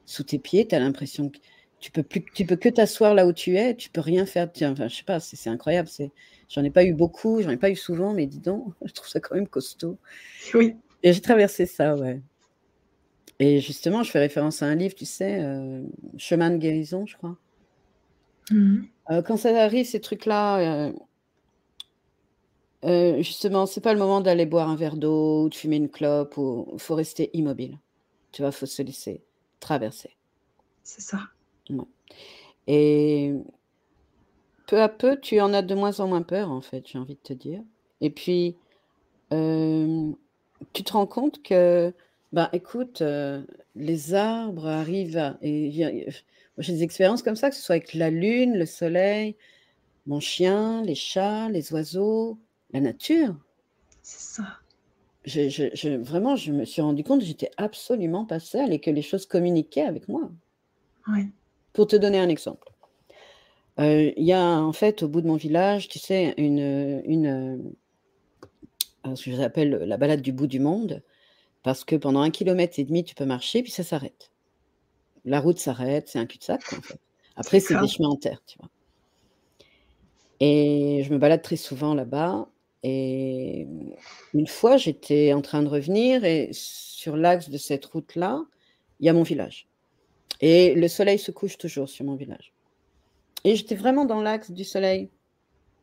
sous 0.06 0.24
tes 0.24 0.40
pieds, 0.40 0.68
tu 0.68 0.76
as 0.76 0.80
l'impression 0.80 1.30
que 1.30 1.40
tu 1.80 1.92
peux 1.92 2.04
plus 2.04 2.24
tu 2.34 2.46
peux 2.46 2.58
que 2.58 2.70
t'asseoir 2.70 3.16
là 3.16 3.26
où 3.28 3.34
tu 3.34 3.56
es, 3.58 3.76
tu 3.76 3.90
peux 3.90 4.02
rien 4.02 4.26
faire, 4.26 4.52
tiens, 4.52 4.72
enfin, 4.74 4.88
je 4.90 4.96
sais 4.98 5.04
pas, 5.04 5.20
c'est 5.20 5.50
incroyable, 5.50 5.88
c'est 5.90 6.12
j'en 6.50 6.64
ai 6.64 6.72
pas 6.72 6.84
eu 6.86 6.94
beaucoup, 6.94 7.42
j'en 7.42 7.50
ai 7.52 7.58
pas 7.58 7.70
eu 7.72 7.76
souvent, 7.78 8.14
mais 8.14 8.28
dis 8.28 8.40
donc, 8.42 8.74
je 8.86 8.94
trouve 8.94 9.08
ça 9.10 9.20
quand 9.22 9.36
même 9.36 9.48
costaud. 9.48 10.00
Oui. 10.54 10.76
Et 11.04 11.12
j'ai 11.14 11.20
traversé 11.22 11.66
ça, 11.66 11.96
ouais. 11.98 12.22
Et 13.40 13.60
justement, 13.60 14.04
je 14.04 14.12
fais 14.12 14.20
référence 14.20 14.62
à 14.62 14.68
un 14.68 14.76
livre, 14.76 14.96
tu 14.96 15.06
sais, 15.06 15.42
heu, 15.44 15.90
Chemin 16.18 16.52
de 16.52 16.58
guérison, 16.58 17.06
je 17.06 17.16
crois. 17.18 17.38
Mmh 18.52 18.74
mh. 18.80 18.90
Heu, 19.10 19.22
quand 19.24 19.38
ça 19.38 19.50
arrive 19.64 19.86
ces 19.86 20.00
trucs-là, 20.02 20.88
heu 20.90 20.96
heu, 22.86 23.18
justement, 23.22 23.66
c'est 23.66 23.82
pas 23.82 23.94
le 23.94 24.00
moment 24.00 24.22
d'aller 24.22 24.46
boire 24.46 24.70
un 24.70 24.76
verre 24.76 24.98
d'eau 24.98 25.46
ou 25.46 25.50
de 25.50 25.56
fumer 25.56 25.78
une 25.78 25.90
clope 25.90 26.38
ou 26.38 26.68
faut 26.78 26.96
rester 26.96 27.30
immobile. 27.34 27.78
Tu 28.32 28.42
vois? 28.42 28.52
Faut 28.52 28.66
se 28.66 28.82
laisser 28.82 29.22
traverser. 29.60 30.16
C'est 30.84 31.02
ça. 31.02 31.20
Et 32.68 33.34
peu 34.68 34.82
à 34.82 34.90
peu, 34.90 35.20
tu 35.20 35.40
en 35.42 35.54
as 35.54 35.62
de 35.62 35.76
moins 35.76 36.00
en 36.00 36.08
moins 36.08 36.22
peur, 36.22 36.52
en 36.52 36.62
fait, 36.62 36.88
j'ai 36.88 37.00
envie 37.00 37.16
de 37.16 37.20
te 37.20 37.34
dire. 37.34 37.62
Et 38.02 38.10
puis, 38.10 38.56
hem 39.32 40.16
tu 40.74 40.84
te 40.84 40.94
rends 40.94 41.08
compte 41.08 41.42
que, 41.44 41.94
ben, 42.34 42.50
écoute, 42.54 43.02
euh, 43.02 43.44
les 43.76 44.14
arbres 44.14 44.68
arrivent 44.68 45.18
à 45.18 45.38
et 45.42 45.72
j'ai 46.58 46.74
des 46.74 46.84
expériences 46.84 47.24
comme 47.24 47.36
ça, 47.36 47.50
que 47.50 47.56
ce 47.56 47.62
soit 47.62 47.76
avec 47.76 47.94
la 47.94 48.10
lune, 48.10 48.58
le 48.58 48.66
soleil, 48.66 49.36
mon 50.08 50.20
chien, 50.20 50.82
les 50.84 50.96
chats, 50.96 51.50
les 51.50 51.72
oiseaux, 51.74 52.38
la 52.72 52.82
nature. 52.82 53.36
C'est 54.02 54.42
ça. 54.42 54.44
Je 55.26 55.98
vraiment, 55.98 56.36
je 56.36 56.52
me 56.52 56.66
suis 56.66 56.82
rendu 56.82 57.04
compte 57.04 57.20
que 57.20 57.26
j'étais 57.26 57.52
absolument 57.58 58.26
pas 58.26 58.40
seule 58.40 58.74
et 58.74 58.80
que 58.80 58.90
les 58.90 59.02
choses 59.02 59.26
communiquaient 59.26 59.84
avec 59.84 60.08
moi. 60.08 60.32
Oui. 61.08 61.28
Pour 61.74 61.88
te 61.88 61.96
donner 61.96 62.20
un 62.20 62.30
exemple. 62.30 62.72
Euh, 63.80 64.12
il 64.18 64.26
y 64.26 64.34
a 64.34 64.60
en 64.60 64.74
fait 64.74 65.04
au 65.04 65.08
bout 65.08 65.22
de 65.22 65.28
mon 65.28 65.36
village, 65.36 65.88
tu 65.88 66.00
sais, 66.00 66.34
une, 66.38 67.02
une, 67.06 67.72
euh, 69.06 69.16
ce 69.16 69.26
que 69.30 69.36
j'appelle 69.36 69.72
la 69.72 69.98
balade 69.98 70.22
du 70.22 70.34
bout 70.34 70.48
du 70.48 70.60
monde, 70.60 71.02
parce 71.64 71.86
que 71.86 71.96
pendant 71.96 72.22
un 72.22 72.30
kilomètre 72.30 72.80
et 72.80 72.84
demi, 72.84 73.04
tu 73.04 73.16
peux 73.16 73.26
marcher, 73.26 73.64
puis 73.64 73.72
ça 73.72 73.84
s'arrête. 73.84 74.32
La 75.26 75.40
route 75.40 75.60
s'arrête, 75.60 76.08
c'est 76.08 76.20
un 76.20 76.26
cul-de-sac, 76.26 76.62
en 76.74 76.82
fait. 76.82 77.00
Après, 77.36 77.60
c'est 77.60 77.80
des 77.80 77.88
chemins 77.88 78.10
en 78.10 78.16
terre, 78.16 78.42
tu 78.46 78.58
vois. 78.58 78.70
Et 80.42 81.04
je 81.04 81.14
me 81.14 81.18
balade 81.18 81.42
très 81.42 81.56
souvent 81.56 81.94
là-bas. 81.94 82.48
Et 82.84 83.68
une 84.34 84.48
fois, 84.48 84.78
j'étais 84.78 85.34
en 85.34 85.42
train 85.42 85.64
de 85.64 85.68
revenir 85.68 86.24
et 86.24 86.50
sur 86.54 87.18
l'axe 87.18 87.50
de 87.50 87.58
cette 87.58 87.86
route-là, 87.86 88.46
il 89.00 89.06
y 89.06 89.10
a 89.10 89.14
mon 89.14 89.24
village. 89.24 89.68
Et 90.42 90.74
le 90.76 90.88
soleil 90.88 91.20
se 91.20 91.32
couche 91.32 91.58
toujours 91.58 91.90
sur 91.90 92.06
mon 92.06 92.16
village. 92.16 92.54
Et 93.44 93.56
j'étais 93.56 93.76
vraiment 93.76 94.06
dans 94.06 94.22
l'axe 94.22 94.52
du 94.52 94.64
soleil. 94.64 95.10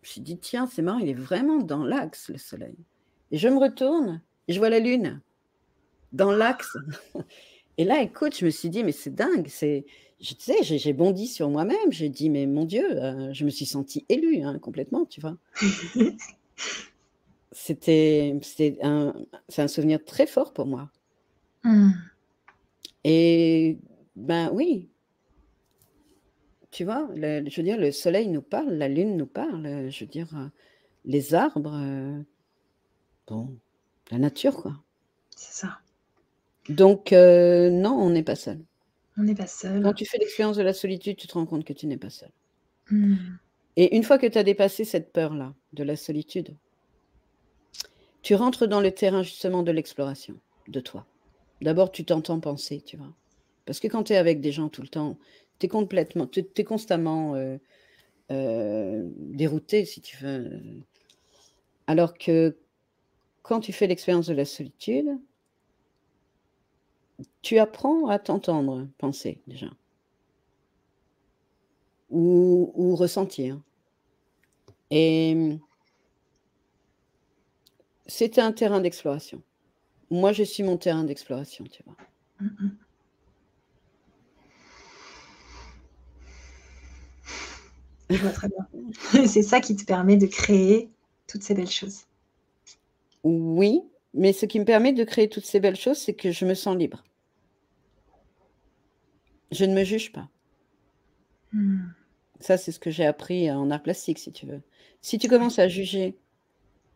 Je 0.02 0.08
me 0.08 0.12
suis 0.12 0.20
dit, 0.20 0.38
tiens, 0.38 0.66
c'est 0.66 0.82
marrant, 0.82 0.98
il 0.98 1.08
est 1.08 1.14
vraiment 1.14 1.58
dans 1.58 1.84
l'axe, 1.84 2.28
le 2.28 2.38
soleil. 2.38 2.76
Et 3.30 3.38
je 3.38 3.48
me 3.48 3.58
retourne 3.58 4.22
et 4.48 4.52
je 4.52 4.58
vois 4.58 4.70
la 4.70 4.78
lune 4.78 5.20
dans 6.12 6.32
l'axe. 6.32 6.76
Et 7.78 7.84
là, 7.84 8.00
écoute, 8.00 8.34
je 8.38 8.46
me 8.46 8.50
suis 8.50 8.70
dit, 8.70 8.82
mais 8.84 8.92
c'est 8.92 9.14
dingue. 9.14 9.48
C'est, 9.48 9.84
je 10.18 10.32
sais, 10.38 10.62
j'ai 10.62 10.92
bondi 10.94 11.26
sur 11.26 11.50
moi-même. 11.50 11.90
J'ai 11.90 12.08
dit, 12.08 12.30
mais 12.30 12.46
mon 12.46 12.64
Dieu, 12.64 12.84
euh, 13.02 13.30
je 13.34 13.44
me 13.44 13.50
suis 13.50 13.66
sentie 13.66 14.06
élue 14.08 14.42
hein, 14.42 14.58
complètement, 14.58 15.04
tu 15.04 15.20
vois. 15.20 15.36
C'était, 17.52 18.38
un, 18.82 19.14
c'est 19.48 19.62
un 19.62 19.68
souvenir 19.68 20.04
très 20.04 20.26
fort 20.26 20.52
pour 20.52 20.66
moi. 20.66 20.90
Mmh. 21.64 21.90
Et 23.04 23.78
ben 24.14 24.50
oui, 24.52 24.88
tu 26.70 26.84
vois, 26.84 27.08
je 27.14 27.56
veux 27.56 27.62
dire, 27.62 27.78
le 27.78 27.90
soleil 27.92 28.28
nous 28.28 28.42
parle, 28.42 28.74
la 28.74 28.88
lune 28.88 29.16
nous 29.16 29.26
parle, 29.26 29.88
je 29.88 30.00
veux 30.00 30.10
dire, 30.10 30.28
les 31.06 31.34
arbres, 31.34 31.74
euh, 31.74 32.20
bon, 33.26 33.56
la 34.10 34.18
nature, 34.18 34.56
quoi. 34.56 34.74
C'est 35.34 35.64
ça. 35.64 35.78
Donc, 36.68 37.12
euh, 37.12 37.70
non, 37.70 37.92
on 37.92 38.10
n'est 38.10 38.22
pas 38.22 38.34
seul. 38.34 38.60
On 39.16 39.22
n'est 39.22 39.34
pas 39.34 39.46
seul. 39.46 39.82
Quand 39.82 39.94
tu 39.94 40.04
fais 40.04 40.18
l'expérience 40.18 40.56
de 40.56 40.62
la 40.62 40.74
solitude, 40.74 41.16
tu 41.16 41.26
te 41.26 41.32
rends 41.32 41.46
compte 41.46 41.64
que 41.64 41.72
tu 41.72 41.86
n'es 41.86 41.96
pas 41.96 42.10
seul. 42.10 42.30
Mmh. 42.90 43.16
Et 43.76 43.94
une 43.96 44.02
fois 44.02 44.18
que 44.18 44.26
tu 44.26 44.38
as 44.38 44.42
dépassé 44.42 44.84
cette 44.84 45.12
peur-là 45.12 45.54
de 45.72 45.84
la 45.84 45.96
solitude, 45.96 46.56
tu 48.22 48.34
rentres 48.34 48.66
dans 48.66 48.80
le 48.80 48.90
terrain 48.90 49.22
justement 49.22 49.62
de 49.62 49.70
l'exploration 49.70 50.34
de 50.68 50.80
toi. 50.80 51.06
D'abord, 51.60 51.92
tu 51.92 52.04
t'entends 52.04 52.40
penser, 52.40 52.80
tu 52.80 52.96
vois. 52.96 53.12
Parce 53.66 53.80
que 53.80 53.88
quand 53.88 54.04
tu 54.04 54.12
es 54.14 54.16
avec 54.16 54.40
des 54.40 54.52
gens 54.52 54.68
tout 54.68 54.82
le 54.82 54.88
temps, 54.88 55.18
tu 55.58 55.66
es 55.66 56.64
constamment 56.64 57.34
euh, 57.34 57.56
euh, 58.30 59.08
dérouté, 59.16 59.84
si 59.84 60.00
tu 60.00 60.16
veux. 60.16 60.60
Alors 61.86 62.16
que 62.18 62.56
quand 63.42 63.60
tu 63.60 63.72
fais 63.72 63.86
l'expérience 63.86 64.26
de 64.26 64.34
la 64.34 64.44
solitude, 64.44 65.18
tu 67.42 67.58
apprends 67.58 68.08
à 68.08 68.18
t'entendre 68.18 68.88
penser 68.98 69.40
déjà. 69.46 69.68
Ou, 72.10 72.72
ou, 72.74 72.94
ressentir. 72.94 73.60
Et 74.90 75.58
c'est 78.06 78.38
un 78.38 78.52
terrain 78.52 78.80
d'exploration. 78.80 79.42
Moi, 80.10 80.32
je 80.32 80.44
suis 80.44 80.62
mon 80.62 80.76
terrain 80.76 81.04
d'exploration, 81.04 81.64
tu 81.64 81.82
vois. 81.84 81.96
Je 88.08 88.16
vois 88.16 88.30
très 88.30 88.48
bien. 88.48 89.26
c'est 89.26 89.42
ça 89.42 89.60
qui 89.60 89.74
te 89.74 89.84
permet 89.84 90.16
de 90.16 90.26
créer 90.26 90.90
toutes 91.26 91.42
ces 91.42 91.54
belles 91.54 91.70
choses. 91.70 92.04
Oui, 93.24 93.82
mais 94.14 94.32
ce 94.32 94.46
qui 94.46 94.60
me 94.60 94.64
permet 94.64 94.92
de 94.92 95.02
créer 95.02 95.28
toutes 95.28 95.44
ces 95.44 95.58
belles 95.58 95.76
choses, 95.76 95.98
c'est 95.98 96.14
que 96.14 96.30
je 96.30 96.44
me 96.44 96.54
sens 96.54 96.76
libre. 96.76 97.02
Je 99.50 99.64
ne 99.64 99.74
me 99.74 99.82
juge 99.82 100.12
pas. 100.12 100.28
Mmh. 101.56 101.88
Ça, 102.40 102.56
c'est 102.56 102.72
ce 102.72 102.78
que 102.78 102.90
j'ai 102.90 103.06
appris 103.06 103.50
en 103.50 103.70
art 103.70 103.82
plastique, 103.82 104.18
si 104.18 104.30
tu 104.30 104.46
veux. 104.46 104.60
Si 105.00 105.18
tu 105.18 105.28
commences 105.28 105.58
à 105.58 105.68
juger 105.68 106.16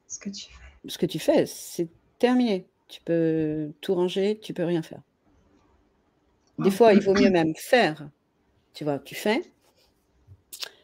ce 0.06 0.18
que 0.18 0.28
tu 0.28 0.46
fais, 0.46 0.88
ce 0.88 0.98
que 0.98 1.06
tu 1.06 1.18
fais, 1.18 1.46
c'est 1.46 1.88
terminé. 2.18 2.66
Tu 2.88 3.00
peux 3.00 3.72
tout 3.80 3.94
ranger, 3.94 4.38
tu 4.40 4.52
peux 4.52 4.64
rien 4.64 4.82
faire. 4.82 5.02
Des 6.58 6.70
fois, 6.70 6.92
il 6.92 7.00
vaut 7.00 7.14
mieux 7.14 7.30
même 7.30 7.54
faire. 7.56 8.10
Tu 8.74 8.84
vois, 8.84 8.98
tu 8.98 9.14
fais, 9.14 9.42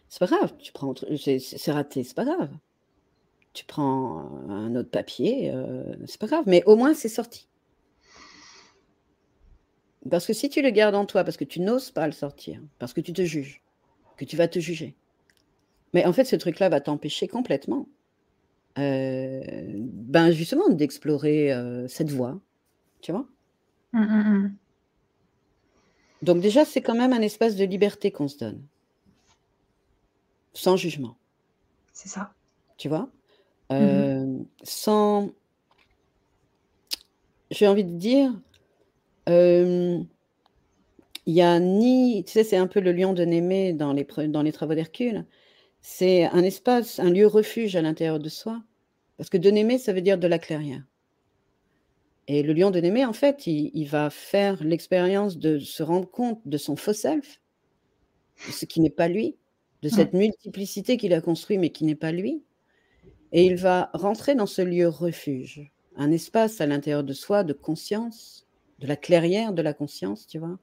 c'est 0.09 0.19
pas 0.19 0.35
grave, 0.35 0.55
tu 0.59 0.73
prends, 0.73 0.95
c'est 1.17 1.73
raté, 1.73 2.03
c'est 2.03 2.17
pas 2.17 2.25
grave. 2.25 2.51
Tu 3.53 3.67
prends 3.67 4.31
un 4.49 4.75
autre 4.75 4.91
papier, 4.91 5.51
euh, 5.53 5.95
c'est 6.07 6.19
pas 6.19 6.27
grave, 6.27 6.45
mais 6.47 6.63
au 6.65 6.77
moins 6.77 6.95
c'est 6.95 7.09
sorti. 7.09 7.49
Parce 10.11 10.27
que 10.27 10.33
si 10.33 10.49
tu 10.49 10.63
le 10.63 10.71
gardes 10.71 10.95
en 10.95 11.05
toi, 11.05 11.23
parce 11.23 11.37
que 11.37 11.45
tu 11.45 11.61
n'oses 11.61 11.91
pas 11.91 12.07
le 12.07 12.13
sortir, 12.13 12.61
parce 12.79 12.95
que 12.95 13.01
tu 13.01 13.13
te 13.13 13.23
juges, 13.23 13.63
que 14.17 14.25
tu 14.25 14.37
vas 14.37 14.49
te 14.49 14.59
juger, 14.59 14.95
mais 15.93 16.05
en 16.07 16.13
fait 16.13 16.25
ce 16.25 16.37
truc-là 16.37 16.69
va 16.69 16.81
t'empêcher 16.81 17.29
complètement, 17.29 17.89
euh, 18.79 19.41
ben 19.77 20.31
justement 20.31 20.69
d'explorer 20.69 21.53
euh, 21.53 21.89
cette 21.89 22.11
voie, 22.11 22.39
tu 23.01 23.13
vois. 23.13 23.27
Mmh, 23.93 24.01
mmh, 24.01 24.35
mmh. 24.35 24.55
Donc 26.23 26.41
déjà 26.41 26.65
c'est 26.65 26.83
quand 26.83 26.95
même 26.95 27.13
un 27.13 27.23
espace 27.23 27.57
de 27.57 27.65
liberté 27.65 28.11
qu'on 28.11 28.29
se 28.29 28.39
donne 28.39 28.63
sans 30.57 30.77
jugement. 30.77 31.17
C'est 31.93 32.09
ça. 32.09 32.33
Tu 32.77 32.89
vois? 32.89 33.09
Mmh 33.71 33.75
euh, 33.75 34.39
Sans. 34.63 35.31
J'ai 37.51 37.69
envie 37.69 37.85
de 37.85 37.97
dire. 37.97 38.33
Il 41.27 41.35
n'y 41.35 41.43
a 41.43 41.59
ni. 41.59 42.25
Tu 42.25 42.33
sais, 42.33 42.45
c'est 42.45 42.57
un 42.57 42.67
peu 42.67 42.81
le 42.81 42.93
lion 42.93 43.13
de 43.13 43.25
Némée 43.25 43.73
dans 43.73 43.93
les, 43.93 44.07
dans 44.29 44.43
les 44.43 44.53
travaux 44.53 44.75
d'Hercule. 44.75 45.27
C'est 45.81 46.25
un 46.25 46.43
espace, 46.43 46.99
un 47.01 47.11
lieu 47.11 47.27
refuge 47.27 47.77
à 47.77 47.83
l'intérieur 47.83 48.19
de 48.21 48.29
soi. 48.29 48.63
Parce 49.17 49.31
que 49.31 49.39
de 49.39 49.51
Némée, 49.51 49.79
ça 49.79 49.93
veut 49.93 50.03
dire 50.03 50.19
de 50.19 50.27
la 50.27 50.39
clairière. 50.39 50.83
Et 52.29 52.43
le 52.43 52.53
lion 52.53 52.71
de 52.71 52.81
Némée, 52.81 53.05
en 53.05 53.13
fait, 53.13 53.47
il, 53.47 53.71
il 53.75 53.89
va 53.89 54.11
faire 54.11 54.63
l'expérience 54.63 55.39
de 55.39 55.59
se 55.59 55.83
rendre 55.83 56.11
compte 56.11 56.41
de 56.45 56.59
son 56.59 56.77
faux 56.77 56.93
self, 56.93 57.41
de 58.47 58.53
ce 58.53 58.65
qui 58.65 58.81
n'est 58.81 58.91
pas 58.91 59.09
lui, 59.09 59.37
de 59.83 59.89
cette 59.89 60.13
multiplicité 60.13 60.97
qu'il 60.97 61.13
a 61.13 61.21
construit 61.21 61.59
mais 61.59 61.71
qui 61.71 61.85
n'est 61.85 61.95
pas 61.95 62.13
lui. 62.13 62.43
Et 63.33 63.45
il 63.45 63.57
va 63.57 63.91
rentrer 63.95 64.35
dans 64.35 64.47
ce 64.47 64.63
lieu 64.63 64.89
refuge, 64.89 65.71
un 65.97 66.11
espace 66.11 66.61
à 66.61 66.67
l'intérieur 66.67 67.05
de 67.05 67.13
soi 67.13 67.45
de 67.45 67.53
conscience, 67.53 68.47
de 68.79 68.87
la 68.87 68.97
clairière 68.97 69.53
de 69.53 69.63
la 69.63 69.73
conscience, 69.73 70.27
tu 70.27 70.39
vois, 70.39 70.59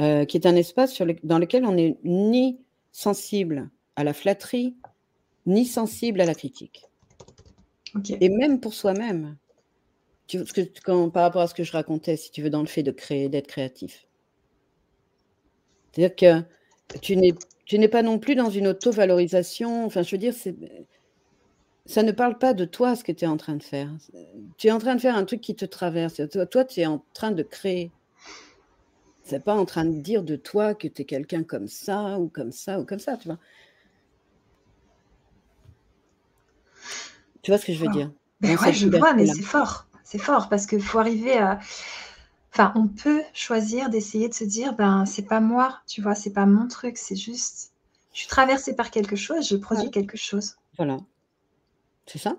euh, 0.00 0.24
qui 0.24 0.36
est 0.36 0.46
un 0.46 0.56
espace 0.56 1.00
dans 1.22 1.38
lequel 1.38 1.64
on 1.64 1.72
n'est 1.72 1.98
ni 2.04 2.58
sensible 2.92 3.70
à 3.96 4.04
la 4.04 4.12
flatterie, 4.12 4.74
ni 5.46 5.64
sensible 5.64 6.20
à 6.20 6.24
la 6.24 6.34
critique. 6.34 6.86
Et 8.08 8.28
même 8.28 8.60
pour 8.60 8.74
soi-même, 8.74 9.36
par 11.12 11.22
rapport 11.22 11.42
à 11.42 11.46
ce 11.46 11.54
que 11.54 11.62
je 11.62 11.72
racontais, 11.72 12.16
si 12.16 12.32
tu 12.32 12.42
veux, 12.42 12.50
dans 12.50 12.60
le 12.60 12.66
fait 12.66 12.82
de 12.82 12.90
créer, 12.90 13.28
d'être 13.28 13.46
créatif. 13.46 14.06
C'est-à-dire 15.92 16.16
que 16.16 16.98
tu 16.98 17.16
n'es 17.16 17.34
tu 17.64 17.78
n'es 17.78 17.88
pas 17.88 18.02
non 18.02 18.18
plus 18.18 18.34
dans 18.34 18.50
une 18.50 18.68
auto-valorisation. 18.68 19.86
Enfin, 19.86 20.02
je 20.02 20.10
veux 20.10 20.18
dire, 20.18 20.34
ça 21.86 22.02
ne 22.02 22.12
parle 22.12 22.38
pas 22.38 22.54
de 22.54 22.64
toi, 22.64 22.94
ce 22.94 23.04
que 23.04 23.12
tu 23.12 23.24
es 23.24 23.28
en 23.28 23.36
train 23.36 23.56
de 23.56 23.62
faire. 23.62 23.90
Tu 24.58 24.68
es 24.68 24.70
en 24.70 24.78
train 24.78 24.94
de 24.94 25.00
faire 25.00 25.16
un 25.16 25.24
truc 25.24 25.40
qui 25.40 25.54
te 25.54 25.64
traverse. 25.64 26.20
Toi, 26.50 26.64
tu 26.64 26.80
es 26.80 26.86
en 26.86 27.04
train 27.14 27.30
de 27.30 27.42
créer. 27.42 27.90
C'est 29.24 29.42
pas 29.42 29.54
en 29.54 29.64
train 29.64 29.86
de 29.86 30.00
dire 30.00 30.22
de 30.22 30.36
toi 30.36 30.74
que 30.74 30.86
tu 30.86 31.02
es 31.02 31.04
quelqu'un 31.06 31.42
comme 31.42 31.66
ça, 31.66 32.18
ou 32.18 32.28
comme 32.28 32.52
ça, 32.52 32.78
ou 32.78 32.84
comme 32.84 32.98
ça, 32.98 33.16
tu 33.16 33.28
vois. 33.28 33.38
Tu 37.42 37.50
vois 37.50 37.58
ce 37.58 37.66
que 37.66 37.72
je 37.72 37.84
veux 37.84 37.90
dire? 37.90 38.12
Oui, 38.42 38.72
je 38.72 38.88
vois, 38.88 39.14
mais 39.14 39.26
c'est 39.26 39.42
fort. 39.42 39.86
C'est 40.04 40.18
fort 40.18 40.48
parce 40.50 40.66
qu'il 40.66 40.82
faut 40.82 40.98
arriver 40.98 41.38
à. 41.38 41.58
Enfin, 42.52 42.72
on 42.76 42.86
peut 42.86 43.22
choisir 43.32 43.88
d'essayer 43.88 44.28
de 44.28 44.34
se 44.34 44.44
dire, 44.44 44.74
ben, 44.76 45.06
c'est 45.06 45.26
pas 45.26 45.40
moi, 45.40 45.80
tu 45.88 46.02
vois, 46.02 46.14
c'est 46.14 46.32
pas 46.32 46.46
mon 46.46 46.68
truc, 46.68 46.98
c'est 46.98 47.16
juste, 47.16 47.72
je 48.12 48.20
suis 48.20 48.28
traversée 48.28 48.76
par 48.76 48.92
quelque 48.92 49.16
chose, 49.16 49.48
je 49.48 49.56
produis 49.56 49.90
quelque 49.90 50.16
chose. 50.16 50.54
Voilà. 50.76 50.98
C'est 52.06 52.18
ça? 52.18 52.36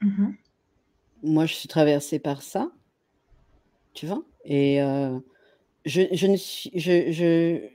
Mmh 0.00 0.28
moi, 1.22 1.46
je 1.46 1.54
suis 1.54 1.66
traversée 1.66 2.20
par 2.20 2.42
ça, 2.42 2.70
tu 3.92 4.06
vois? 4.06 4.22
Et 4.44 4.80
euh, 4.80 5.18
je, 5.84 6.02
je 6.12 6.26
ne 6.26 6.36
suis, 6.36 6.70
je, 6.74 7.12
je, 7.12 7.68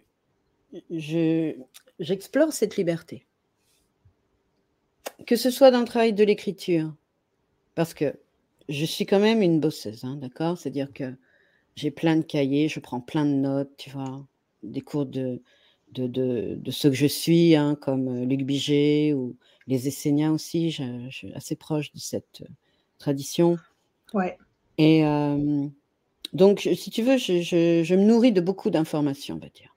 je- 0.90 1.56
j'explore 2.00 2.54
cette 2.54 2.78
liberté. 2.78 3.26
Que 5.26 5.36
ce 5.36 5.52
soit 5.52 5.72
dans 5.72 5.80
le 5.80 5.86
travail 5.86 6.14
de 6.14 6.24
l'écriture, 6.24 6.94
parce 7.76 7.94
que 7.94 8.16
je 8.70 8.86
suis 8.86 9.06
quand 9.06 9.20
même 9.20 9.42
une 9.42 9.60
bosseuse, 9.60 10.04
hein, 10.04 10.18
d'accord? 10.18 10.58
C'est-à-dire 10.58 10.92
que 10.94 11.14
j'ai 11.76 11.92
plein 11.92 12.16
de 12.18 12.22
cahiers, 12.24 12.68
je 12.70 12.80
prends 12.80 13.02
plein 13.02 13.26
de 13.26 13.32
notes, 13.32 13.72
tu 13.78 13.90
vois, 13.90 14.26
des 14.64 14.82
cours 14.82 15.06
de, 15.06 15.42
de, 15.92 16.08
de, 16.08 16.56
de 16.56 16.72
ceux 16.72 16.90
que 16.90 16.96
je 16.96 17.08
suis, 17.08 17.56
hein, 17.56 17.76
comme 17.76 18.08
euh, 18.08 18.26
Luc 18.26 18.44
Biget 18.44 19.14
ou 19.14 19.36
les 19.68 19.88
Esséniens 19.88 20.34
aussi, 20.34 20.72
je, 20.72 20.84
je 21.10 21.16
suis 21.16 21.34
assez 21.34 21.56
proche 21.56 21.92
de 21.94 22.00
cette 22.00 22.42
euh, 22.42 22.52
tradition. 23.00 23.58
Ouais. 24.14 24.38
Et 24.78 25.06
euh, 25.06 25.68
donc, 26.34 26.68
si 26.76 26.90
tu 26.90 27.02
veux, 27.04 27.18
je, 27.18 27.42
je- 27.42 27.84
je 27.84 27.96
me 27.96 28.04
nourris 28.04 28.32
de 28.32 28.42
beaucoup 28.42 28.70
d'informations, 28.70 29.36
on 29.36 29.40
va 29.40 29.50
dire. 29.50 29.76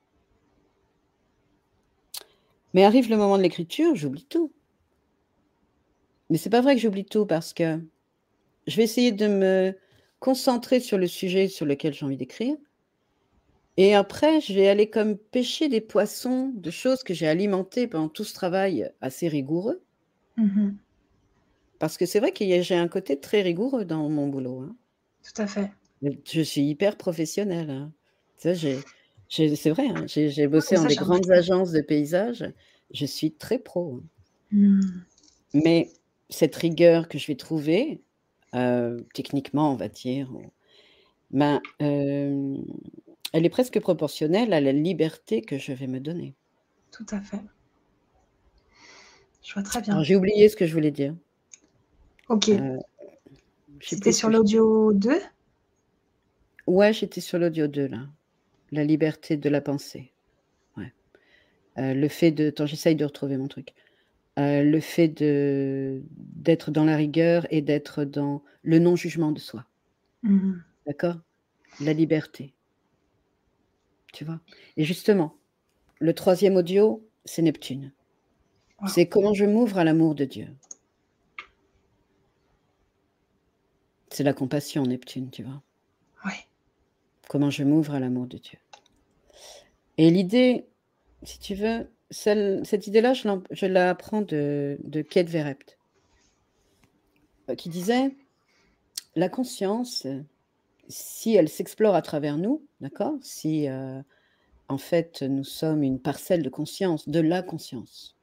Mais 2.74 2.84
arrive 2.84 3.08
le 3.10 3.16
moment 3.16 3.36
de 3.38 3.42
l'écriture, 3.42 3.94
j'oublie 3.94 4.24
tout. 4.24 4.52
Mais 6.30 6.38
c'est 6.38 6.50
pas 6.50 6.60
vrai 6.60 6.74
que 6.74 6.80
j'oublie 6.80 7.04
tout 7.04 7.26
parce 7.26 7.52
que 7.52 7.80
je 8.66 8.76
vais 8.76 8.84
essayer 8.84 9.12
de 9.12 9.26
me 9.28 9.74
concentrer 10.20 10.80
sur 10.80 10.98
le 10.98 11.06
sujet 11.06 11.48
sur 11.48 11.66
lequel 11.66 11.94
j'ai 11.94 12.04
envie 12.04 12.16
d'écrire. 12.16 12.56
Et 13.76 13.94
après, 13.94 14.40
je 14.40 14.54
vais 14.54 14.68
aller 14.68 14.88
comme 14.88 15.16
pêcher 15.16 15.68
des 15.68 15.80
poissons, 15.82 16.50
de 16.54 16.70
choses 16.70 17.02
que 17.02 17.12
j'ai 17.14 17.28
alimentées 17.28 17.86
pendant 17.86 18.08
tout 18.08 18.24
ce 18.24 18.34
travail 18.34 18.90
assez 19.00 19.28
rigoureux. 19.28 19.82
Mhm. 20.36 20.76
Parce 21.78 21.96
que 21.98 22.06
c'est 22.06 22.20
vrai 22.20 22.32
que 22.32 22.44
j'ai 22.62 22.74
un 22.74 22.88
côté 22.88 23.20
très 23.20 23.42
rigoureux 23.42 23.84
dans 23.84 24.08
mon 24.08 24.28
boulot. 24.28 24.60
hein. 24.60 24.74
Tout 25.22 25.42
à 25.42 25.46
fait. 25.46 25.70
Je 26.02 26.40
suis 26.42 26.62
hyper 26.62 26.96
professionnelle. 26.96 27.70
hein. 27.70 27.92
J'ai- 28.44 28.82
c'est 29.56 29.70
vrai, 29.70 29.88
hein, 29.88 30.04
j'ai 30.06 30.46
bossé 30.46 30.76
dans 30.76 30.84
des 30.84 30.94
grandes 30.94 31.30
agences 31.30 31.72
de 31.72 31.80
paysage. 31.80 32.44
Je 32.92 33.06
suis 33.06 33.32
très 33.32 33.58
pro. 33.58 34.00
hein. 34.02 34.06
Hmm. 34.52 34.80
Mais 35.54 35.90
cette 36.30 36.54
rigueur 36.54 37.08
que 37.08 37.18
je 37.18 37.26
vais 37.26 37.34
trouver, 37.34 38.00
euh, 38.54 39.00
techniquement, 39.14 39.72
on 39.72 39.76
va 39.76 39.88
dire, 39.88 40.30
ben, 41.32 41.60
euh, 41.82 42.56
elle 43.32 43.44
est 43.44 43.50
presque 43.50 43.80
proportionnelle 43.80 44.52
à 44.52 44.60
la 44.60 44.72
liberté 44.72 45.42
que 45.42 45.58
je 45.58 45.72
vais 45.72 45.86
me 45.88 45.98
donner. 45.98 46.34
Tout 46.92 47.06
à 47.10 47.20
fait. 47.20 47.40
Je 49.42 49.52
vois 49.54 49.62
très 49.62 49.80
bien. 49.80 50.02
J'ai 50.02 50.14
oublié 50.16 50.48
ce 50.48 50.56
que 50.56 50.66
je 50.66 50.72
voulais 50.72 50.90
dire. 50.92 51.14
Ok. 52.28 52.48
Euh, 52.50 52.78
C'était 53.80 54.12
sur 54.12 54.28
l'audio 54.30 54.92
2 54.92 55.20
Ouais, 56.66 56.92
j'étais 56.92 57.20
sur 57.20 57.38
l'audio 57.38 57.66
2, 57.66 57.86
là. 57.88 58.06
La 58.72 58.84
liberté 58.84 59.36
de 59.36 59.48
la 59.48 59.60
pensée. 59.60 60.12
Ouais. 60.76 60.92
Euh, 61.78 61.94
le 61.94 62.08
fait 62.08 62.32
de... 62.32 62.48
Attends, 62.48 62.66
j'essaye 62.66 62.96
de 62.96 63.04
retrouver 63.04 63.36
mon 63.36 63.48
truc. 63.48 63.72
Euh, 64.38 64.62
le 64.62 64.80
fait 64.80 65.08
de 65.08 66.02
d'être 66.10 66.70
dans 66.70 66.84
la 66.84 66.96
rigueur 66.96 67.46
et 67.50 67.62
d'être 67.62 68.04
dans 68.04 68.42
le 68.62 68.78
non-jugement 68.78 69.32
de 69.32 69.38
soi. 69.38 69.64
Mhm. 70.22 70.62
D'accord? 70.86 71.16
La 71.80 71.94
liberté. 71.94 72.52
Tu 74.12 74.24
vois? 74.24 74.40
Et 74.76 74.84
justement, 74.84 75.36
le 76.00 76.12
troisième 76.12 76.56
audio, 76.56 77.06
c'est 77.24 77.42
Neptune. 77.42 77.92
Wow. 78.80 78.88
C'est 78.88 79.06
comment 79.06 79.32
je 79.32 79.46
m'ouvre 79.46 79.78
à 79.78 79.84
l'amour 79.84 80.14
de 80.14 80.26
Dieu. 80.26 80.48
C'est 84.10 84.24
la 84.24 84.34
compassion, 84.34 84.84
Neptune, 84.84 85.30
tu 85.30 85.42
vois. 85.42 85.62
Comment 87.28 87.50
je 87.50 87.64
m'ouvre 87.64 87.94
à 87.94 88.00
l'amour 88.00 88.26
de 88.26 88.38
Dieu. 88.38 88.58
Et 89.98 90.10
l'idée, 90.10 90.66
si 91.22 91.38
tu 91.38 91.54
veux, 91.54 91.90
cette 92.10 92.86
idée-là, 92.86 93.14
je, 93.14 93.66
la 93.66 93.94
prends 93.94 94.22
de, 94.22 94.78
de 94.84 95.02
Kate 95.02 95.34
euh, 97.48 97.54
qui 97.56 97.68
disait 97.68 98.14
la 99.16 99.28
conscience, 99.28 100.06
si 100.88 101.34
elle 101.34 101.48
s'explore 101.48 101.94
à 101.94 102.02
travers 102.02 102.36
nous, 102.36 102.64
d'accord 102.80 103.14
Si 103.22 103.68
euh, 103.68 104.00
en 104.68 104.78
fait 104.78 105.22
nous 105.22 105.44
sommes 105.44 105.82
une 105.82 105.98
parcelle 105.98 106.42
de 106.42 106.50
conscience, 106.50 107.08
de 107.08 107.20
la 107.20 107.42
conscience, 107.42 108.16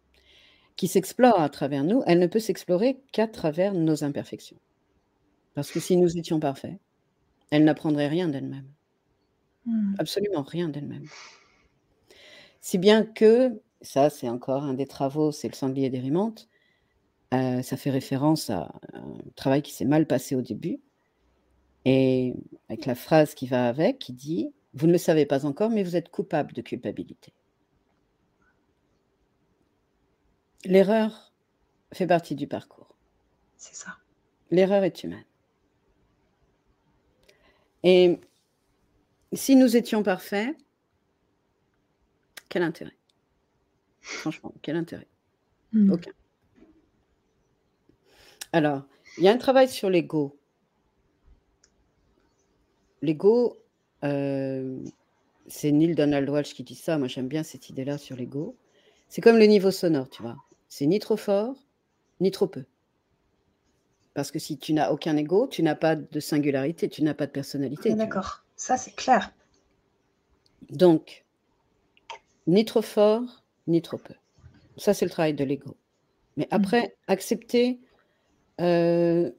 qui 0.75 0.87
s'explore 0.87 1.41
à 1.41 1.49
travers 1.49 1.83
nous, 1.83 2.03
elle 2.05 2.19
ne 2.19 2.27
peut 2.27 2.39
s'explorer 2.39 3.01
qu'à 3.11 3.27
travers 3.27 3.73
nos 3.73 4.03
imperfections. 4.03 4.59
Parce 5.55 5.71
que 5.71 5.79
si 5.79 5.97
nous 5.97 6.17
étions 6.17 6.39
parfaits, 6.39 6.77
elle 7.51 7.65
n'apprendrait 7.65 8.07
rien 8.07 8.29
d'elle-même 8.29 8.67
Hmm. 9.65 9.95
absolument 9.97 10.43
rien 10.43 10.69
d'elle-même. 10.69 11.07
Si 12.61 12.77
bien 12.77 13.05
que, 13.05 13.61
ça 13.81 14.09
c'est 14.09 14.29
encore 14.29 14.63
un 14.63 14.73
des 14.73 14.85
travaux, 14.85 15.31
c'est 15.31 15.47
le 15.47 15.53
sanglier 15.55 15.89
des 15.89 15.99
Rimantes, 15.99 16.49
euh, 17.33 17.61
ça 17.61 17.77
fait 17.77 17.89
référence 17.89 18.49
à 18.49 18.71
un 18.93 19.17
travail 19.35 19.61
qui 19.61 19.71
s'est 19.73 19.85
mal 19.85 20.05
passé 20.07 20.35
au 20.35 20.41
début, 20.41 20.79
et 21.85 22.33
avec 22.69 22.85
la 22.85 22.95
phrase 22.95 23.33
qui 23.33 23.47
va 23.47 23.67
avec, 23.67 23.99
qui 23.99 24.13
dit, 24.13 24.53
vous 24.73 24.87
ne 24.87 24.93
le 24.93 24.97
savez 24.97 25.25
pas 25.25 25.45
encore, 25.45 25.69
mais 25.69 25.83
vous 25.83 25.95
êtes 25.95 26.09
coupable 26.09 26.53
de 26.53 26.61
culpabilité. 26.61 27.33
L'erreur 30.65 31.33
fait 31.91 32.07
partie 32.07 32.35
du 32.35 32.47
parcours. 32.47 32.95
C'est 33.57 33.75
ça. 33.75 33.97
L'erreur 34.49 34.83
est 34.83 35.03
humaine. 35.03 35.25
Et 37.83 38.19
si 39.33 39.55
nous 39.55 39.75
étions 39.75 40.03
parfaits, 40.03 40.55
quel 42.49 42.63
intérêt? 42.63 42.95
Franchement, 44.01 44.53
quel 44.61 44.75
intérêt? 44.75 45.07
Hmm. 45.71 45.91
Aucun. 45.91 46.11
Alors, 48.51 48.83
il 49.17 49.23
y 49.23 49.27
a 49.27 49.31
un 49.31 49.37
travail 49.37 49.67
sur 49.67 49.89
l'ego. 49.89 50.37
L'ego, 53.01 53.57
euh, 54.03 54.79
c'est 55.47 55.71
Neil 55.71 55.95
Donald 55.95 56.29
Walsh 56.29 56.53
qui 56.53 56.63
dit 56.63 56.75
ça. 56.75 56.97
Moi, 56.97 57.07
j'aime 57.07 57.27
bien 57.27 57.43
cette 57.43 57.69
idée-là 57.69 57.97
sur 57.97 58.15
l'ego. 58.15 58.55
C'est 59.09 59.21
comme 59.21 59.37
le 59.37 59.45
niveau 59.45 59.71
sonore, 59.71 60.09
tu 60.09 60.21
vois. 60.21 60.37
C'est 60.69 60.85
ni 60.85 60.99
trop 60.99 61.17
fort, 61.17 61.55
ni 62.19 62.31
trop 62.31 62.47
peu. 62.47 62.65
Parce 64.13 64.31
que 64.31 64.39
si 64.39 64.57
tu 64.57 64.73
n'as 64.73 64.91
aucun 64.91 65.17
ego, 65.17 65.47
tu 65.47 65.63
n'as 65.63 65.75
pas 65.75 65.95
de 65.95 66.19
singularité, 66.19 66.87
tu 66.87 67.03
n'as 67.03 67.13
pas 67.13 67.25
de 67.25 67.31
personnalité. 67.31 67.93
D'accord. 67.95 68.42
Ça, 68.63 68.77
c'est 68.77 68.95
clair. 68.95 69.33
Donc, 70.69 71.25
ni 72.47 72.63
trop 72.63 72.81
fort, 72.81 73.43
ni 73.67 73.81
trop 73.81 73.97
peu. 73.97 74.13
Ça, 74.77 74.93
c'est 74.93 75.03
le 75.03 75.11
travail 75.11 75.33
de 75.33 75.43
l'ego. 75.43 75.75
Mais 76.37 76.47
après, 76.49 76.95
accepter 77.07 77.81
euh, 78.61 79.29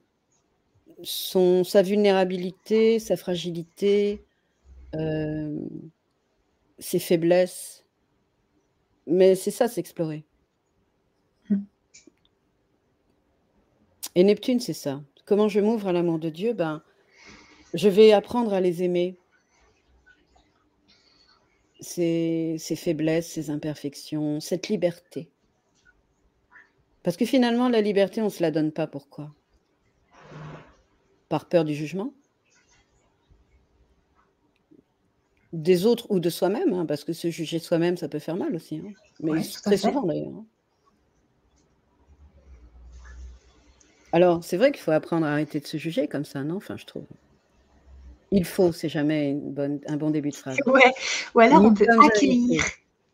son, 1.03 1.65
sa 1.65 1.81
vulnérabilité, 1.81 2.99
sa 2.99 3.17
fragilité, 3.17 4.23
euh, 4.95 5.59
ses 6.79 6.99
faiblesses. 6.99 7.87
Mais 9.07 9.37
c'est 9.37 9.51
ça, 9.51 9.69
s'explorer. 9.69 10.27
Mm. 11.49 11.63
Et 14.17 14.25
Neptune, 14.25 14.61
c'est 14.61 14.75
ça. 14.75 15.03
Comment 15.25 15.49
je 15.49 15.61
m'ouvre 15.61 15.89
à 15.89 15.93
l'amour 15.95 16.19
de 16.19 16.29
Dieu? 16.29 16.53
Ben, 16.53 16.83
Je 17.75 17.89
vais 17.89 18.13
apprendre 18.13 18.55
à 18.55 18.61
les 18.61 18.83
aimer. 18.83 19.17
Ses 21.81 22.57
faiblesses, 22.77 23.29
ses 23.29 23.51
imperfections, 23.51 24.41
cette 24.41 24.69
liberté. 24.69 25.29
Parce 27.03 27.17
que 27.17 27.27
finalement, 27.27 27.69
la 27.69 27.81
liberté, 27.83 28.23
on 28.23 28.27
ne 28.27 28.31
se 28.31 28.43
la 28.43 28.51
donne 28.51 28.73
pas. 28.73 28.87
Pourquoi? 28.87 29.31
Par 31.29 31.47
peur 31.49 31.65
du 31.65 31.75
jugement? 31.75 32.15
Des 35.53 35.85
autres 35.85 36.07
ou 36.11 36.21
de 36.21 36.31
soi-même, 36.31 36.73
hein, 36.73 36.87
parce 36.87 37.05
que 37.05 37.13
se 37.13 37.29
juger 37.31 37.59
soi-même, 37.59 37.97
ça 37.97 38.09
peut 38.09 38.19
faire 38.19 38.37
mal 38.37 38.55
aussi. 38.55 38.79
hein. 38.79 38.93
Mais 39.21 39.33
Ouais, 39.33 39.43
très 39.63 39.77
souvent 39.77 40.03
d'ailleurs. 40.03 40.33
hein. 40.33 40.47
Alors, 44.13 44.45
c'est 44.45 44.57
vrai 44.57 44.71
qu'il 44.73 44.81
faut 44.81 44.93
apprendre 44.93 45.27
à 45.27 45.33
arrêter 45.33 45.61
de 45.61 45.67
se 45.67 45.77
juger 45.77 46.07
comme 46.09 46.25
ça, 46.25 46.45
non? 46.45 46.57
Enfin, 46.57 46.77
je 46.77 46.85
trouve. 46.87 47.05
Il 48.37 48.45
faut, 48.45 48.73
c'est 48.73 48.89
jamais 48.89 49.31
une 49.31 49.53
bonne, 49.53 49.81
un 49.87 49.97
bon 49.97 50.11
début 50.11 50.31
de 50.31 50.37
phrase. 50.37 50.57
Ouais. 50.67 50.93
Ou 51.35 51.41
alors, 51.41 51.63
on 51.65 51.73
peut 51.75 51.87
accueillir. 52.03 52.63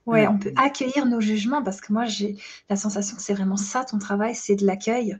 Ouais, 0.06 0.22
Ouais. 0.22 0.26
on 0.26 0.38
peut 0.38 0.52
accueillir 0.56 1.06
nos 1.06 1.20
jugements 1.20 1.62
parce 1.62 1.80
que 1.80 1.92
moi, 1.92 2.06
j'ai 2.06 2.36
la 2.68 2.76
sensation 2.76 3.16
que 3.16 3.22
c'est 3.22 3.34
vraiment 3.34 3.56
ça 3.58 3.84
ton 3.84 3.98
travail, 3.98 4.34
c'est 4.34 4.56
de 4.56 4.66
l'accueil. 4.66 5.18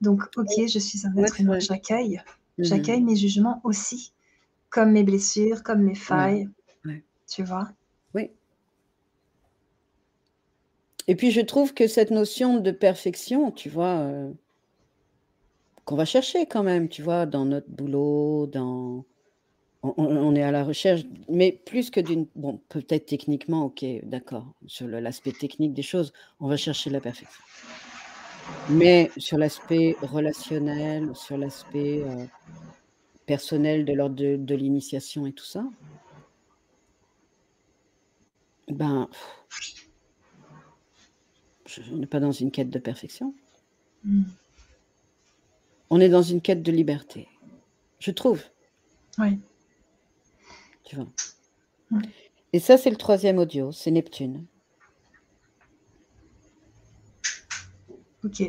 Donc, 0.00 0.22
ok, 0.36 0.66
je 0.68 0.78
suis 0.78 1.06
un 1.06 1.16
être 1.16 1.40
humain, 1.40 1.58
j'accueille. 1.58 2.20
Mhm. 2.58 2.64
J'accueille 2.64 3.02
mes 3.02 3.16
jugements 3.16 3.60
aussi, 3.64 4.12
comme 4.70 4.92
mes 4.92 5.02
blessures, 5.04 5.62
comme 5.62 5.82
mes 5.82 5.94
failles. 5.94 6.48
Tu 7.28 7.42
vois? 7.42 7.70
Oui. 8.14 8.30
Et 11.08 11.16
puis 11.16 11.30
je 11.30 11.40
trouve 11.40 11.72
que 11.74 11.86
cette 11.86 12.10
notion 12.10 12.58
de 12.58 12.70
perfection, 12.70 13.50
tu 13.50 13.68
vois, 13.70 14.00
euh, 14.00 14.30
qu'on 15.84 15.96
va 15.96 16.04
chercher 16.04 16.46
quand 16.46 16.62
même, 16.62 16.88
tu 16.88 17.02
vois, 17.02 17.26
dans 17.26 17.44
notre 17.44 17.68
boulot, 17.70 18.46
dans 18.46 19.04
on, 19.82 20.34
est 20.36 20.42
à 20.42 20.52
la 20.52 20.62
recherche, 20.62 21.02
mais 21.28 21.60
plus 21.66 21.90
que 21.90 21.98
d'une. 21.98 22.26
Bon, 22.36 22.60
peut-être 22.68 23.06
techniquement, 23.06 23.64
ok, 23.64 23.84
d'accord. 24.04 24.46
Sur 24.66 24.86
l'aspect 24.86 25.32
technique 25.32 25.74
des 25.74 25.82
choses, 25.82 26.12
on 26.38 26.46
va 26.46 26.56
chercher 26.56 26.88
la 26.90 27.00
perfection. 27.00 27.42
Mais 28.70 29.10
sur 29.16 29.38
l'aspect 29.38 29.96
relationnel, 30.02 31.10
sur 31.14 31.36
l'aspect 31.36 32.02
euh, 32.02 32.26
personnel 33.26 33.84
de 33.84 33.92
l'ordre 33.92 34.14
de, 34.14 34.54
l'initiation 34.54 35.26
et 35.26 35.32
tout 35.32 35.44
ça, 35.44 35.64
ben, 38.68 39.08
on 41.90 41.96
n'est 41.96 42.06
pas 42.06 42.20
dans 42.20 42.32
une 42.32 42.52
quête 42.52 42.70
de 42.70 42.78
perfection. 42.78 43.34
Hmm. 44.04 44.22
On 45.90 46.00
est 46.00 46.08
dans 46.08 46.22
une 46.22 46.40
quête 46.40 46.62
de 46.62 46.72
liberté, 46.72 47.28
je 47.98 48.12
trouve. 48.12 48.42
Oui. 49.18 49.38
Et 52.52 52.60
ça, 52.60 52.76
c'est 52.76 52.90
le 52.90 52.96
troisième 52.96 53.38
audio, 53.38 53.72
c'est 53.72 53.90
Neptune. 53.90 54.46
Ok. 58.24 58.42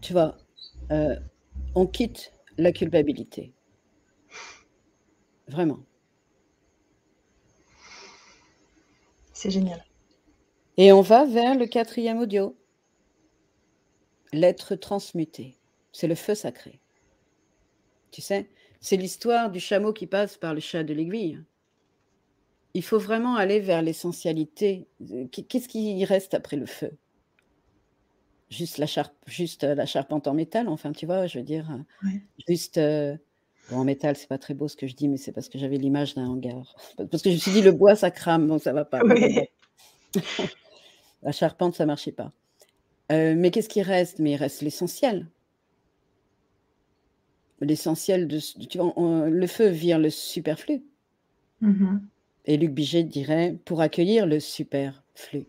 Tu 0.00 0.12
vois, 0.12 0.36
euh, 0.90 1.16
on 1.74 1.86
quitte 1.86 2.32
la 2.56 2.72
culpabilité. 2.72 3.52
Vraiment. 5.48 5.80
C'est 9.32 9.50
génial. 9.50 9.84
Et 10.76 10.92
on 10.92 11.00
va 11.00 11.24
vers 11.24 11.56
le 11.56 11.66
quatrième 11.66 12.18
audio. 12.18 12.56
L'être 14.32 14.74
transmuté. 14.74 15.56
C'est 15.92 16.06
le 16.06 16.14
feu 16.14 16.34
sacré. 16.34 16.80
Tu 18.10 18.20
sais, 18.20 18.50
c'est 18.80 18.96
l'histoire 18.96 19.50
du 19.50 19.60
chameau 19.60 19.92
qui 19.92 20.06
passe 20.06 20.36
par 20.36 20.54
le 20.54 20.60
chat 20.60 20.84
de 20.84 20.92
l'aiguille 20.92 21.42
il 22.74 22.82
faut 22.82 22.98
vraiment 22.98 23.36
aller 23.36 23.60
vers 23.60 23.82
l'essentialité. 23.82 24.86
Qu'est-ce 25.32 25.68
qui 25.68 26.04
reste 26.04 26.34
après 26.34 26.56
le 26.56 26.66
feu? 26.66 26.92
Juste 28.50 28.78
la, 28.78 28.86
juste 29.26 29.64
euh, 29.64 29.74
la 29.74 29.84
charpente 29.84 30.26
en 30.26 30.34
métal, 30.34 30.68
enfin, 30.68 30.92
tu 30.92 31.06
vois, 31.06 31.26
je 31.26 31.38
veux 31.38 31.44
dire, 31.44 31.70
euh, 31.70 32.08
juste... 32.48 32.78
Euh, 32.78 33.16
en 33.70 33.84
métal, 33.84 34.16
c'est 34.16 34.28
pas 34.28 34.38
très 34.38 34.54
beau 34.54 34.66
ce 34.66 34.76
que 34.76 34.86
je 34.86 34.94
dis, 34.94 35.08
mais 35.08 35.18
c'est 35.18 35.32
parce 35.32 35.50
que 35.50 35.58
j'avais 35.58 35.76
l'image 35.76 36.14
d'un 36.14 36.26
hangar. 36.26 36.74
Parce 37.10 37.22
que 37.22 37.28
je 37.28 37.34
me 37.34 37.38
suis 37.38 37.52
dit, 37.52 37.60
le 37.60 37.72
bois, 37.72 37.96
ça 37.96 38.10
crame, 38.10 38.46
donc 38.46 38.62
ça 38.62 38.72
va 38.72 38.86
pas. 38.86 39.02
la 41.22 41.32
charpente, 41.32 41.74
ça 41.74 41.84
marchait 41.84 42.12
pas. 42.12 42.32
mais 43.10 43.50
qu'est-ce 43.50 43.68
qui 43.68 43.82
reste? 43.82 44.20
Mais 44.20 44.32
il 44.32 44.36
reste 44.36 44.62
l'essentiel. 44.62 45.26
L'essentiel 47.60 48.26
de... 48.26 48.38
Tu 48.38 48.78
vois, 48.78 49.28
le 49.28 49.46
feu 49.46 49.66
vire 49.66 49.98
le 49.98 50.08
superflu. 50.08 50.82
Mmh 51.60 51.98
et 52.48 52.56
Luc 52.56 52.72
Biget 52.72 53.04
dirait 53.04 53.56
pour 53.66 53.82
accueillir 53.82 54.26
le 54.26 54.40
superflu. 54.40 55.46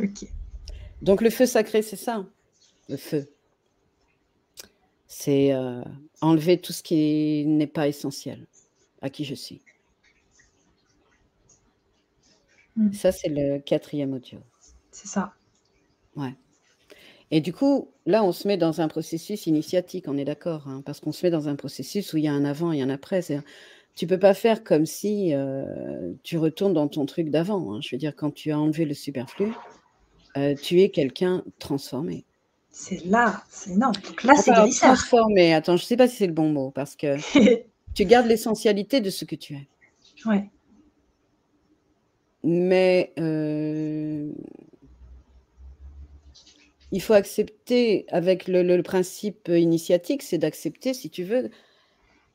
Ok. 0.00 0.26
Donc 1.02 1.20
le 1.20 1.28
feu 1.28 1.44
sacré, 1.44 1.82
c'est 1.82 1.96
ça, 1.96 2.26
le 2.88 2.96
feu. 2.96 3.30
C'est 5.06 5.52
euh, 5.52 5.82
enlever 6.22 6.58
tout 6.58 6.72
ce 6.72 6.82
qui 6.82 7.44
n'est 7.46 7.66
pas 7.66 7.88
essentiel 7.88 8.46
à 9.02 9.10
qui 9.10 9.26
je 9.26 9.34
suis. 9.34 9.60
Hmm. 12.76 12.92
Ça, 12.92 13.12
c'est 13.12 13.28
le 13.28 13.58
quatrième 13.58 14.14
audio. 14.14 14.38
C'est 14.90 15.08
ça. 15.08 15.34
Ouais. 16.16 16.34
Et 17.30 17.42
du 17.42 17.52
coup, 17.52 17.90
là, 18.06 18.24
on 18.24 18.32
se 18.32 18.48
met 18.48 18.56
dans 18.56 18.80
un 18.80 18.88
processus 18.88 19.46
initiatique, 19.46 20.06
on 20.08 20.16
est 20.16 20.24
d'accord, 20.24 20.68
hein, 20.68 20.82
parce 20.86 21.00
qu'on 21.00 21.12
se 21.12 21.24
met 21.26 21.30
dans 21.30 21.48
un 21.48 21.56
processus 21.56 22.14
où 22.14 22.16
il 22.16 22.24
y 22.24 22.28
a 22.28 22.32
un 22.32 22.44
avant 22.46 22.72
et 22.72 22.80
un 22.80 22.88
après. 22.88 23.20
Tu 24.00 24.06
peux 24.06 24.18
pas 24.18 24.32
faire 24.32 24.64
comme 24.64 24.86
si 24.86 25.34
tu 26.22 26.38
retournes 26.38 26.72
dans 26.72 26.88
ton 26.88 27.04
truc 27.04 27.28
d'avant. 27.28 27.74
Hein. 27.74 27.80
Je 27.82 27.94
veux 27.94 27.98
dire, 27.98 28.16
quand 28.16 28.30
tu 28.30 28.50
as 28.50 28.58
enlevé 28.58 28.86
le 28.86 28.94
superflu, 28.94 29.52
tu 30.62 30.80
es 30.80 30.88
quelqu'un 30.88 31.44
transformé. 31.58 32.24
C'est 32.70 33.04
là, 33.04 33.44
c'est 33.50 33.72
énorme. 33.72 33.92
Donc 34.02 34.24
là, 34.24 34.36
c'est 34.36 34.52
Transformé. 34.78 35.52
Attends, 35.52 35.76
je 35.76 35.84
sais 35.84 35.98
pas 35.98 36.08
si 36.08 36.16
c'est 36.16 36.26
le 36.26 36.32
bon 36.32 36.48
mot 36.48 36.70
parce 36.70 36.96
que 36.96 37.16
tu 37.94 38.06
gardes 38.06 38.24
l'essentialité 38.24 39.02
de 39.02 39.10
ce 39.10 39.26
que 39.26 39.34
tu 39.34 39.52
es. 39.52 39.68
Ouais. 40.24 40.48
Mais 42.42 43.12
il 46.90 47.02
faut 47.02 47.12
accepter, 47.12 48.06
avec 48.08 48.48
le 48.48 48.80
principe 48.80 49.48
initiatique, 49.48 50.22
c'est 50.22 50.38
d'accepter, 50.38 50.94
si 50.94 51.10
tu 51.10 51.22
veux, 51.22 51.50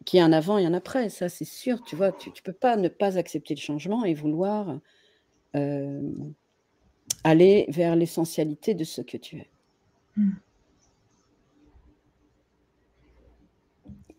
qu'il 0.05 0.19
y 0.19 0.21
a 0.21 0.25
un 0.25 0.33
avant 0.33 0.57
et 0.57 0.65
un 0.65 0.73
après, 0.73 1.09
ça 1.09 1.29
c'est 1.29 1.45
sûr, 1.45 1.83
tu 1.83 1.95
vois, 1.95 2.11
tu 2.11 2.29
ne 2.29 2.35
peux 2.43 2.53
pas 2.53 2.77
ne 2.77 2.87
pas 2.87 3.17
accepter 3.17 3.55
le 3.55 3.59
changement 3.59 4.05
et 4.05 4.13
vouloir 4.13 4.79
aller 7.23 7.65
vers 7.69 7.95
l'essentialité 7.95 8.73
de 8.73 8.83
ce 8.83 9.01
que 9.01 9.17
tu 9.17 9.37
es. 9.37 9.49
Mmh. 10.17 10.31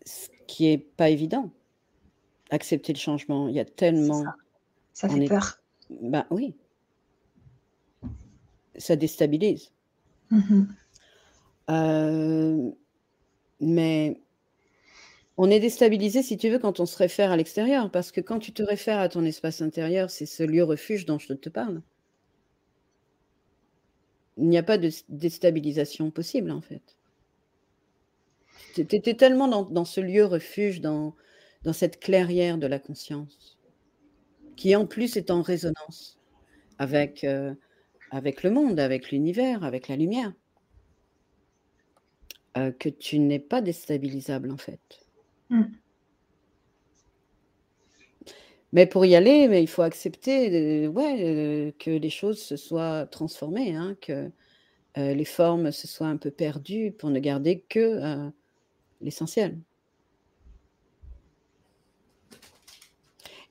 Ce 0.05 0.27
qui 0.47 0.63
n'est 0.65 0.77
pas 0.77 1.09
évident, 1.09 1.51
accepter 2.49 2.93
le 2.93 2.99
changement. 2.99 3.47
Il 3.47 3.55
y 3.55 3.59
a 3.59 3.65
tellement... 3.65 4.23
Ça, 4.93 5.07
fait 5.09 5.27
peur. 5.27 5.61
Ben 5.89 6.25
oui. 6.31 6.55
Ça 8.77 8.95
déstabilise. 8.95 9.71
Mmh 10.31 10.63
mais 13.59 14.21
on 15.37 15.51
est 15.51 15.59
déstabilisé, 15.59 16.23
si 16.23 16.35
tu 16.37 16.49
veux, 16.49 16.57
quand 16.57 16.79
on 16.79 16.87
se 16.87 16.97
réfère 16.97 17.31
à 17.31 17.37
l'extérieur, 17.37 17.91
parce 17.91 18.11
que 18.11 18.21
quand 18.21 18.39
tu 18.39 18.53
te 18.53 18.63
réfères 18.63 18.99
à 18.99 19.07
ton 19.07 19.23
espace 19.23 19.61
intérieur, 19.61 20.09
c'est 20.09 20.25
ce 20.25 20.41
lieu 20.41 20.63
refuge 20.63 21.05
dont 21.05 21.19
je 21.19 21.31
te 21.33 21.49
parle. 21.49 21.83
Il 24.37 24.49
n'y 24.49 24.57
a 24.57 24.63
pas 24.63 24.79
de 24.79 24.89
déstabilisation 25.09 26.09
possible, 26.09 26.51
en 26.51 26.61
fait. 26.61 26.97
Tu 28.73 28.81
étais 28.81 29.13
tellement 29.13 29.47
dans, 29.47 29.85
ce 29.85 30.01
lieu 30.01 30.25
refuge, 30.25 30.81
dans, 30.81 31.15
cette 31.71 31.99
clairière 31.99 32.57
de 32.57 32.67
la 32.67 32.79
conscience, 32.79 33.59
qui 34.55 34.75
en 34.75 34.87
plus 34.87 35.17
est 35.17 35.29
en 35.29 35.43
résonance 35.43 36.17
avec, 36.79 37.23
euh, 37.23 37.53
le 38.11 38.49
monde, 38.49 38.79
avec 38.79 39.11
l'univers, 39.11 39.63
avec 39.63 39.87
la 39.87 39.97
lumière, 39.97 40.33
euh, 42.57 42.71
que 42.71 42.89
tu 42.89 43.19
n'es 43.19 43.39
pas 43.39 43.61
déstabilisable, 43.61 44.51
en 44.51 44.57
fait. 44.57 45.06
Mmh. 45.49 45.63
Mais 48.73 48.85
pour 48.85 49.05
y 49.05 49.15
aller, 49.15 49.47
mais 49.47 49.63
il 49.63 49.67
faut 49.67 49.81
accepter, 49.81 50.85
euh, 50.85 50.87
ouais, 50.89 51.23
euh, 51.23 51.71
que 51.79 51.89
les 51.91 52.09
choses 52.09 52.41
se 52.41 52.57
soient 52.57 53.05
transformées, 53.05 53.75
hein, 53.75 53.95
que, 54.01 54.29
euh, 54.97 55.13
les 55.13 55.25
formes 55.25 55.71
se 55.71 55.87
soient 55.87 56.07
un 56.07 56.17
peu 56.17 56.31
perdues 56.31 56.91
pour 56.91 57.09
ne 57.09 57.19
garder 57.19 57.61
que, 57.69 58.31
l'essentiel. 59.01 59.57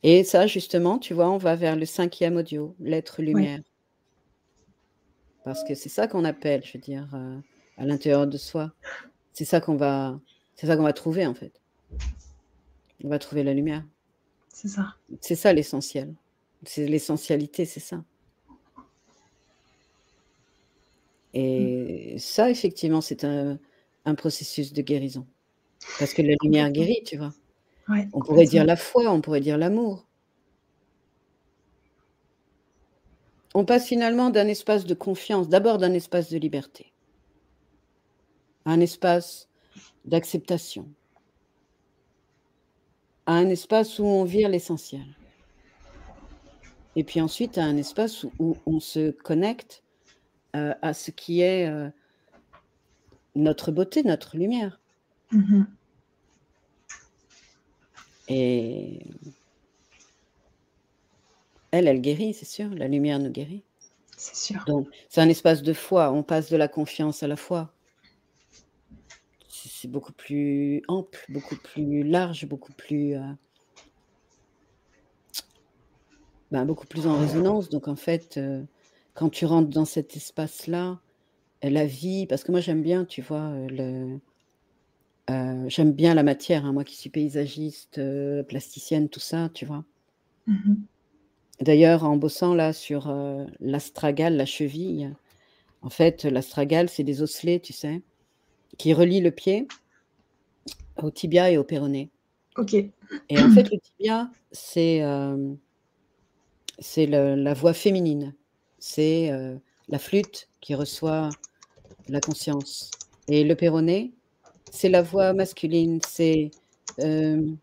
Et 0.03 0.25
ça, 0.25 0.47
justement, 0.47 0.99
tu 0.99 1.15
vois, 1.15 1.31
on 1.31 1.39
va 1.39 1.57
vers 1.57 1.77
le 1.77 1.87
cinquième 1.87 2.37
audio, 2.37 2.75
l'être 2.81 3.23
lumière. 3.23 3.61
Parce 5.45 5.65
que 5.65 5.75
c'est 5.75 5.89
ça 5.89 6.09
qu'on 6.09 6.25
appelle, 6.25 6.65
je 6.65 6.73
veux 6.75 6.81
dire, 6.81 7.09
à 7.77 7.85
l'intérieur 7.87 8.27
de 8.27 8.39
soi. 8.39 8.73
C'est 9.33 9.45
ça 9.45 9.61
qu'on 9.61 9.77
va 9.77 10.21
c'est 10.57 10.67
ça 10.67 10.77
qu'on 10.77 10.83
va 10.83 10.93
trouver, 10.93 11.27
en 11.27 11.35
fait. 11.35 11.61
On 13.05 13.09
va 13.09 13.19
trouver 13.19 13.43
la 13.43 13.55
lumière. 13.55 13.85
C'est 14.49 14.69
ça. 14.69 14.95
C'est 15.21 15.35
ça 15.35 15.53
l'essentiel. 15.53 16.15
C'est 16.65 16.87
l'essentialité, 16.87 17.65
c'est 17.65 17.81
ça. 17.81 18.03
Et 21.35 22.17
ça, 22.19 22.51
effectivement, 22.51 23.03
c'est 23.03 23.25
un, 23.25 23.59
processus 24.17 24.73
de 24.73 24.81
guérison. 24.81 25.27
Parce 25.99 26.15
que 26.15 26.23
la 26.23 26.35
lumière 26.43 26.71
guérit, 26.71 27.03
tu 27.05 27.19
vois. 27.19 27.35
on 27.89 28.21
pourrait 28.21 28.47
dire 28.47 28.65
la 28.65 28.77
foi, 28.77 29.11
on 29.11 29.21
pourrait 29.21 29.41
dire 29.41 29.59
l'amour. 29.59 30.07
On 33.55 33.65
passe 33.65 33.87
finalement 33.87 34.31
d'un 34.31 34.49
espace 34.49 34.87
de 34.87 34.95
confiance, 34.95 35.49
d'abord 35.49 35.79
d'un 35.79 35.93
espace 35.93 36.31
de 36.31 36.39
liberté, 36.39 36.93
à 38.65 38.71
un 38.71 38.81
espace 38.81 39.49
d'acceptation, 40.05 40.89
à 43.27 43.35
un 43.35 43.49
espace 43.49 43.99
où 43.99 44.05
on 44.05 44.25
vire 44.25 44.49
l'essentiel. 44.49 45.07
Et 46.95 47.05
puis 47.05 47.21
ensuite 47.21 47.59
à 47.59 47.65
un 47.65 47.77
espace 47.77 48.25
où, 48.39 48.57
on 48.65 48.81
se 48.81 49.11
connecte 49.11 49.83
euh, 50.55 50.75
à 50.81 50.95
ce 50.95 51.11
qui 51.11 51.43
est 51.43 51.69
euh, 51.69 51.91
notre 53.35 53.71
beauté, 53.71 54.03
notre 54.03 54.37
lumière. 54.37 54.81
Mm-hmm. 55.33 55.67
Et 58.29 59.01
elle, 61.71 61.89
elle 61.89 62.01
guérit, 62.01 62.33
c'est 62.33 62.47
sûr. 62.47 62.71
La 62.71 62.89
lumière 62.89 63.19
nous 63.19 63.31
guérit. 63.31 63.63
C'est 64.17 64.37
sûr. 64.37 64.65
Donc, 64.67 64.89
c'est 65.09 65.21
un 65.21 65.29
espace 65.29 65.63
de 65.63 65.73
foi. 65.73 66.11
On 66.11 66.23
passe 66.23 66.51
de 66.51 66.57
la 66.57 66.69
confiance 66.69 67.23
à 67.23 67.29
la 67.29 67.37
foi. 67.37 67.73
C'est 69.87 69.93
beaucoup 69.93 70.13
plus 70.13 70.83
ample, 70.89 71.25
beaucoup 71.29 71.55
plus 71.57 72.03
large, 72.03 72.47
beaucoup 72.47 72.73
plus, 72.73 73.15
euh 73.15 73.21
ben, 76.51 76.65
beaucoup 76.65 76.87
plus 76.87 77.07
en 77.07 77.17
résonance. 77.19 77.69
Donc 77.69 77.87
en 77.89 77.95
fait, 77.97 78.37
heu, 78.37 78.67
quand 79.15 79.29
tu 79.31 79.45
rentres 79.47 79.71
dans 79.71 79.85
cet 79.85 80.17
espace-là, 80.17 81.01
la 81.63 81.87
vie 81.87 82.27
parce 82.27 82.45
que 82.45 82.53
moi 82.53 82.61
j'aime 82.61 82.83
bien, 82.83 83.05
tu 83.05 83.23
vois, 83.23 83.53
le 83.69 84.19
j'aime 85.69 85.93
bien 85.93 86.15
la 86.15 86.23
matière, 86.23 86.65
hein, 86.65 86.73
moi 86.73 86.85
qui 86.85 86.97
suis 86.97 87.11
paysagiste, 87.11 88.01
plasticienne, 88.49 89.09
tout 89.09 89.21
ça, 89.21 89.51
tu 89.55 89.65
vois? 89.67 89.85
Mmh 90.47 90.55
mh. 90.55 90.77
D'ailleurs, 91.61 92.05
en 92.05 92.17
bossant 92.17 92.55
là 92.55 92.73
sur, 92.73 93.09
heu, 93.09 93.47
l'astragale, 93.61 94.37
la 94.37 94.47
cheville, 94.47 95.15
en 95.83 95.91
fait, 95.91 96.25
l'astragale, 96.25 96.89
c'est 96.89 97.05
des 97.05 97.23
osselets, 97.23 97.61
tu 97.61 97.73
sais, 97.73 98.03
qui 98.79 98.93
relient 98.93 99.21
le 99.21 99.31
pied 99.31 99.67
au 101.03 101.11
tibia 101.11 101.51
et 101.51 101.59
au 101.59 101.65
péroné. 101.65 102.11
OK. 102.57 102.75
Et 102.75 102.93
en 103.39 103.51
fait, 103.51 103.71
le 103.71 103.79
tibia, 103.79 104.31
c'est, 104.53 105.01
le 105.01 105.57
la 107.35 107.55
voix 107.55 107.75
féminine. 107.75 108.35
C'est, 108.79 109.31
heu, 109.33 109.61
la 109.89 109.99
flûte 109.99 110.49
qui 110.61 110.75
reçoit 110.75 111.31
la 112.09 112.21
conscience 112.21 112.91
et 113.29 113.45
le 113.45 113.55
péroné, 113.55 114.13
c'est 114.71 114.89
la 114.89 115.03
voix 115.03 115.33
masculine, 115.33 116.01
c'est, 116.07 116.51
hem, 116.99 117.57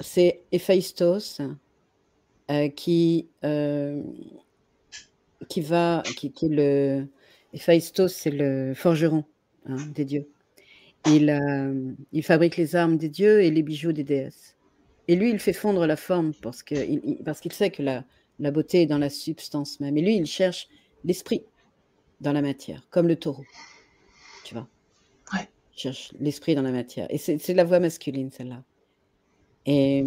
c'est 0.00 0.42
Héphaïstos, 0.52 1.40
heu, 2.50 2.68
qui, 2.68 3.28
qui 5.48 5.60
va 5.60 6.02
qui 6.16 6.32
qui 6.32 6.46
est 6.46 6.48
le 6.48 7.06
Héphaïstos, 7.52 8.08
c'est 8.08 8.30
le 8.30 8.74
forgeron, 8.74 9.24
hein, 9.68 9.76
des 9.94 10.04
dieux. 10.04 10.28
Il, 11.06 11.28
hem, 11.28 11.96
il 12.12 12.22
fabrique 12.22 12.56
les 12.56 12.76
armes 12.76 12.96
des 12.96 13.08
dieux 13.08 13.42
et 13.42 13.50
les 13.50 13.62
bijoux 13.62 13.92
des 13.92 14.04
déesses 14.04 14.56
et 15.08 15.16
lui, 15.16 15.30
il 15.30 15.38
fait 15.38 15.52
fondre 15.52 15.86
la 15.86 15.96
forme 15.96 16.32
parce 16.42 16.62
qu'il 16.62 17.00
il 17.04 17.18
parce 17.24 17.40
qu'il 17.40 17.52
sait 17.52 17.70
que 17.70 17.82
la 17.82 18.04
la 18.38 18.50
beauté 18.50 18.82
est 18.82 18.86
dans 18.86 18.98
la 18.98 19.10
substance 19.10 19.80
même 19.80 19.96
et 19.96 20.02
lui, 20.02 20.16
il 20.16 20.26
cherche 20.26 20.68
l'esprit 21.04 21.44
dans 22.20 22.32
la 22.32 22.42
matière, 22.42 22.86
comme 22.90 23.08
le 23.08 23.16
taureau. 23.16 23.44
Tu 24.44 24.54
vois? 24.54 24.68
Ouais. 25.32 25.48
Il 25.74 25.80
cherche 25.80 26.12
l'esprit 26.20 26.54
dans 26.54 26.62
la 26.62 26.72
matière 26.72 27.06
et 27.10 27.18
c'est 27.18 27.54
la 27.54 27.64
voix 27.64 27.80
masculine 27.80 28.30
celle-là 28.30 28.62
et 29.66 30.04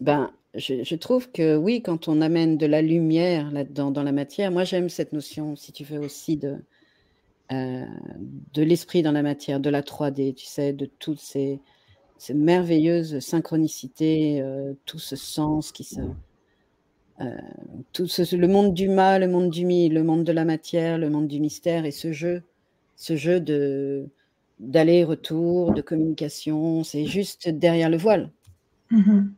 ben, 0.00 0.32
je 0.54 0.82
je 0.82 0.94
trouve 0.96 1.30
que 1.30 1.56
oui, 1.56 1.82
quand 1.82 2.08
on 2.08 2.20
amène 2.20 2.58
de 2.58 2.66
la 2.66 2.82
lumière 2.82 3.50
là-dedans, 3.52 3.90
dans 3.90 4.02
la 4.02 4.12
matière, 4.12 4.50
moi 4.50 4.64
j'aime 4.64 4.88
cette 4.88 5.12
notion, 5.12 5.56
si 5.56 5.72
tu 5.72 5.84
veux 5.84 6.00
aussi 6.00 6.36
de, 6.36 6.56
de 8.54 8.62
l'esprit 8.62 9.02
dans 9.02 9.12
la 9.12 9.22
matière, 9.22 9.60
de 9.60 9.70
la 9.70 9.82
3D, 9.82 10.34
tu 10.34 10.46
sais, 10.46 10.72
de 10.72 10.86
toutes 10.86 11.20
ces 11.20 11.60
ces 12.16 12.34
merveilleuses 12.34 13.18
synchronicités, 13.18 14.40
heu, 14.40 14.76
tout 14.86 14.98
ce 14.98 15.16
sens 15.16 15.72
qui 15.72 15.84
se 15.84 16.00
heu, 17.20 17.26
tout 17.92 18.06
ce 18.06 18.36
le 18.36 18.48
monde 18.48 18.74
du 18.74 18.88
mal, 18.88 19.22
le 19.22 19.28
monde 19.28 19.50
du 19.50 19.64
mi 19.64 19.88
le 19.88 20.02
monde 20.02 20.24
de 20.24 20.32
la 20.32 20.44
matière, 20.44 20.98
le 20.98 21.10
monde 21.10 21.28
du 21.28 21.40
mystère 21.40 21.84
et 21.84 21.90
ce 21.90 22.12
jeu 22.12 22.42
ce 22.96 23.16
jeu 23.16 23.40
de 23.40 24.08
d'aller-retour, 24.60 25.74
de 25.74 25.82
communication, 25.82 26.84
c'est 26.84 27.06
juste 27.06 27.48
derrière 27.48 27.90
le 27.90 27.96
voile. 27.96 28.30
Mmh 28.90 29.12
mh. 29.12 29.32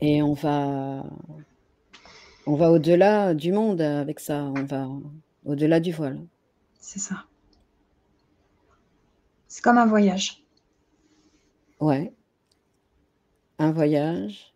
Et 0.00 0.22
on 0.22 0.32
va 0.34 1.04
on 2.46 2.54
va 2.54 2.70
au-delà 2.72 3.34
du 3.34 3.52
monde 3.52 3.80
avec 3.80 4.20
ça, 4.20 4.44
on 4.44 4.64
va 4.64 4.88
au-delà 5.44 5.80
du 5.80 5.92
voile. 5.92 6.18
C'est 6.90 7.00
ça. 7.00 7.26
C'est 9.46 9.60
comme 9.62 9.76
un 9.76 9.84
voyage. 9.84 10.42
Ouais. 11.80 12.14
Un 13.58 13.72
voyage 13.72 14.54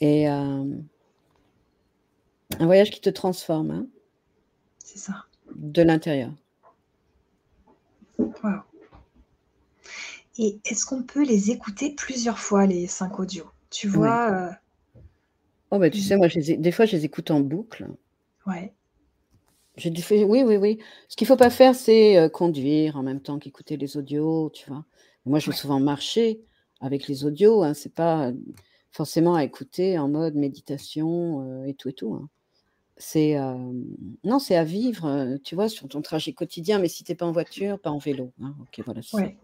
et 0.00 0.22
hem 0.22 0.88
un 2.58 2.66
voyage 2.66 2.90
qui 2.90 3.00
te 3.00 3.10
transforme, 3.10 3.70
hein. 3.70 3.86
C'est 4.84 4.98
ça. 4.98 5.24
De 5.54 5.82
l'intérieur. 5.82 6.32
Waouh. 8.18 8.62
Et 10.36 10.58
est-ce 10.64 10.84
qu'on 10.84 11.04
peut 11.04 11.22
les 11.24 11.52
écouter 11.52 11.94
plusieurs 11.94 12.40
fois 12.40 12.66
les 12.66 12.88
5 12.88 13.20
audios? 13.20 13.48
Tu 13.70 13.86
Ouais. 13.86 13.94
vois, 13.98 14.30
heu 14.32 14.50
Oh 15.70 15.78
bah, 15.78 15.90
tu 15.90 16.00
sais, 16.00 16.16
moi 16.16 16.26
je 16.26 16.40
les 16.40 16.50
é 16.50 16.56
des 16.56 16.72
fois 16.72 16.86
je 16.86 16.96
les 16.96 17.04
écoute 17.04 17.30
en 17.30 17.38
boucle. 17.38 17.86
Ouais. 18.46 18.74
J'ai 19.76 19.90
dû 19.90 20.02
fait 20.02 20.24
oui, 20.24 20.42
oui, 20.42 20.56
oui. 20.56 20.78
Ce 21.08 21.16
qu'il 21.16 21.26
faut 21.26 21.36
pas 21.36 21.50
faire, 21.50 21.74
c'est, 21.74 22.18
heu, 22.18 22.28
conduire 22.28 22.96
en 22.96 23.02
même 23.02 23.20
temps 23.20 23.38
qu'écouter 23.38 23.76
les 23.76 23.96
audios, 23.96 24.50
tu 24.52 24.68
vois? 24.68 24.84
Moi, 25.24 25.38
je 25.38 25.46
vais 25.46 25.52
souvent 25.56 25.78
marcher 25.80 26.40
avec 26.80 27.06
les 27.06 27.24
audios, 27.24 27.62
hein, 27.62 27.74
c'est 27.74 27.94
pas, 27.94 28.30
heu, 28.30 28.40
forcément 28.90 29.34
à 29.36 29.44
écouter 29.44 29.98
en 29.98 30.08
mode 30.08 30.34
méditation, 30.34 31.42
heu, 31.64 31.68
et 31.68 31.74
tout 31.74 31.88
et 31.88 31.92
tout, 31.92 32.14
hein. 32.14 32.28
C'est, 32.98 33.36
non, 34.24 34.38
c'est 34.40 34.56
à 34.56 34.64
vivre, 34.64 35.36
tu 35.44 35.54
vois, 35.56 35.68
sur 35.68 35.88
ton 35.88 36.02
trajet 36.02 36.32
quotidien, 36.34 36.78
mais 36.80 36.88
si 36.88 37.04
tu 37.04 37.12
es 37.12 37.14
pas 37.16 37.26
en 37.26 37.32
voiture, 37.32 37.80
pas 37.80 37.90
en 37.90 37.98
vélo, 37.98 38.32
hein. 38.42 38.54
OK, 38.62 38.82
voilà, 38.84 39.02
ça. 39.02 39.22
Ouais, 39.22 39.38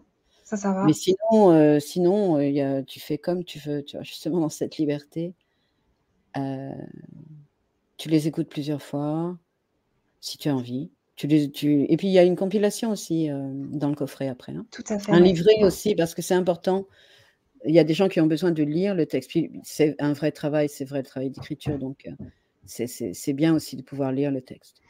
ça, 0.44 0.56
ça 0.56 0.72
Mais 0.82 0.92
va. 0.92 0.94
sinon, 0.94 1.52
heu, 1.52 1.80
sinon, 1.80 2.40
y 2.40 2.60
a 2.62 2.82
tu 2.84 3.00
fais 3.00 3.18
comme 3.18 3.44
tu 3.44 3.58
veux, 3.60 3.84
tu 3.84 3.96
vois? 3.96 4.04
Justement 4.04 4.40
dans 4.40 4.48
cette 4.50 4.78
liberté. 4.78 5.34
Tu 7.98 8.08
les 8.08 8.26
écoutes 8.28 8.48
plusieurs 8.48 8.82
fois, 8.82 9.38
si 10.26 10.38
tu 10.38 10.48
as 10.48 10.56
envie. 10.56 10.92
Tu 11.16 11.26
les 11.28 11.50
tu 11.50 11.84
et 11.90 11.96
puis 11.96 12.08
il 12.08 12.12
y 12.12 12.18
a 12.18 12.24
une 12.24 12.36
compilation 12.36 12.90
aussi, 12.90 13.26
hem, 13.26 13.70
dans 13.76 13.88
le 13.90 13.94
coffret 13.96 14.28
après, 14.28 14.52
hein. 14.54 14.66
Tout 14.70 14.84
à 14.92 14.98
fait, 15.00 15.12
Un 15.12 15.20
livret 15.20 15.64
aussi 15.64 15.94
parce 15.94 16.14
que 16.14 16.22
c'est 16.22 16.34
important. 16.34 16.88
Il 17.66 17.74
y 17.74 17.78
a 17.80 17.84
des 17.84 17.94
gens 17.94 18.08
qui 18.08 18.20
ont 18.20 18.26
besoin 18.26 18.52
de 18.52 18.62
lire 18.64 18.94
le 18.94 19.06
texte, 19.06 19.32
c'est 19.64 19.96
un 20.00 20.12
vrai 20.14 20.32
travail, 20.32 20.68
c'est 20.70 20.84
vrai 20.86 21.00
le 21.00 21.06
travail 21.06 21.30
d'écriture 21.30 21.78
donc 21.78 22.06
heu, 22.08 22.12
c'est 22.66 23.32
bien 23.34 23.54
aussi 23.54 23.76
de 23.76 23.82
pouvoir 23.82 24.12
lire 24.12 24.30
le 24.32 24.42
texte 24.42 24.82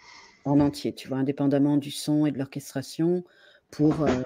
en 0.44 0.60
entier, 0.60 0.94
tu 0.94 1.08
vois? 1.08 1.18
Indépendamment 1.18 1.76
du 1.78 1.90
son 1.92 2.26
et 2.26 2.32
de 2.32 2.38
l'orchestration 2.38 3.24
pour, 3.70 4.04
heu, 4.06 4.24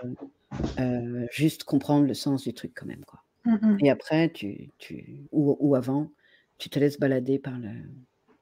juste 1.32 1.64
comprendre 1.64 2.06
le 2.06 2.14
sens 2.14 2.44
du 2.44 2.54
truc 2.54 2.72
quand 2.76 2.86
même, 2.86 3.04
quoi 3.06 3.20
Mmh 3.44 3.58
mh. 3.62 3.80
et 3.80 3.90
après 3.90 4.32
tu 4.32 4.72
tu 4.78 5.26
ou 5.32 5.56
ou 5.60 5.74
avant, 5.76 6.12
tu 6.58 6.70
te 6.70 6.78
laisses 6.80 6.98
balader 7.00 7.38
par 7.40 7.58
le 7.60 7.70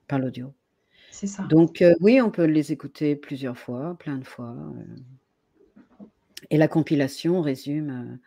par 0.09 0.19
l'audio. 0.21 0.55
C'est 1.11 1.27
ça. 1.27 1.45
Donc 1.49 1.83
heu, 1.83 1.95
oui, 2.01 2.21
on 2.21 2.31
peut 2.31 2.45
les 2.45 2.73
écouter 2.73 3.17
plusieurs 3.17 3.59
fois, 3.59 3.97
plein 3.99 4.19
de 4.19 4.25
fois, 4.25 4.51
heu 4.53 4.85
et 6.51 6.57
la 6.57 6.69
compilation 6.69 7.41
résume, 7.43 7.91
heu, 7.91 8.19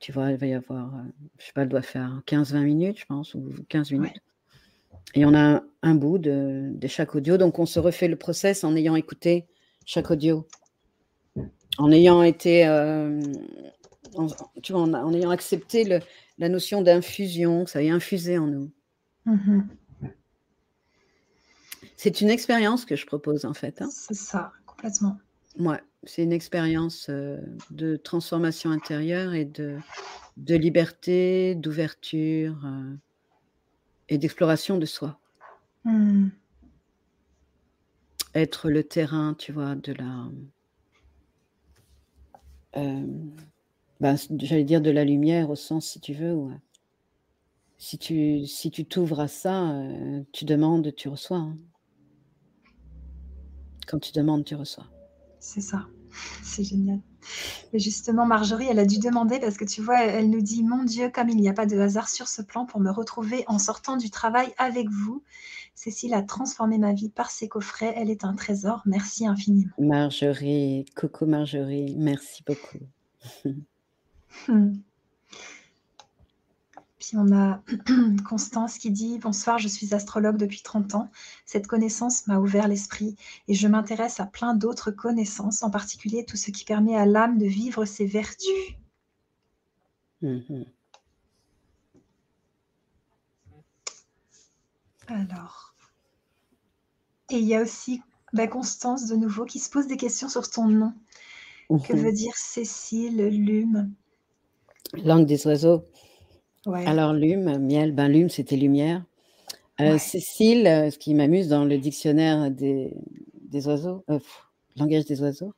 tu 0.00 0.12
vois, 0.12 0.30
il 0.32 0.36
va 0.38 0.46
y 0.46 0.54
avoir, 0.54 0.92
je 1.38 1.46
sais 1.46 1.52
pas, 1.54 1.62
elle 1.62 1.68
doit 1.68 1.82
faire 1.82 2.22
15-20 2.26 2.62
minutes, 2.62 3.00
je 3.00 3.06
pense 3.06 3.34
ou 3.34 3.52
15 3.68 3.92
Ouais. 3.92 3.98
minutes 3.98 4.16
et 5.14 5.24
on 5.26 5.34
a 5.34 5.62
un 5.82 5.94
bout 5.96 6.18
de 6.18 6.70
de 6.74 6.88
chaque 6.88 7.14
audio, 7.16 7.36
donc 7.38 7.58
on 7.58 7.66
se 7.66 7.80
refait 7.80 8.08
le 8.08 8.16
process 8.16 8.64
en 8.64 8.76
ayant 8.76 8.96
écouté 8.96 9.46
chaque 9.86 10.10
audio. 10.10 10.46
En 11.78 11.92
ayant 11.92 12.22
été, 12.22 12.68
en 12.68 14.26
tu 14.62 14.72
vois, 14.72 14.82
en 14.82 14.92
en 14.94 15.14
ayant 15.14 15.30
accepté 15.30 15.84
le 15.84 16.00
la 16.38 16.48
notion 16.48 16.82
d'infusion, 16.82 17.64
que 17.64 17.70
ça 17.70 17.82
ait 17.82 17.90
infusé 17.90 18.38
en 18.38 18.46
nous. 18.46 18.70
Mmh 19.26 19.34
mh. 19.46 19.79
C'est 22.02 22.22
une 22.22 22.30
expérience 22.30 22.86
que 22.86 22.96
je 22.96 23.04
propose 23.04 23.44
en 23.44 23.52
fait, 23.52 23.82
hein. 23.82 23.90
C'est 23.90 24.14
ça, 24.14 24.52
complètement. 24.64 25.18
Mouais, 25.58 25.82
c'est 26.04 26.22
une 26.22 26.32
expérience, 26.32 27.10
heu, 27.10 27.38
de 27.70 27.96
transformation 27.96 28.70
intérieure 28.70 29.34
et 29.34 29.44
de 29.44 29.76
de 30.38 30.54
liberté, 30.54 31.54
d'ouverture, 31.56 32.56
heu 32.64 32.98
et 34.08 34.16
d'exploration 34.16 34.78
de 34.78 34.86
soi. 34.86 35.20
Mmh. 35.84 36.28
Être 38.34 38.70
le 38.70 38.82
terrain, 38.82 39.34
tu 39.34 39.52
vois, 39.52 39.74
de 39.74 39.92
la 39.92 40.30
hem, 42.72 43.30
ben, 44.00 44.16
j'allais 44.38 44.64
dire 44.64 44.80
de 44.80 44.90
la 44.90 45.04
lumière 45.04 45.50
au 45.50 45.54
sens 45.54 45.86
si 45.86 46.00
tu 46.00 46.14
veux, 46.14 46.32
ouais. 46.32 46.56
Si 47.76 47.98
tu 47.98 48.46
si 48.46 48.70
tu 48.70 48.86
t'ouvres 48.86 49.20
à 49.20 49.28
ça, 49.28 49.78
tu 50.32 50.46
demandes, 50.46 50.94
tu 50.94 51.10
reçois, 51.10 51.36
hein. 51.36 51.58
Quand 53.90 53.98
tu 53.98 54.12
demandes, 54.12 54.44
tu 54.44 54.54
reçois. 54.54 54.86
C'est 55.40 55.60
ça, 55.60 55.86
c'est 56.42 56.64
génial 56.64 57.00
et 57.72 57.78
justement 57.78 58.26
Marjorie, 58.26 58.66
elle 58.68 58.78
a 58.78 58.86
dû 58.86 58.98
demander 58.98 59.38
parce 59.38 59.56
que 59.56 59.64
tu 59.64 59.80
vois, 59.82 60.02
elle 60.02 60.30
nous 60.30 60.40
dit: 60.40 60.62
«Mon 60.62 60.84
Dieu, 60.84 61.10
comme 61.10 61.28
il 61.28 61.36
n'y 61.36 61.48
a 61.48 61.52
pas 61.52 61.66
de 61.66 61.78
hasard 61.78 62.08
sur 62.08 62.28
ce 62.28 62.42
plan 62.42 62.66
pour 62.66 62.80
me 62.80 62.90
retrouver 62.90 63.44
en 63.46 63.58
sortant 63.58 63.96
du 63.96 64.10
travail 64.10 64.52
avec 64.58 64.88
vous. 64.88 65.22
Cécile 65.74 66.14
a 66.14 66.22
transformé 66.22 66.78
ma 66.78 66.92
vie 66.92 67.08
par 67.08 67.30
ses 67.30 67.48
coffrets, 67.48 67.94
elle 67.96 68.10
est 68.10 68.24
un 68.24 68.34
trésor, 68.34 68.82
merci 68.86 69.26
infiniment». 69.26 69.72
Marjorie, 69.78 70.84
coucou 70.96 71.26
Marjorie, 71.26 71.94
merci 71.98 72.42
beaucoup. 72.46 72.78
Puis 77.00 77.16
on 77.16 77.32
a 77.32 77.62
Constance 78.28 78.76
qui 78.76 78.90
dit 78.90 79.18
Bonsoir, 79.18 79.58
je 79.58 79.68
suis 79.68 79.94
astrologue 79.94 80.36
depuis 80.36 80.60
30 80.62 80.94
ans. 80.94 81.10
Cette 81.46 81.66
connaissance 81.66 82.26
m'a 82.26 82.38
ouvert 82.38 82.68
l'esprit 82.68 83.16
et 83.48 83.54
je 83.54 83.66
m'intéresse 83.66 84.20
à 84.20 84.26
plein 84.26 84.54
d'autres 84.54 84.90
connaissances, 84.90 85.62
en 85.62 85.70
particulier 85.70 86.26
tout 86.26 86.36
ce 86.36 86.50
qui 86.50 86.64
permet 86.64 86.96
à 86.96 87.06
l'âme 87.06 87.38
de 87.38 87.46
vivre 87.46 87.86
ses 87.86 88.04
vertus. 88.04 88.76
Alors. 95.08 95.74
Et 97.30 97.38
il 97.38 97.46
y 97.46 97.54
a 97.54 97.62
aussi 97.62 98.02
bah, 98.34 98.46
Constance 98.46 99.06
de 99.06 99.16
nouveau 99.16 99.46
qui 99.46 99.58
se 99.58 99.70
pose 99.70 99.86
des 99.86 99.96
questions 99.96 100.28
sur 100.28 100.50
ton 100.50 100.68
nom. 100.68 100.92
Que 101.68 101.94
mhm. 101.94 102.02
veut 102.02 102.12
dire 102.12 102.34
Cécile, 102.36 103.28
Lume? 103.28 103.90
Langue 104.92 105.24
des 105.24 105.46
oiseaux. 105.46 105.84
Alors, 106.66 107.12
lume, 107.12 107.58
miel, 107.58 107.92
ben 107.92 108.08
lume, 108.08 108.28
c'était 108.28 108.56
lumière. 108.56 109.04
Euh, 109.80 109.98
Cécile, 109.98 110.66
euh, 110.66 110.90
ce 110.90 110.98
qui 110.98 111.14
m'amuse 111.14 111.48
dans 111.48 111.64
le 111.64 111.78
dictionnaire 111.78 112.50
des, 112.50 112.92
oiseaux, 113.66 114.04
euh, 114.10 114.18
langage 114.76 115.06
des 115.06 115.22
oiseaux, 115.22 115.54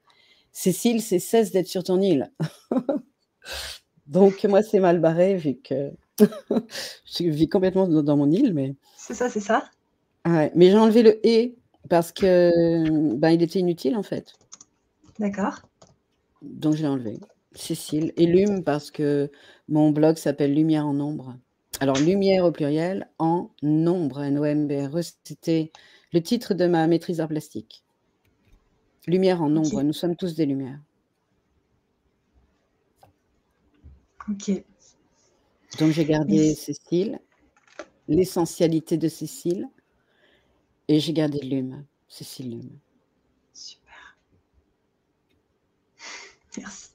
Cécile, 0.52 1.00
c'est 1.00 1.18
cesse 1.18 1.50
d'être 1.50 1.66
sur 1.66 1.82
ton 1.82 2.00
île. 2.00 2.30
Donc, 4.06 4.44
moi, 4.44 4.62
c'est 4.62 4.80
mal 4.80 5.00
barré 5.00 5.36
vu 5.36 5.56
que 5.56 5.90
je 6.20 7.24
vis 7.24 7.48
complètement 7.48 7.88
dans, 7.88 8.16
mon 8.16 8.30
île. 8.30 8.52
mais 8.52 8.74
C'est 8.96 9.14
ça, 9.14 9.28
c'est 9.28 9.40
ça. 9.40 9.64
mais 10.24 10.70
j'ai 10.70 10.76
enlevé 10.76 11.02
le 11.02 11.26
et 11.26 11.56
parce 11.88 12.12
que 12.12 13.16
ben, 13.16 13.30
il 13.30 13.42
était 13.42 13.58
inutile 13.58 13.96
en 13.96 14.02
fait. 14.02 14.34
D'accord. 15.18 15.62
Donc, 16.42 16.74
je 16.74 16.82
l'ai 16.82 16.88
enlevé. 16.88 17.18
Cécile. 17.54 18.12
Et 18.16 18.26
Lume, 18.26 18.62
parce 18.62 18.90
que 18.90 19.30
mon 19.72 19.90
blog 19.90 20.18
s'appelle 20.18 20.54
Lumière 20.54 20.86
en 20.86 20.92
nombre. 20.92 21.34
Alors, 21.80 21.96
lumière 21.96 22.44
au 22.44 22.52
pluriel 22.52 23.08
en 23.18 23.50
nombre, 23.62 24.22
N-O-M-B-R-E, 24.22 25.00
c'était 25.24 25.72
le 26.12 26.22
titre 26.22 26.52
de 26.52 26.66
ma 26.66 26.86
maîtrise 26.86 27.20
art 27.20 27.28
plastique. 27.28 27.82
Lumière 29.06 29.40
en 29.42 29.48
nombre, 29.48 29.82
nous 29.82 29.94
sommes 29.94 30.14
tous 30.14 30.34
des 30.34 30.44
lumières. 30.44 30.78
Ok. 34.28 34.62
Donc, 35.78 35.92
j'ai 35.92 36.04
gardé 36.04 36.54
Cécile, 36.54 37.18
l'essentialité 38.08 38.98
de 38.98 39.08
Cécile, 39.08 39.68
et 40.88 41.00
j'ai 41.00 41.14
gardé 41.14 41.38
Lume, 41.38 41.86
Cécile 42.08 42.50
Lume. 42.50 42.78
Super. 43.54 44.18
Merci. 46.58 46.90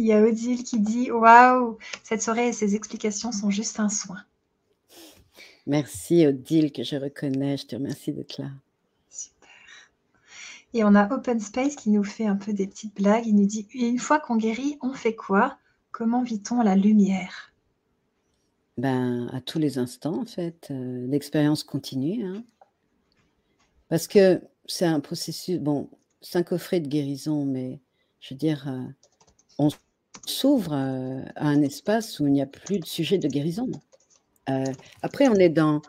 Il 0.00 0.06
y 0.06 0.14
a 0.14 0.22
Odile 0.22 0.64
qui 0.64 0.80
dit 0.80 1.10
Waouh, 1.10 1.76
cette 2.04 2.22
soirée 2.22 2.48
et 2.48 2.52
ses 2.54 2.74
explications 2.74 3.32
sont 3.32 3.50
juste 3.50 3.80
un 3.80 3.90
soin. 3.90 4.24
Merci 5.66 6.26
Odile, 6.26 6.72
que 6.72 6.82
je 6.82 6.96
reconnais. 6.96 7.58
Je 7.58 7.66
te 7.66 7.76
remercie 7.76 8.10
d'être 8.10 8.38
là. 8.38 8.48
Super. 9.10 9.50
Et 10.72 10.84
on 10.84 10.94
a 10.94 11.14
Open 11.14 11.38
Space 11.38 11.76
qui 11.76 11.90
nous 11.90 12.02
fait 12.02 12.24
un 12.24 12.36
peu 12.36 12.54
des 12.54 12.66
petites 12.66 12.94
blagues. 12.94 13.26
Il 13.26 13.36
nous 13.36 13.44
dit 13.44 13.68
Une 13.74 13.98
fois 13.98 14.18
qu'on 14.18 14.36
guérit, 14.36 14.78
on 14.80 14.94
fait 14.94 15.14
quoi? 15.14 15.58
Comment 15.92 16.22
vit-on 16.22 16.62
la 16.62 16.76
lumière? 16.76 17.52
Ben, 18.78 19.28
À 19.34 19.42
tous 19.42 19.58
les 19.58 19.76
instants, 19.76 20.22
en 20.22 20.24
fait. 20.24 20.68
Euh, 20.70 21.06
l'expérience 21.08 21.62
continue. 21.62 22.24
Hein. 22.24 22.42
Parce 23.90 24.08
que 24.08 24.40
c'est 24.64 24.86
un 24.86 25.00
processus. 25.00 25.58
Bon, 25.58 25.90
c'est 26.22 26.38
un 26.38 26.42
coffret 26.42 26.80
de 26.80 26.88
guérison, 26.88 27.44
mais 27.44 27.80
je 28.20 28.32
veux 28.32 28.38
dire. 28.38 28.66
Euh, 28.66 28.86
on 29.58 29.68
s'ouvre 30.26 30.72
euh, 30.72 31.22
à 31.36 31.48
un 31.48 31.62
espace 31.62 32.20
où 32.20 32.26
il 32.26 32.32
n'y 32.32 32.42
a 32.42 32.46
plus 32.46 32.78
de 32.78 32.84
sujet 32.84 33.18
de 33.18 33.28
guérison. 33.28 33.70
Euh, 34.48 34.64
après, 35.02 35.28
on 35.28 35.34
est 35.34 35.48
dans... 35.48 35.82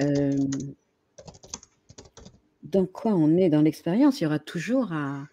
Euh, 0.00 0.36
dans 2.62 2.86
quoi 2.86 3.12
on 3.12 3.36
est 3.36 3.48
dans 3.48 3.62
l'expérience? 3.62 4.20
Il 4.20 4.24
y 4.24 4.26
aura 4.26 4.38
toujours 4.38 4.92
à... 4.92 5.26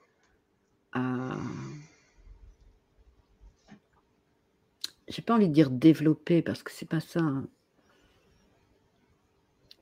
j'ai 5.07 5.21
pas 5.21 5.35
envie 5.35 5.47
de 5.47 5.53
dire 5.53 5.69
développer 5.69 6.41
parce 6.41 6.63
que 6.63 6.71
c'est 6.71 6.88
pas 6.89 6.99
ça. 6.99 7.19
Hein. 7.19 7.47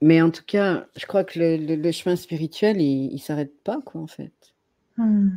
Mais 0.01 0.21
en 0.21 0.29
tout 0.29 0.43
cas, 0.45 0.87
je 0.95 1.05
crois 1.05 1.23
que 1.23 1.39
le, 1.39 1.91
chemin 1.91 2.15
spirituel, 2.15 2.81
il, 2.81 3.13
ne 3.13 3.17
s'arrête 3.17 3.57
pas, 3.63 3.81
quoi, 3.81 4.01
en 4.01 4.07
fait. 4.07 4.53
Hmm. 4.97 5.29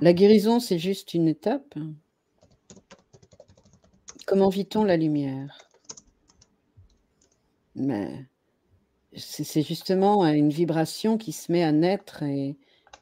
La 0.00 0.12
guérison, 0.12 0.60
c'est 0.60 0.78
juste 0.78 1.14
une 1.14 1.28
étape. 1.28 1.74
Comment 4.26 4.48
vit-on 4.48 4.84
la 4.84 4.96
lumière? 4.96 5.58
Mais 7.74 8.26
c'est 9.14 9.62
justement 9.62 10.26
une 10.26 10.50
vibration 10.50 11.16
qui 11.18 11.32
se 11.32 11.50
met 11.52 11.62
à 11.62 11.72
naître 11.72 12.22
et, 12.22 12.56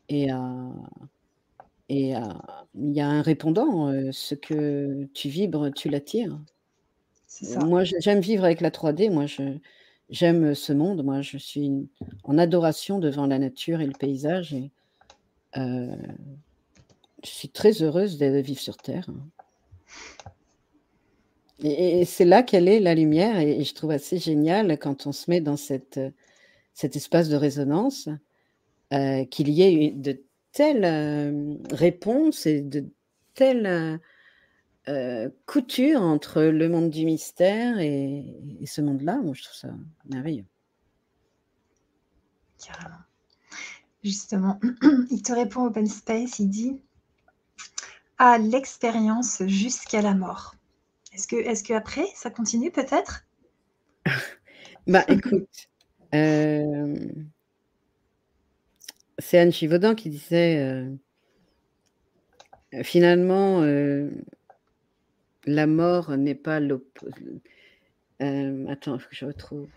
et 0.08 0.30
à, 0.30 0.42
et 1.88 2.14
il 2.74 2.92
y 2.92 3.00
a 3.00 3.08
un 3.08 3.22
répondant. 3.22 3.88
Euh, 3.88 4.10
ce 4.12 4.34
que 4.34 5.04
tu 5.14 5.28
vibres, 5.28 5.72
tu 5.72 5.88
l'attires. 5.88 6.38
Moi, 7.66 7.82
j'aime 7.84 8.20
vivre 8.20 8.44
avec 8.44 8.60
la 8.60 8.70
3D. 8.70 9.10
Moi, 9.10 9.26
j'aime 10.08 10.54
ce 10.54 10.72
monde. 10.72 11.04
Moi, 11.04 11.20
je 11.20 11.36
suis 11.36 11.88
en 12.24 12.38
adoration 12.38 12.98
devant 12.98 13.26
la 13.26 13.38
nature 13.38 13.80
et 13.80 13.86
le 13.86 13.92
paysage. 13.92 14.54
Et, 14.54 14.70
euh, 15.56 15.96
je 17.24 17.30
suis 17.30 17.48
très 17.48 17.82
heureuse 17.82 18.18
de 18.18 18.26
vivre 18.38 18.60
sur 18.60 18.76
Terre. 18.76 19.06
Et, 21.62 22.04
c'est 22.04 22.24
là 22.24 22.42
qu'elle 22.42 22.68
est 22.68 22.80
la 22.80 22.94
lumière, 22.94 23.38
et, 23.38 23.64
je 23.64 23.74
trouve 23.74 23.92
assez 23.92 24.18
génial 24.18 24.78
quand 24.78 25.06
on 25.06 25.12
se 25.12 25.30
met 25.30 25.40
dans 25.40 25.56
cette, 25.56 26.00
cet 26.74 26.96
espace 26.96 27.28
de 27.28 27.36
résonance, 27.36 28.08
euh, 28.92 29.24
qu'il 29.24 29.48
y 29.48 29.62
ait 29.62 29.90
de 29.90 30.22
telles 30.52 30.84
euh, 30.84 31.56
réponses 31.70 32.46
et 32.46 32.60
de 32.60 32.86
telles 33.34 34.00
euh, 34.88 35.30
coutures 35.46 36.02
entre 36.02 36.42
le 36.42 36.68
monde 36.68 36.90
du 36.90 37.06
mystère 37.06 37.78
et, 37.78 38.24
ce 38.66 38.80
monde-là. 38.82 39.18
Moi, 39.22 39.32
je 39.34 39.44
trouve 39.44 39.56
ça 39.56 39.74
merveilleux. 40.04 40.44
Carrément. 42.62 42.96
Justement, 44.02 44.60
il 45.10 45.22
te 45.22 45.32
répond 45.32 45.64
Open 45.64 45.86
Space, 45.86 46.38
il 46.38 46.48
dit 46.48 46.78
à 48.18 48.38
l'expérience 48.38 49.42
jusqu'à 49.46 50.02
la 50.02 50.14
mort. 50.14 50.54
Est-ce 51.12 51.28
que, 51.28 51.36
est-ce 51.36 51.62
que 51.62 51.72
après 51.72 52.06
ça 52.14 52.30
continue 52.30 52.70
peut-être? 52.70 53.24
Bah 54.86 55.02
écoute, 55.08 55.70
euh, 56.14 56.94
c'est 59.18 59.38
Anne 59.38 59.50
Chivaudan 59.50 59.94
qui 59.94 60.10
disait 60.10 60.58
euh, 60.58 60.94
finalement 62.82 63.62
euh, 63.62 64.10
la 65.46 65.66
mort 65.66 66.14
n'est 66.18 66.34
pas 66.34 66.60
l'opposé. 66.60 67.40
attends, 68.20 68.98
faut 68.98 69.08
que 69.08 69.16
je 69.16 69.24
retrouve. 69.24 69.70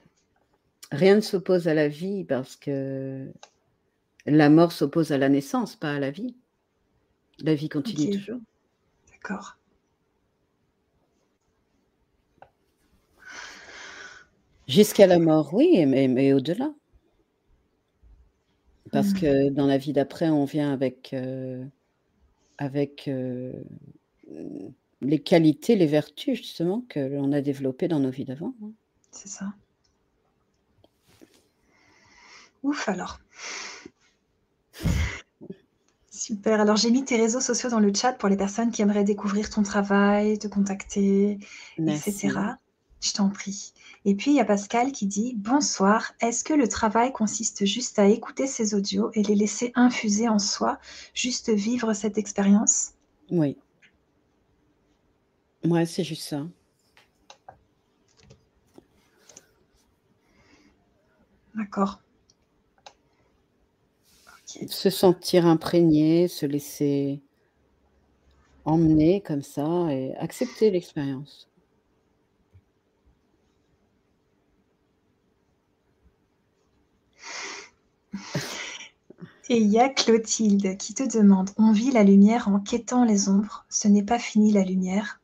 Rien 0.92 1.16
ne 1.16 1.22
s'oppose 1.22 1.70
à 1.70 1.74
la 1.74 1.88
vie 1.88 2.26
parce 2.26 2.58
que 2.58 3.32
la 4.26 4.50
mort 4.50 4.74
s'oppose 4.74 5.14
à 5.14 5.18
la 5.18 5.30
naissance, 5.30 5.78
pas 5.78 5.94
à 5.94 6.00
la 6.00 6.12
vie. 6.12 6.36
La 7.40 7.56
vie 7.56 7.70
continue 7.70 8.18
toujours. 8.18 8.40
D'accord. 9.12 9.58
Jusqu'à 14.68 15.08
la 15.08 15.20
mort, 15.20 15.54
oui, 15.54 15.86
mais, 15.86 16.34
au-delà. 16.34 16.74
Parce 18.92 19.10
mmh. 19.10 19.20
que 19.20 19.50
dans 19.50 19.66
la 19.66 19.78
vie 19.78 19.94
d'après, 19.94 20.30
on 20.30 20.46
vient 20.46 20.74
avec, 20.74 21.14
euh, 21.14 21.64
avec 22.58 23.08
euh, 23.08 23.54
les 25.02 25.20
qualités, 25.20 25.76
les 25.76 25.86
vertus, 25.86 26.38
justement, 26.38 26.84
que 26.90 27.00
l'on 27.00 27.32
a 27.32 27.42
développées 27.42 27.88
dans 27.88 28.00
nos 28.00 28.10
vies 28.10 28.26
d'avant. 28.26 28.54
C'est 29.12 29.30
ça. 29.30 29.54
Ouf 32.64 32.90
alors. 32.90 33.20
Super. 36.18 36.59
Alors, 36.59 36.78
j'ai 36.78 36.89
mis 36.89 37.05
tes 37.05 37.15
réseaux 37.15 37.41
sociaux 37.41 37.70
dans 37.70 37.80
le 37.80 37.93
chat 37.93 38.11
pour 38.11 38.28
les 38.28 38.38
personnes 38.38 38.72
qui 38.72 38.82
aimeraient 38.82 39.03
découvrir 39.03 39.51
ton 39.51 39.61
travail, 39.61 40.39
te 40.39 40.47
contacter, 40.47 41.38
etc. 41.78 42.57
Je 42.99 43.13
t'en 43.13 43.30
prie. 43.30 43.72
Et 44.03 44.15
puis, 44.15 44.32
il 44.32 44.34
y 44.34 44.39
a 44.39 44.45
Pascal 44.45 44.91
qui 44.91 45.05
dit 45.05 45.36
Bonsoir. 45.38 46.13
Est-ce 46.20 46.43
que 46.43 46.55
le 46.55 46.68
travail 46.68 47.11
consiste 47.13 47.65
juste 47.65 47.99
à 47.99 48.07
écouter 48.07 48.47
ces 48.47 48.74
audios 48.74 49.11
et 49.13 49.22
les 49.22 49.36
laisser 49.36 49.72
infuser 49.76 50.28
en 50.28 50.39
soi, 50.39 50.80
juste 51.13 51.51
vivre 51.51 51.93
cette 51.93 52.18
expérience? 52.18 52.93
Oui. 53.30 53.55
Ouais, 55.65 55.86
c'est 55.86 56.03
juste 56.03 56.24
ça. 56.24 56.47
D'accord 61.53 61.99
se 64.48 64.89
sentir 64.89 65.45
imprégné, 65.45 66.30
se 66.30 66.45
laisser 66.45 67.22
emmener 68.64 69.22
comme 69.22 69.41
ça 69.41 69.88
et 69.91 70.16
accepter 70.16 70.72
l'expérience. 70.72 71.50
Et 79.50 79.58
il 79.58 79.68
y 79.68 79.80
a 79.80 79.89
Clotilde 79.89 80.78
qui 80.78 80.93
te 80.93 81.04
demande 81.04 81.52
On 81.58 81.72
vit 81.72 81.91
la 81.91 82.04
lumière 82.04 82.48
en 82.48 82.60
quêtant 82.60 83.04
les 83.04 83.30
ombres. 83.30 83.66
Ce 83.70 83.88
n'est 83.88 84.04
pas 84.04 84.20
fini, 84.20 84.52
la 84.52 84.64
lumière 84.64 85.22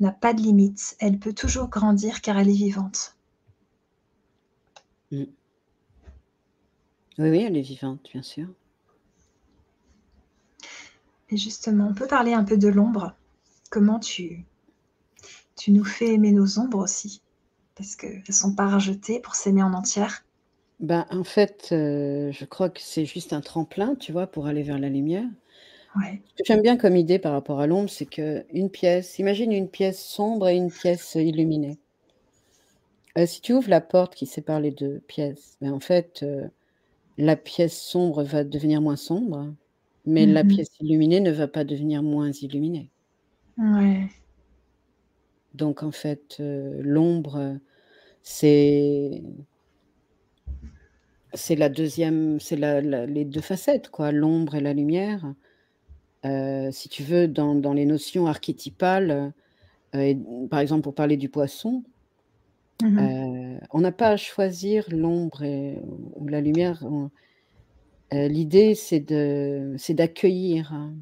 n'a 0.00 0.12
pas 0.12 0.34
de 0.34 0.40
limite. 0.40 0.96
Elle 1.00 1.18
peut 1.18 1.32
toujours 1.32 1.68
grandir 1.68 2.20
car 2.22 2.38
elle 2.38 2.48
est 2.48 2.52
vivante. 2.52 3.16
Mm. 5.10 5.24
Oui, 7.18 7.30
oui, 7.30 7.42
elle 7.42 7.56
est 7.56 7.62
vivante, 7.62 8.08
bien 8.12 8.22
sûr. 8.22 8.48
Et 11.30 11.36
justement, 11.36 11.88
on 11.90 11.94
peut 11.94 12.06
parler 12.06 12.34
un 12.34 12.44
peu 12.44 12.56
de 12.56 12.68
l'ombre. 12.68 13.14
Comment 13.70 13.98
tu, 13.98 14.44
tu 15.56 15.72
nous 15.72 15.84
fais 15.84 16.14
aimer 16.14 16.32
nos 16.32 16.58
ombres 16.58 16.78
aussi? 16.78 17.22
Parce 17.74 17.96
qu'elles 17.96 18.22
ne 18.28 18.32
sont 18.32 18.54
pas 18.54 18.66
rajetées 18.66 19.20
pour 19.20 19.34
s'aimer 19.34 19.62
en 19.62 19.72
entière. 19.72 20.24
Ben, 20.80 21.06
en 21.10 21.24
fait, 21.24 21.68
euh, 21.72 22.32
je 22.32 22.44
crois 22.44 22.68
que 22.68 22.80
c'est 22.80 23.06
juste 23.06 23.32
un 23.32 23.40
tremplin, 23.40 23.94
tu 23.94 24.12
vois, 24.12 24.26
pour 24.26 24.46
aller 24.46 24.62
vers 24.62 24.78
la 24.78 24.88
lumière. 24.88 25.24
Ouais. 25.96 26.20
Ce 26.26 26.42
que 26.42 26.44
j'aime 26.44 26.62
bien 26.62 26.76
comme 26.76 26.96
idée 26.96 27.18
par 27.18 27.32
rapport 27.32 27.60
à 27.60 27.66
l'ombre, 27.66 27.88
c'est 27.88 28.06
qu'une 28.06 28.70
pièce, 28.70 29.18
imagine 29.18 29.52
une 29.52 29.68
pièce 29.68 30.02
sombre 30.02 30.48
et 30.48 30.56
une 30.56 30.70
pièce 30.70 31.14
illuminée. 31.14 31.78
Euh, 33.16 33.26
si 33.26 33.40
tu 33.40 33.52
ouvres 33.52 33.68
la 33.70 33.80
porte 33.80 34.14
qui 34.14 34.26
sépare 34.26 34.60
les 34.60 34.70
deux 34.70 35.00
pièces, 35.06 35.56
ben, 35.60 35.72
en 35.72 35.80
fait, 35.80 36.20
euh, 36.22 36.48
la 37.18 37.36
pièce 37.36 37.80
sombre 37.82 38.22
va 38.24 38.44
devenir 38.44 38.82
moins 38.82 38.96
sombre, 38.96 39.54
mais 40.04 40.26
la 40.26 40.44
Mhm. 40.44 40.48
pièce 40.48 40.70
illuminée 40.80 41.20
ne 41.20 41.30
va 41.32 41.48
pas 41.48 41.64
devenir 41.64 42.02
moins 42.02 42.30
illuminée. 42.32 42.92
Ouais. 43.56 44.10
Donc, 45.54 45.82
en 45.82 45.90
fait, 45.92 46.36
euh, 46.40 46.80
l'ombre, 46.82 47.58
c'est 48.22 49.22
c'est 51.34 51.56
la 51.56 51.68
deuxième, 51.68 52.40
c'est 52.40 52.56
la, 52.56 52.80
la- 52.80 53.06
les 53.06 53.24
deux 53.24 53.40
facettes, 53.40 53.88
quoi, 53.90 54.12
l'ombre 54.12 54.54
et 54.56 54.60
la 54.60 54.74
lumière. 54.74 55.34
Euh, 56.26 56.70
si 56.72 56.88
tu 56.88 57.02
veux, 57.04 57.28
dans, 57.28 57.54
dans 57.54 57.72
les 57.74 57.86
notions 57.86 58.26
archétypales, 58.26 59.34
euh, 59.96 60.00
et, 60.00 60.18
par 60.50 60.60
exemple, 60.60 60.82
pour 60.82 60.94
parler 60.94 61.16
du 61.18 61.28
poisson, 61.30 61.84
Mhm. 62.82 62.98
euh, 62.98 63.58
on 63.70 63.80
n'a 63.80 63.92
pas 63.92 64.08
à 64.08 64.16
choisir 64.16 64.84
l'ombre 64.90 65.42
ou 66.16 66.26
la 66.26 66.40
lumière. 66.40 66.84
Euh, 68.12 68.28
L'idée, 68.28 68.74
c'est 68.74 69.00
d'accueillir, 69.94 70.72
hein. 70.72 70.94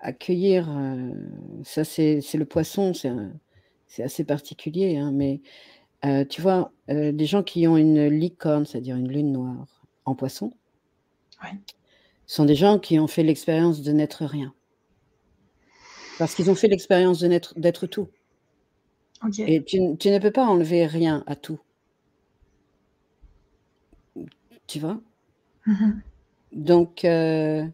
accueillir. 0.00 0.68
euh, 0.70 1.12
ça, 1.62 1.84
c'est, 1.84 2.20
le 2.34 2.44
poisson, 2.46 2.92
c'est, 2.94 4.02
assez 4.02 4.24
particulier, 4.24 4.96
hein, 4.96 5.12
mais 5.12 5.40
tu 6.28 6.40
vois, 6.42 6.72
des 6.88 7.26
gens 7.26 7.42
qui 7.42 7.66
ont 7.68 7.76
une 7.76 8.08
licorne, 8.08 8.66
c'est-à-dire 8.66 8.96
une 8.96 9.08
lune 9.10 9.32
noire 9.32 9.86
en 10.04 10.14
poisson, 10.14 10.52
Ouais. 11.42 11.50
sont 12.26 12.44
des 12.46 12.54
gens 12.54 12.78
qui 12.78 12.98
ont 12.98 13.06
fait 13.06 13.22
l'expérience 13.22 13.82
de 13.82 13.92
n'être 13.92 14.24
rien. 14.24 14.54
Parce 16.18 16.34
qu'ils 16.34 16.50
ont 16.50 16.54
fait 16.54 16.68
l'expérience 16.68 17.20
d'être 17.22 17.86
tout. 17.86 18.08
Et 19.38 19.62
tu, 19.64 19.80
ne 19.80 20.18
peux 20.18 20.30
pas 20.30 20.44
enlever 20.46 20.86
rien 20.86 21.22
à 21.26 21.36
tout. 21.36 21.60
Tu 24.66 24.78
vois? 24.78 25.00
Mhm. 25.66 26.02
Donc, 26.52 27.04
euh, 27.04 27.66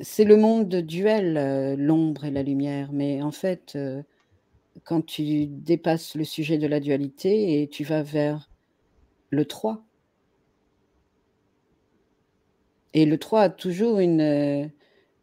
c'est 0.00 0.24
le 0.24 0.36
monde 0.36 0.68
de 0.68 0.80
duel, 0.80 1.36
euh, 1.36 1.76
l'ombre 1.76 2.24
et 2.24 2.30
la 2.30 2.42
lumière. 2.42 2.90
Mais 2.92 3.22
en 3.22 3.30
fait, 3.30 3.72
euh, 3.76 4.02
quand 4.84 5.04
tu 5.04 5.46
dépasses 5.46 6.14
le 6.16 6.24
sujet 6.24 6.58
de 6.58 6.66
la 6.66 6.80
dualité 6.80 7.62
et 7.62 7.68
tu 7.68 7.84
vas 7.84 8.02
vers 8.02 8.50
le 9.30 9.44
3, 9.44 9.84
et 12.94 13.06
le 13.06 13.18
3 13.18 13.42
a 13.42 13.48
toujours 13.50 14.00
une, 14.00 14.70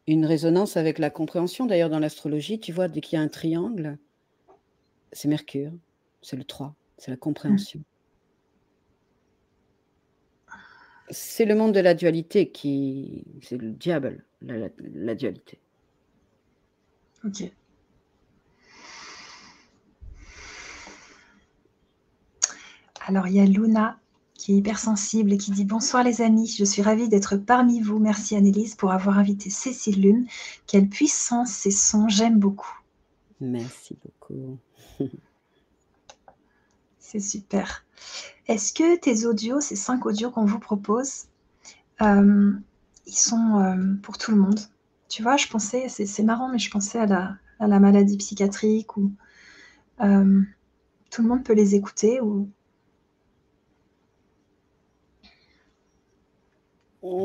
une 0.07 0.25
résonance 0.25 0.77
avec 0.77 0.99
la 0.99 1.09
compréhension. 1.09 1.65
D'ailleurs, 1.65 1.89
dans 1.89 1.99
l'astrologie, 1.99 2.59
tu 2.59 2.71
vois, 2.71 2.87
dès 2.87 3.01
qu'il 3.01 3.17
y 3.17 3.21
a 3.21 3.23
un 3.23 3.27
triangle, 3.27 3.97
c'est 5.11 5.27
Mercure, 5.27 5.71
c'est 6.21 6.35
le 6.35 6.43
3, 6.43 6.75
c'est 6.97 7.11
la 7.11 7.17
compréhension. 7.17 7.81
C'est 11.09 11.45
le 11.45 11.55
monde 11.55 11.73
de 11.73 11.79
la 11.79 11.93
dualité 11.93 12.49
qui. 12.51 13.23
C'est 13.41 13.57
le 13.57 13.71
diable, 13.71 14.25
la, 14.41 14.57
la- 14.57 14.69
la 14.93 15.15
dualité. 15.15 15.59
Ok. 17.23 17.49
Alors, 23.05 23.27
il 23.27 23.35
y 23.35 23.39
a 23.39 23.45
Luna 23.45 23.99
qui 24.33 24.53
est 24.53 24.57
hypersensible 24.57 25.31
et 25.33 25.37
qui 25.37 25.51
dit 25.51 25.65
Bonsoir 25.65 26.03
les 26.03 26.21
amis, 26.21 26.47
je 26.47 26.65
suis 26.65 26.81
ravie 26.81 27.09
d'être 27.09 27.37
parmi 27.37 27.79
vous. 27.79 27.99
Merci 27.99 28.35
Annelise 28.35 28.75
pour 28.75 28.91
avoir 28.91 29.17
invité 29.17 29.49
Cécile 29.49 30.01
Lune. 30.01 30.27
Quelle 30.67 30.89
puissance 30.89 31.49
ces 31.51 31.71
sons, 31.71 32.09
j'aime 32.09 32.37
beaucoup. 32.39 32.77
Merci 33.39 33.97
beaucoup. 34.03 34.57
C'est 36.99 37.19
super. 37.19 37.85
Est-ce 38.47 38.73
que 38.73 38.97
tes 38.97 39.25
audios, 39.25 39.61
ces 39.61 39.75
cinq 39.75 40.05
audios 40.05 40.31
qu'on 40.31 40.45
vous 40.45 40.59
propose, 40.59 41.25
euh, 42.01 42.53
ils 43.05 43.17
sont 43.17 43.59
euh, 43.59 43.95
pour 44.03 44.17
tout 44.17 44.31
le 44.31 44.37
monde? 44.37 44.59
Tu 45.09 45.23
vois, 45.23 45.37
je 45.37 45.47
pensais, 45.47 45.87
c'est 45.89 46.05
c'est 46.05 46.23
marrant, 46.23 46.49
mais 46.49 46.59
je 46.59 46.69
pensais 46.69 46.99
à 46.99 47.05
la, 47.05 47.35
à 47.59 47.67
la 47.67 47.79
maladie 47.79 48.17
psychiatrique 48.17 48.97
où 48.97 49.11
euh, 50.01 50.41
tout 51.09 51.21
le 51.21 51.27
monde 51.27 51.43
peut 51.43 51.53
les 51.53 51.75
écouter 51.75 52.19
ou 52.21 52.49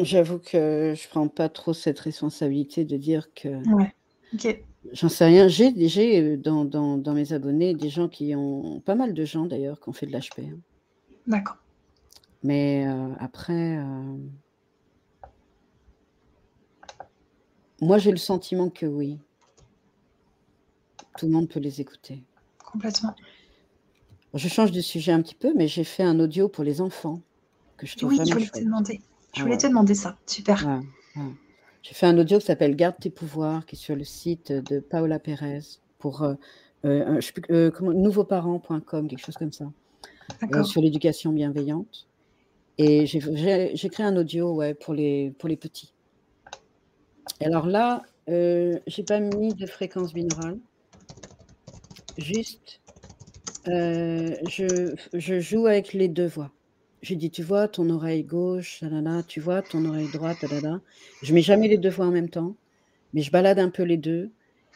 J'avoue 0.02 0.38
que 0.38 0.94
je 0.96 1.08
prends 1.08 1.28
pas 1.28 1.48
trop 1.48 1.72
cette 1.72 1.98
responsabilité 2.00 2.84
de 2.84 2.96
dire 2.96 3.32
que. 3.34 3.48
Ouais, 3.68 3.92
ok. 4.34 4.62
J'en 4.92 5.08
sais 5.08 5.24
rien. 5.26 5.46
J'ai 5.48 6.20
euh, 6.20 6.36
dans, 6.36 6.64
dans, 6.64 6.98
dans 6.98 7.14
mes 7.14 7.32
abonnés 7.32 7.74
des 7.74 7.88
gens 7.88 8.08
qui 8.08 8.34
ont. 8.34 8.80
Pas 8.80 8.94
mal 8.96 9.14
de 9.14 9.24
gens 9.24 9.46
d'ailleurs 9.46 9.80
qui 9.80 9.88
ont 9.88 9.92
fait 9.92 10.06
de 10.06 10.12
l'HP. 10.12 10.40
hein. 10.40 10.58
D'accord. 11.26 11.56
Mais 12.42 12.86
euh, 12.88 13.14
après. 13.20 13.78
euh, 13.78 14.16
Moi, 17.80 17.98
j'ai 17.98 18.10
le 18.10 18.16
sentiment 18.16 18.70
que 18.70 18.86
oui. 18.86 19.18
Tout 21.18 21.26
le 21.26 21.32
monde 21.32 21.48
peut 21.48 21.60
les 21.60 21.80
écouter. 21.80 22.22
Complètement. 22.64 23.14
Je 24.34 24.48
change 24.48 24.72
de 24.72 24.80
sujet 24.80 25.12
un 25.12 25.20
petit 25.20 25.34
peu, 25.34 25.52
mais 25.54 25.68
j'ai 25.68 25.84
fait 25.84 26.02
un 26.02 26.18
audio 26.20 26.48
pour 26.48 26.64
les 26.64 26.80
enfants 26.80 27.20
que 27.76 27.86
je 27.86 27.96
trouve 27.96 28.10
Oui, 28.10 28.18
je 28.26 28.32
voulais 28.32 28.48
te 28.48 28.60
demander. 28.60 29.00
Je 29.34 29.40
Ah 29.40 29.42
voulais 29.42 29.54
ouais. 29.56 29.58
te 29.60 29.66
demander 29.66 29.94
ça. 29.94 30.16
Super. 30.26 30.64
Ouais, 30.66 31.22
ouais. 31.22 31.30
J'ai 31.82 31.94
fait 31.94 32.06
un 32.06 32.16
audio 32.18 32.38
qui 32.38 32.46
s'appelle 32.46 32.76
Garde 32.76 32.96
tes 33.00 33.10
pouvoirs, 33.10 33.66
qui 33.66 33.74
est 33.74 33.78
sur 33.78 33.96
le 33.96 34.04
site 34.04 34.52
de 34.52 34.78
Paola 34.78 35.18
Pérez 35.18 35.60
pour 35.98 36.22
euh, 36.22 36.34
euh, 36.84 37.20
je 37.20 37.32
euh, 37.50 37.70
nouveauparents.com, 37.80 39.08
quelque 39.08 39.18
chose 39.24 39.36
comme 39.36 39.52
ça, 39.52 39.70
euh, 40.54 40.62
sur 40.62 40.80
l'éducation 40.80 41.32
bienveillante. 41.32 42.06
Et 42.78 43.06
j'ai- 43.06 43.20
créé 43.90 44.06
un 44.06 44.16
audio 44.16 44.54
ouais, 44.54 44.74
pour, 44.74 44.94
les, 44.94 45.32
pour 45.38 45.48
les 45.48 45.56
petits. 45.56 45.92
Et 47.40 47.46
alors 47.46 47.66
là, 47.66 48.02
euh, 48.28 48.78
j'ai 48.86 49.02
pas 49.02 49.20
mis 49.20 49.54
de 49.54 49.66
fréquence 49.66 50.14
binaurale. 50.14 50.58
Juste, 52.16 52.80
je, 53.66 54.94
je 55.12 55.40
joue 55.40 55.66
avec 55.66 55.92
les 55.92 56.08
deux 56.08 56.26
voix. 56.26 56.50
Je 57.02 57.14
dis, 57.14 57.30
tu 57.30 57.42
vois, 57.42 57.68
ton 57.68 57.90
oreille 57.90 58.22
gauche, 58.22 58.80
talala, 58.80 59.22
tu 59.24 59.40
vois, 59.40 59.60
ton 59.62 59.84
oreille 59.84 60.10
droite, 60.12 60.38
talala. 60.40 60.80
Je 61.22 61.34
mets 61.34 61.42
jamais 61.42 61.68
les 61.68 61.78
deux 61.78 61.90
voix 61.90 62.06
en 62.06 62.12
même 62.12 62.28
temps, 62.28 62.54
mais 63.12 63.22
je 63.22 63.30
balade 63.30 63.58
un 63.58 63.70
peu 63.70 63.82
les 63.82 63.96
deux. 63.96 64.30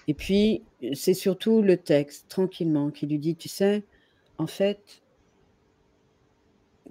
Et 0.09 0.15
puis, 0.15 0.63
c'est 0.95 1.15
surtout 1.15 1.63
le 1.63 1.77
texte, 1.77 2.27
tranquillement, 2.29 2.91
qui 2.91 3.07
lui 3.07 3.19
dit, 3.19 3.37
tu 3.37 3.49
sais, 3.49 3.85
en 4.39 4.47
fait, 4.47 5.03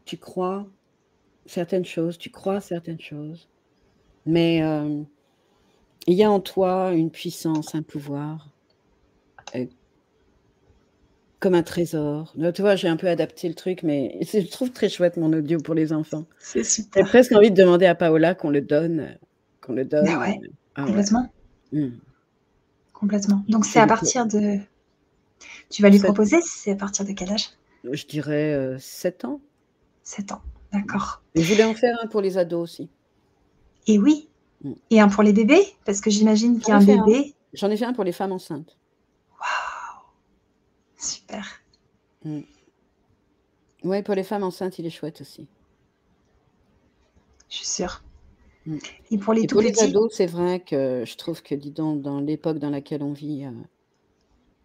tu 0.06 0.18
crois 0.18 0.68
certaines 1.46 1.86
choses, 1.86 2.18
tu 2.18 2.30
crois 2.30 2.62
certaines 2.62 3.00
choses, 3.00 3.48
mais 4.26 4.64
euh, 4.64 5.04
il 6.08 6.16
y 6.16 6.24
a 6.24 6.32
en 6.32 6.40
toi 6.40 6.94
une 6.94 7.12
puissance, 7.12 7.76
un 7.76 7.84
pouvoir, 7.84 8.50
comme 11.46 11.54
un 11.54 11.62
trésor. 11.62 12.34
Tu 12.56 12.64
vois, 12.64 12.76
j'ai 12.76 12.88
un 12.88 12.98
peu 12.98 13.08
adapté 13.08 13.48
le 13.48 13.54
truc, 13.54 13.84
mais 13.84 14.18
je 14.34 14.50
trouve 14.50 14.72
très 14.72 14.90
chouette 14.90 15.16
mon 15.16 15.32
audio 15.32 15.60
pour 15.60 15.76
les 15.76 15.94
enfants. 15.94 16.26
C'est 16.40 16.64
J'ai 16.64 16.64
super. 16.64 17.06
presque 17.06 17.34
envie 17.34 17.52
de 17.52 17.56
demander 17.56 17.86
à 17.86 17.94
Paola 17.94 18.34
qu'on 18.34 18.50
le 18.50 18.62
donne, 18.62 19.16
qu'on 19.62 19.74
le 19.74 19.86
donne. 19.86 20.06
Ouais, 20.08 20.40
euh, 20.44 20.48
ah 20.74 20.82
ouais. 20.82 20.88
complètement. 20.88 21.32
Hmm. 21.72 21.90
Complètement. 22.94 23.46
Donc 23.48 23.64
c'est 23.68 23.80
à 23.80 23.86
partir 23.86 24.26
de. 24.26 24.58
Tu 25.70 25.84
vas 25.84 25.90
lui 25.90 26.00
Sept- 26.00 26.06
proposer, 26.06 26.38
c'est 26.42 26.72
à 26.72 26.76
partir 26.76 27.06
de 27.06 27.12
quel 27.12 27.32
âge? 27.32 27.52
Je 27.92 28.08
dirais 28.08 28.56
euh, 28.56 28.80
7 28.80 29.26
ans. 29.26 29.40
7 30.02 30.32
ans. 30.32 30.42
D'accord. 30.74 31.22
Et 31.36 31.44
je 31.44 31.54
voulais 31.54 31.64
en 31.64 31.76
faire 31.76 31.96
un 32.02 32.08
pour 32.08 32.22
les 32.22 32.40
ados 32.40 32.64
aussi. 32.64 32.90
Et 33.86 34.00
oui. 34.00 34.30
Mm. 34.64 34.72
Et 34.90 35.00
un 35.00 35.10
pour 35.10 35.22
les 35.22 35.32
bébés? 35.32 35.64
Parce 35.86 36.02
que 36.02 36.10
j'imagine 36.10 36.60
qu'un 36.60 36.80
ai 36.80 36.86
fait 36.86 36.94
un. 36.94 37.06
bébé. 37.06 37.36
J'en 37.54 37.70
ai 37.70 37.78
fait 37.78 37.86
un 37.86 37.94
pour 37.94 38.04
les 38.04 38.14
femmes 38.14 38.32
enceintes. 38.32 38.80
Super. 41.06 41.46
Hmm. 42.24 42.42
Ouais, 43.84 44.02
pour 44.04 44.16
les 44.16 44.24
femmes 44.24 44.44
enceintes, 44.44 44.80
il 44.80 44.86
est 44.86 44.90
chouette 44.90 45.22
aussi. 45.22 45.48
Je 47.50 47.58
suis 47.58 47.66
sûre. 47.68 48.04
Mmh. 48.66 48.78
Et 49.12 49.18
pour 49.18 49.34
les 49.34 49.44
Et 49.44 49.48
tout 49.48 49.56
pour 49.56 49.62
les 49.62 49.80
ados, 49.82 50.12
c'est 50.16 50.26
vrai 50.26 50.60
que 50.62 51.04
je 51.06 51.16
trouve 51.18 51.44
que, 51.44 51.56
dis 51.56 51.72
donc, 51.72 52.02
dans 52.02 52.20
l'époque 52.20 52.60
dans 52.60 52.70
laquelle 52.72 53.04
on 53.04 53.14
vit, 53.14 53.46
heu, 53.46 53.54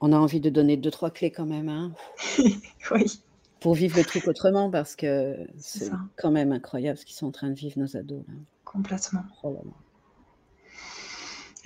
on 0.01 0.13
a 0.13 0.19
envie 0.19 0.41
de 0.41 0.51
donner 0.51 0.77
2-3 0.77 1.13
clés 1.13 1.31
quand 1.33 1.47
même, 1.47 1.69
hein. 1.69 1.93
Oui. 2.93 3.23
Pour 3.61 3.75
vivre 3.75 3.99
le 3.99 4.05
truc 4.05 4.27
autrement 4.27 4.71
parce 4.71 4.97
que 4.97 5.37
C'est 5.59 5.91
quand 6.17 6.31
même 6.31 6.53
incroyable 6.53 6.99
ce 6.99 7.05
qu'ils 7.05 7.17
sont 7.17 7.27
en 7.27 7.33
train 7.33 7.51
de 7.51 7.55
vivre 7.55 7.79
nos 7.79 7.97
ados 7.97 8.25
là. 8.27 8.35
Complètement. 8.65 9.25
Oh 9.43 9.53
là 9.53 9.61
là. 9.65 9.73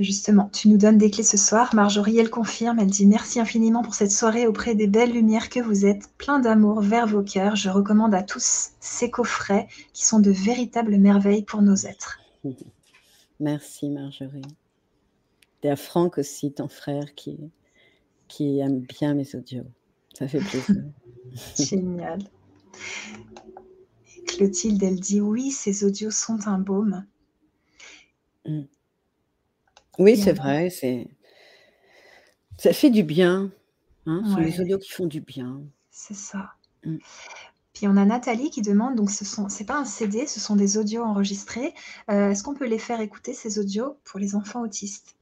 Justement, 0.01 0.51
tu 0.53 0.69
nous 0.69 0.77
donnes 0.77 0.99
des 0.99 1.11
clés 1.11 1.23
ce 1.23 1.37
soir. 1.37 1.73
Marjorie, 1.75 2.19
elle 2.19 2.31
confirme, 2.31 2.81
elle 2.81 2.91
dit: 2.91 3.07
«Merci 3.07 3.39
infiniment 3.39 3.83
pour 3.83 3.95
cette 3.95 4.11
soirée 4.11 4.47
auprès 4.47 4.75
des 4.75 4.89
belles 4.89 5.13
lumières 5.13 5.49
que 5.49 5.61
vous 5.61 5.87
êtes, 5.87 6.11
plein 6.19 6.41
d'amour 6.41 6.81
vers 6.81 7.07
vos 7.07 7.23
cœurs. 7.23 7.55
Je 7.55 7.71
recommande 7.71 8.15
à 8.15 8.23
tous 8.23 8.73
ces 8.81 9.11
coffrets 9.11 9.69
qui 9.93 10.05
sont 10.05 10.19
de 10.19 10.33
véritables 10.33 10.97
merveilles 10.97 11.45
pour 11.45 11.63
nos 11.63 11.77
êtres». 11.77 12.19
Merci 13.39 13.89
Marjorie. 13.89 14.43
Et 15.63 15.71
à 15.71 15.77
Franck 15.77 16.19
aussi, 16.19 16.53
ton 16.53 16.69
frère 16.69 17.15
qui 17.15 17.39
qui 18.27 18.59
aime 18.59 18.81
bien 18.81 19.15
mes 19.15 19.35
audios. 19.37 19.67
Ça 20.15 20.27
fait 20.27 20.41
plaisir. 20.41 20.77
Génial. 21.59 22.19
Clotilde, 24.27 24.83
elle 24.83 24.99
dit: 24.99 25.21
«Oui, 25.21 25.53
ces 25.53 25.85
audios 25.85 26.11
sont 26.11 26.49
un 26.49 26.59
baume». 26.59 27.05
Mmh. 28.47 28.63
Oui, 29.99 30.17
c'est 30.17 30.33
vrai, 30.33 30.71
c'est 30.71 31.07
ça 32.59 32.73
fait 32.73 32.91
du 32.91 33.05
bien, 33.05 33.53
hein, 34.07 34.23
ce 34.27 34.33
sont 34.33 34.43
Ouais. 34.43 34.61
audios 34.61 34.79
qui 34.79 34.91
font 34.91 35.07
du 35.07 35.21
bien. 35.21 35.63
C'est 35.91 36.13
ça. 36.13 36.53
Mmh. 36.85 36.99
Puis 37.75 37.89
on 37.89 37.97
a 37.97 38.05
Nathalie 38.05 38.51
qui 38.51 38.63
demande 38.63 38.97
donc 38.97 39.11
ce 39.11 39.25
sont 39.25 39.49
c'est 39.49 39.65
pas 39.67 39.79
un 39.79 39.85
CD, 39.85 40.27
ce 40.27 40.41
sont 40.41 40.57
des 40.57 40.79
audios 40.79 41.05
enregistrés. 41.05 41.75
Heu, 42.11 42.31
est-ce 42.33 42.43
qu'on 42.43 42.55
peut 42.55 42.67
les 42.69 42.79
faire 42.81 43.01
écouter 43.01 43.35
ces 43.35 43.59
audios 43.59 43.99
pour 44.05 44.21
les 44.21 44.35
enfants 44.37 44.63
autistes? 44.63 45.17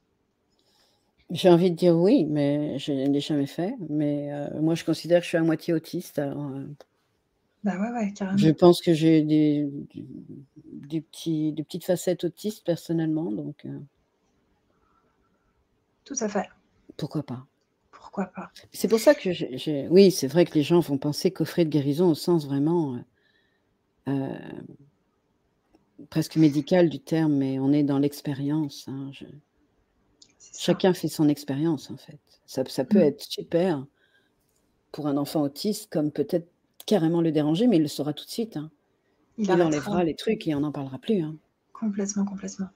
J'ai 1.29 1.49
envie 1.49 1.69
de 1.71 1.75
dire 1.75 1.95
oui, 1.97 2.23
mais 2.25 2.77
je 2.79 2.91
ne 2.93 3.07
l'ai 3.11 3.19
jamais 3.19 3.45
fait. 3.47 3.75
Mais, 3.89 4.31
heu, 4.33 4.61
moi 4.61 4.75
je 4.75 4.83
considère 4.85 5.19
que 5.19 5.23
je 5.25 5.29
suis 5.29 5.37
à 5.37 5.43
moitié 5.43 5.73
autiste 5.73 6.19
alors, 6.19 6.47
heu 6.51 6.75
Bah, 7.63 7.77
ouais, 7.79 7.91
ouais, 7.91 8.13
je 8.31 8.49
pense 8.49 8.81
que 8.81 8.93
j'ai 8.93 9.21
des 9.23 9.65
du 9.89 10.05
des 10.65 11.01
petits 11.01 11.53
des 11.53 11.63
petites 11.63 11.85
facettes 11.85 12.23
autistes 12.23 12.65
personnellement 12.65 13.31
donc, 13.31 13.65
Tout 16.05 16.15
à 16.21 16.29
fait. 16.29 16.49
pourquoi 16.97 17.23
pas? 17.23 17.45
Pourquoi 17.91 18.25
pas? 18.25 18.51
C'est 18.73 18.89
pour 18.89 18.99
ça 18.99 19.15
que 19.15 19.87
oui, 19.89 20.11
c'est 20.11 20.27
vrai 20.27 20.43
que 20.45 20.53
les 20.55 20.63
gens 20.63 20.79
vont 20.81 20.97
penser 20.97 21.31
coffret 21.31 21.63
de 21.65 21.69
guérison 21.69 22.09
au 22.09 22.15
sens 22.15 22.45
vraiment, 22.45 22.95
heu 22.97 23.03
heu 24.07 24.77
presque 26.09 26.37
médical 26.37 26.87
du 26.89 27.01
terme, 27.01 27.33
mais 27.33 27.59
on 27.59 27.73
est 27.73 27.83
dans 27.83 27.99
l'expérience, 27.99 28.85
hein, 28.87 29.09
je 29.11 29.25
chacun 30.57 30.93
fait 30.93 31.07
son 31.07 31.27
expérience 31.29 31.89
en 31.91 31.97
fait. 31.97 32.19
Ça 32.45 32.63
peut 32.85 32.99
Mmh. 32.99 32.99
être 32.99 33.21
super 33.23 33.85
pour 34.93 35.07
un 35.07 35.17
enfant 35.17 35.41
autiste 35.41 35.89
comme 35.91 36.09
peut-être 36.11 36.47
carrément 36.85 37.19
le 37.21 37.33
déranger, 37.33 37.67
mais 37.67 37.75
il 37.77 37.81
le 37.81 37.87
saura 37.89 38.13
tout 38.13 38.23
de 38.25 38.29
suite, 38.29 38.55
hein. 38.57 38.71
Il 39.47 39.61
enlèvera 39.63 40.03
les 40.05 40.15
trucs 40.15 40.47
et 40.47 40.55
on 40.55 40.61
n'en 40.61 40.71
parlera 40.73 40.99
plus, 40.99 41.21
hein. 41.21 41.37
Complètement, 41.73 42.25
complètement. 42.25 42.69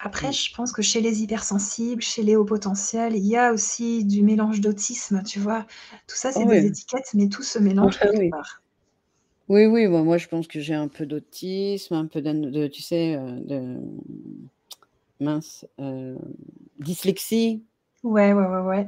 Après, 0.00 0.28
Mmh. 0.28 0.32
je 0.32 0.54
pense 0.54 0.72
que 0.72 0.82
chez 0.82 1.00
les 1.00 1.22
hypersensibles, 1.22 2.02
chez 2.02 2.22
les 2.22 2.36
hauts 2.36 2.44
potentiels, 2.44 3.16
il 3.16 3.26
y 3.26 3.36
a 3.36 3.52
aussi 3.52 4.04
du 4.04 4.22
mélange 4.22 4.60
d'autisme, 4.60 5.22
tu 5.24 5.40
vois? 5.40 5.66
Tout 6.06 6.16
ça, 6.16 6.32
c'est 6.32 6.44
Oh 6.44 6.48
des 6.48 6.66
étiquettes, 6.66 7.10
mais 7.14 7.28
tout 7.28 7.42
se 7.42 7.58
mélange 7.58 7.98
Ah 8.00 8.06
quelque 8.06 8.18
oui. 8.18 8.30
part. 8.30 8.62
Oui, 9.48 9.66
oui, 9.66 9.86
bah, 9.88 10.02
moi 10.02 10.16
je 10.18 10.26
pense 10.28 10.46
que 10.46 10.60
j'ai 10.60 10.74
un 10.74 10.88
peu 10.88 11.04
d'autisme, 11.06 11.94
un 11.94 12.06
peu 12.06 12.22
d'an 12.22 12.34
de 12.34 12.66
tu 12.66 12.82
sais, 12.82 13.14
heu, 13.16 13.40
de 13.40 13.78
mince, 15.20 15.66
heu, 15.80 16.16
dyslexie. 16.78 17.64
Ouais, 18.04 18.32
ouais, 18.32 18.46
ouais, 18.46 18.60
ouais. 18.60 18.86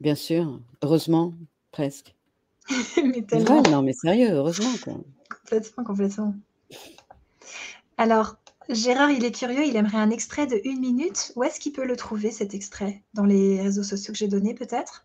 Bien 0.00 0.14
sûr, 0.14 0.60
heureusement, 0.82 1.32
presque. 1.70 2.14
Mais 3.04 3.22
tellement. 3.22 3.62
non 3.70 3.82
mais 3.82 3.92
sérieux, 3.92 4.30
heureusement 4.32 4.76
quoi. 4.78 4.98
Complètement, 5.28 5.84
complètement. 5.84 6.34
Alors, 7.96 8.36
Gérard, 8.68 9.10
il 9.10 9.24
est 9.24 9.32
curieux, 9.32 9.64
il 9.64 9.74
aimerait 9.76 9.98
un 9.98 10.10
extrait 10.10 10.46
de 10.46 10.60
1 10.64 10.78
minute. 10.80 11.32
Où 11.36 11.42
est-ce 11.42 11.58
qu'il 11.58 11.72
peut 11.72 11.84
le 11.84 11.96
trouver 11.96 12.30
cet 12.30 12.54
extrait? 12.54 13.02
Dans 13.14 13.24
les 13.24 13.60
réseaux 13.60 13.82
sociaux 13.82 14.12
que 14.12 14.18
j'ai 14.18 14.28
donnés 14.28 14.54
peut-être? 14.54 15.04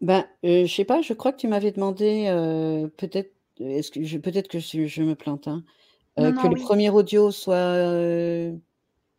Ben, 0.00 0.26
heu, 0.44 0.66
je 0.66 0.74
sais 0.74 0.84
pas, 0.84 1.00
je 1.02 1.12
crois 1.12 1.32
que 1.32 1.36
tu 1.38 1.46
m'avais 1.48 1.70
demandé, 1.70 2.26
heu, 2.28 2.88
peut-être, 2.96 3.32
est-ce 3.60 3.90
que 3.92 4.02
je 4.02 4.18
peut-être 4.18 4.48
que 4.48 4.58
je 4.58 4.86
je 4.86 5.02
me 5.02 5.14
plante, 5.14 5.46
hein, 5.46 5.64
Non, 6.18 6.30
heu, 6.30 6.32
que 6.32 6.48
le. 6.48 6.56
1er 6.56 6.90
audio 6.90 7.30
soit, 7.32 7.56
heu, 7.76 8.60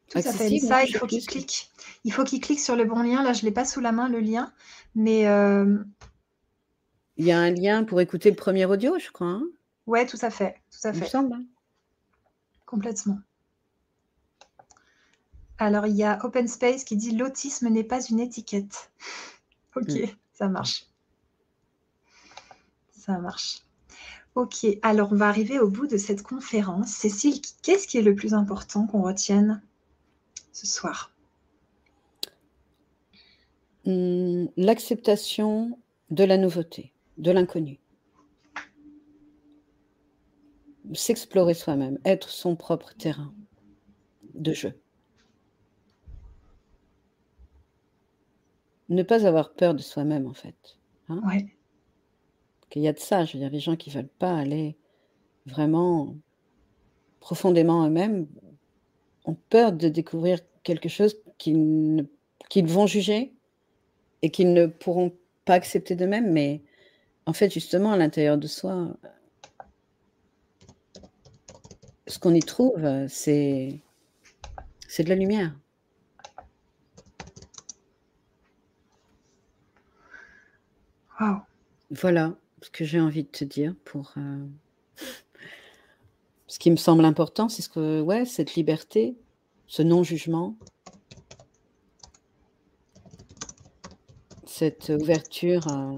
Tout 0.10 0.22
à 0.26 0.34
fait, 0.34 0.58
ça, 0.60 0.84
il 0.84 0.94
faut 0.94 1.08
qu'il 1.08 1.26
clique. 1.26 1.72
Il 2.04 2.12
faut 2.14 2.24
qu'il 2.24 2.40
clique 2.42 2.60
sur 2.60 2.76
le 2.76 2.86
bon 2.86 3.02
lien. 3.02 3.24
Là, 3.24 3.34
je 3.34 3.44
l'ai 3.44 3.52
pas 3.52 3.66
sous 3.66 3.80
la 3.80 3.92
main 3.92 4.10
le 4.10 4.20
lien, 4.20 4.52
mais 4.96 5.26
Il 7.18 7.26
y 7.26 7.32
a 7.32 7.40
un 7.40 7.52
lien 7.52 7.84
pour 7.84 8.02
écouter 8.02 8.32
le 8.32 8.36
1er 8.36 8.66
audio, 8.66 8.98
je 8.98 9.12
crois, 9.12 9.28
hein? 9.28 9.44
Ouais, 9.88 10.06
tout 10.06 10.18
à 10.22 10.30
fait, 10.30 10.62
tout 10.72 10.88
à 10.88 10.94
Il 10.94 10.98
me 11.00 11.02
fait. 11.02 11.14
semble, 11.14 11.34
hein? 11.34 11.44
Complètement. 12.66 13.20
Alors, 15.64 15.88
il 15.88 15.96
y 15.96 16.04
a 16.04 16.20
Open 16.26 16.46
Space 16.46 16.84
qui 16.84 16.98
dit: 16.98 17.12
«L'autisme 17.16 17.70
n'est 17.70 17.86
pas 17.86 18.06
une 18.06 18.20
étiquette». 18.20 18.92
OK, 19.78 19.88
Mmh. 19.88 20.08
ça 20.34 20.50
marche. 20.50 20.86
Ça 22.92 23.18
marche. 23.18 23.64
OK, 24.36 24.66
alors 24.82 25.14
on 25.14 25.16
va 25.16 25.30
arriver 25.30 25.60
au 25.60 25.70
bout 25.70 25.88
de 25.88 25.96
cette 25.96 26.22
conférence. 26.22 26.90
Cécile, 26.90 27.40
qu'est-ce 27.62 27.88
qui 27.88 27.98
est 27.98 28.02
le 28.02 28.14
plus 28.14 28.34
important 28.34 28.88
qu'on 28.88 29.04
retienne 29.04 29.62
ce 30.52 30.68
soir? 30.68 31.12
Mmh, 33.86 34.48
l'acceptation 34.58 35.80
de 36.10 36.26
la 36.26 36.38
nouveauté, 36.38 36.92
de 37.18 37.32
l'inconnu. 37.32 37.80
S'explorer 40.94 41.54
soi-même, 41.54 42.00
être 42.04 42.28
son 42.30 42.58
propre 42.58 42.94
terrain 42.96 43.34
de 44.34 44.52
jeu. 44.52 44.74
Ne 48.90 49.04
pas 49.04 49.26
avoir 49.26 49.54
peur 49.54 49.74
de 49.74 49.82
soi-même 49.82 50.28
en 50.28 50.34
fait, 50.34 50.78
hein? 51.10 51.22
Ouais. 51.26 51.56
Qu'il 52.70 52.82
y 52.82 52.88
a 52.88 52.94
de 52.94 53.00
ça, 53.00 53.26
je 53.26 53.34
veux 53.34 53.40
dire 53.40 53.52
les 53.52 53.60
gens 53.60 53.76
qui 53.76 53.90
veulent 53.90 54.08
pas 54.08 54.36
aller 54.36 54.78
vraiment 55.46 56.16
profondément 57.20 57.86
eux-mêmes, 57.86 58.28
ont 59.26 59.38
peur 59.50 59.72
de 59.72 59.88
découvrir 59.88 60.40
quelque 60.64 60.90
chose 60.90 61.16
qu'ils 61.38 61.96
ne 61.96 62.04
qu'ils 62.50 62.68
vont 62.68 62.88
juger 62.88 63.34
et 64.22 64.30
qu'ils 64.30 64.54
ne 64.54 64.68
pourront 64.68 65.14
pas 65.46 65.54
accepter 65.54 65.96
d'eux-mêmes, 65.96 66.32
mais 66.32 66.62
en 67.26 67.34
fait 67.34 67.52
justement 67.54 67.92
à 67.92 67.98
l'intérieur 67.98 68.38
de 68.38 68.48
soi 68.48 68.98
ce 72.08 72.20
qu'on 72.20 72.34
y 72.34 72.42
trouve, 72.42 72.86
c'est 73.08 73.80
c'est 74.88 75.04
de 75.04 75.10
la 75.10 75.16
lumière. 75.16 75.56
Voilà 81.92 82.36
ce 82.62 82.70
que 82.70 82.86
j'ai 82.86 83.00
envie 83.00 83.24
de 83.24 83.30
te 83.30 83.44
dire 83.44 83.76
pour, 83.84 84.14
heu 84.18 84.48
ce 86.48 86.60
qui 86.60 86.70
me 86.72 86.76
semble 86.76 87.04
important, 87.06 87.50
c'est 87.50 87.62
ce 87.62 87.70
que 87.70 88.02
ouais, 88.02 88.26
cette 88.26 88.56
liberté, 88.56 89.18
ce 89.68 89.82
non-jugement 89.82 90.56
cette 94.46 94.90
ouverture 94.90 95.68
à 95.68 95.96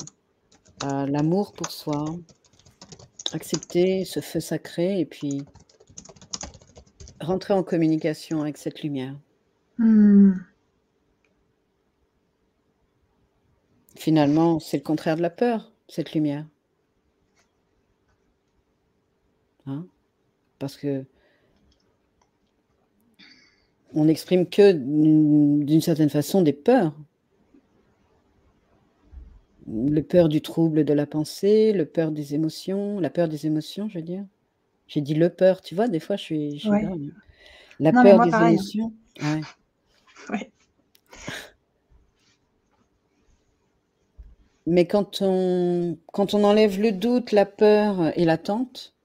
à 0.81 1.05
l'amour 1.05 1.53
pour 1.53 1.71
soi, 1.71 2.05
accepter 3.33 4.05
ce 4.05 4.19
feu 4.19 4.39
sacré 4.39 4.99
et 4.99 5.05
puis 5.05 5.43
rentrer 7.19 7.53
en 7.53 7.63
communication 7.63 8.41
avec 8.41 8.57
cette 8.57 8.83
lumière. 8.83 9.15
Mmh. 9.77 10.33
Finalement, 14.05 14.59
c'est 14.59 14.77
le 14.77 14.83
contraire 14.83 15.15
de 15.17 15.23
la 15.23 15.31
peur, 15.31 15.71
cette 15.87 16.13
lumière. 16.13 16.45
Hein? 19.65 19.87
Parce 20.59 20.77
que 20.77 21.05
on 23.95 24.05
n'exprime 24.05 24.47
que 24.47 24.73
d'une 24.73 25.81
certaine 25.81 26.11
façon 26.11 26.43
des 26.43 26.53
peurs. 26.53 26.93
Le 29.67 30.01
peur 30.01 30.29
du 30.29 30.39
trouble 30.39 30.85
de 30.85 30.93
la 30.93 31.07
pensée, 31.07 31.73
le 31.73 31.87
peur 31.87 32.11
des 32.11 32.35
émotions 32.35 32.99
la 32.99 33.09
peur 33.09 33.27
des 33.27 33.47
émotions, 33.47 33.89
je 33.89 33.97
veux 33.97 34.03
dire. 34.05 34.23
J'ai 34.87 35.01
dit 35.01 35.15
le 35.15 35.31
peur, 35.31 35.61
tu 35.61 35.73
vois? 35.73 35.87
Des 35.87 35.99
fois 35.99 36.15
je 36.15 36.21
suis 36.21 36.51
je 36.59 36.59
suis 36.59 36.69
Ouais. 36.69 36.83
dingue. 36.83 37.11
La 37.79 37.91
Non, 37.91 38.03
peur 38.03 38.17
moi 38.17 38.25
des 38.25 38.29
pareil, 38.29 38.53
émotions 38.53 38.93
ouais. 39.23 39.41
Ouais. 40.29 40.51
Mais 44.67 44.87
quand 44.87 45.21
on, 45.21 45.97
quand 46.11 46.33
on 46.33 46.43
enlève 46.43 46.79
le 46.79 46.91
doute, 46.91 47.31
la 47.31 47.45
peur 47.45 48.17
et 48.17 48.25
l'attente, 48.25 48.95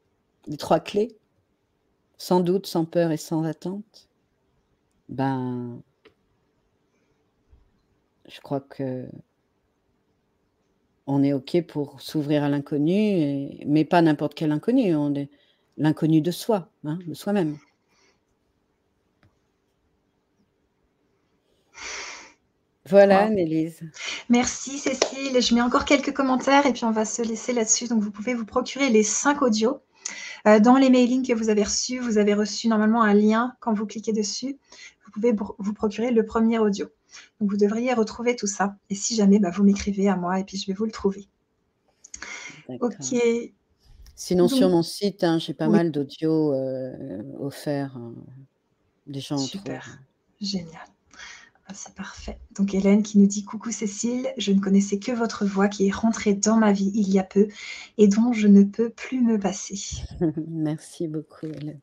les 0.46 0.56
trois 0.56 0.80
clés, 0.80 1.16
sans 2.18 2.40
doute, 2.40 2.66
sans 2.66 2.84
peur 2.86 3.12
et 3.12 3.16
sans 3.18 3.44
attente, 3.44 4.08
ben, 5.08 5.82
je 8.28 8.40
crois 8.40 8.60
que 8.60 9.06
on 11.06 11.22
est 11.22 11.32
OK 11.32 11.60
pour 11.66 12.00
s'ouvrir 12.00 12.44
à 12.44 12.48
l'inconnu, 12.48 13.58
mais 13.66 13.84
pas 13.84 14.00
n'importe 14.02 14.34
quel 14.34 14.52
inconnu. 14.52 14.94
On 14.94 15.14
est 15.14 15.28
l'inconnu 15.76 16.20
de 16.20 16.30
soi, 16.30 16.70
hein, 16.84 16.98
de 17.06 17.14
soi-même. 17.14 17.58
Voilà, 22.90 23.24
Annelise. 23.24 23.80
Merci 24.28 24.78
Cécile. 24.78 25.40
Je 25.40 25.54
mets 25.54 25.62
encore 25.62 25.84
quelques 25.84 26.12
commentaires 26.12 26.66
et 26.66 26.72
puis 26.72 26.84
on 26.84 26.90
va 26.90 27.04
se 27.04 27.22
laisser 27.22 27.52
là-dessus. 27.52 27.88
Donc 27.88 28.02
vous 28.02 28.10
pouvez 28.10 28.34
vous 28.34 28.44
procurer 28.44 28.90
les 28.90 29.02
cinq 29.02 29.42
audios. 29.42 29.80
Euh, 30.46 30.58
dans 30.58 30.76
les 30.76 30.90
mailings 30.90 31.26
que 31.26 31.34
vous 31.34 31.50
avez 31.50 31.62
reçus, 31.62 31.98
vous 31.98 32.18
avez 32.18 32.34
reçu 32.34 32.68
normalement 32.68 33.02
un 33.02 33.14
lien 33.14 33.54
quand 33.60 33.74
vous 33.74 33.86
cliquez 33.86 34.12
dessus. 34.12 34.58
Vous 35.04 35.12
pouvez 35.12 35.34
vous 35.58 35.74
procurer 35.74 36.10
le 36.10 36.24
premier 36.24 36.58
audio. 36.58 36.86
Donc 37.40 37.50
vous 37.50 37.56
devriez 37.56 37.92
retrouver 37.92 38.36
tout 38.36 38.46
ça. 38.46 38.76
Et 38.88 38.94
si 38.94 39.14
jamais, 39.14 39.38
bah, 39.38 39.50
vous 39.50 39.64
m'écrivez 39.64 40.08
à 40.08 40.16
moi 40.16 40.38
et 40.38 40.44
puis 40.44 40.56
je 40.56 40.66
vais 40.66 40.72
vous 40.72 40.84
le 40.84 40.92
trouver. 40.92 41.28
Ok. 42.80 43.14
Sinon, 44.16 44.48
sur 44.48 44.68
mon 44.68 44.82
site, 44.82 45.24
hein, 45.24 45.38
j'ai 45.38 45.54
pas 45.54 45.68
mal 45.68 45.90
d'audios 45.90 46.52
euh, 46.52 47.22
offerts. 47.38 47.96
Hein. 47.96 48.12
des 49.06 49.20
gens 49.20 49.38
Super. 49.38 49.98
Génial. 50.40 50.89
Ah, 51.70 51.72
c'est 51.76 51.94
parfait. 51.94 52.36
Donc 52.56 52.74
Hélène 52.74 53.04
qui 53.04 53.16
nous 53.16 53.28
dit 53.28 53.44
coucou 53.44 53.70
Cécile, 53.70 54.26
je 54.36 54.50
ne 54.50 54.58
connaissais 54.58 54.98
que 54.98 55.12
votre 55.12 55.44
voix 55.46 55.68
qui 55.68 55.86
est 55.86 55.92
rentrée 55.92 56.34
dans 56.34 56.56
ma 56.56 56.72
vie 56.72 56.90
il 56.94 57.08
y 57.08 57.20
a 57.20 57.22
peu 57.22 57.46
et 57.96 58.08
dont 58.08 58.32
je 58.32 58.48
ne 58.48 58.64
peux 58.64 58.90
plus 58.90 59.20
me 59.20 59.38
passer. 59.38 59.78
Merci 60.48 61.06
beaucoup 61.06 61.46
Hélène. 61.46 61.78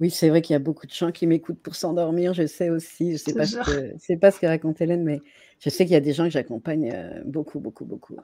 Oui, 0.00 0.10
c'est 0.10 0.28
vrai 0.28 0.42
qu'il 0.42 0.54
y 0.54 0.56
a 0.56 0.60
beaucoup 0.60 0.88
de 0.88 0.92
gens 0.92 1.12
qui 1.12 1.28
m'écoutent 1.28 1.60
pour 1.60 1.76
s'endormir, 1.76 2.34
je 2.34 2.48
sais 2.48 2.68
aussi, 2.68 3.10
je 3.10 3.12
ne 3.12 3.18
sais, 3.18 3.32
pas 3.32 3.46
ce 3.46 3.58
que, 3.58 3.94
sais 3.98 4.16
pas 4.16 4.32
ce 4.32 4.40
que 4.40 4.46
raconte 4.46 4.80
Hélène, 4.80 5.04
mais 5.04 5.20
je 5.60 5.70
sais 5.70 5.84
qu'il 5.84 5.92
y 5.92 5.96
a 5.96 6.00
des 6.00 6.12
gens 6.12 6.24
que 6.24 6.30
j'accompagne 6.30 6.90
euh, 6.92 7.22
beaucoup, 7.24 7.60
beaucoup, 7.60 7.84
beaucoup. 7.84 8.16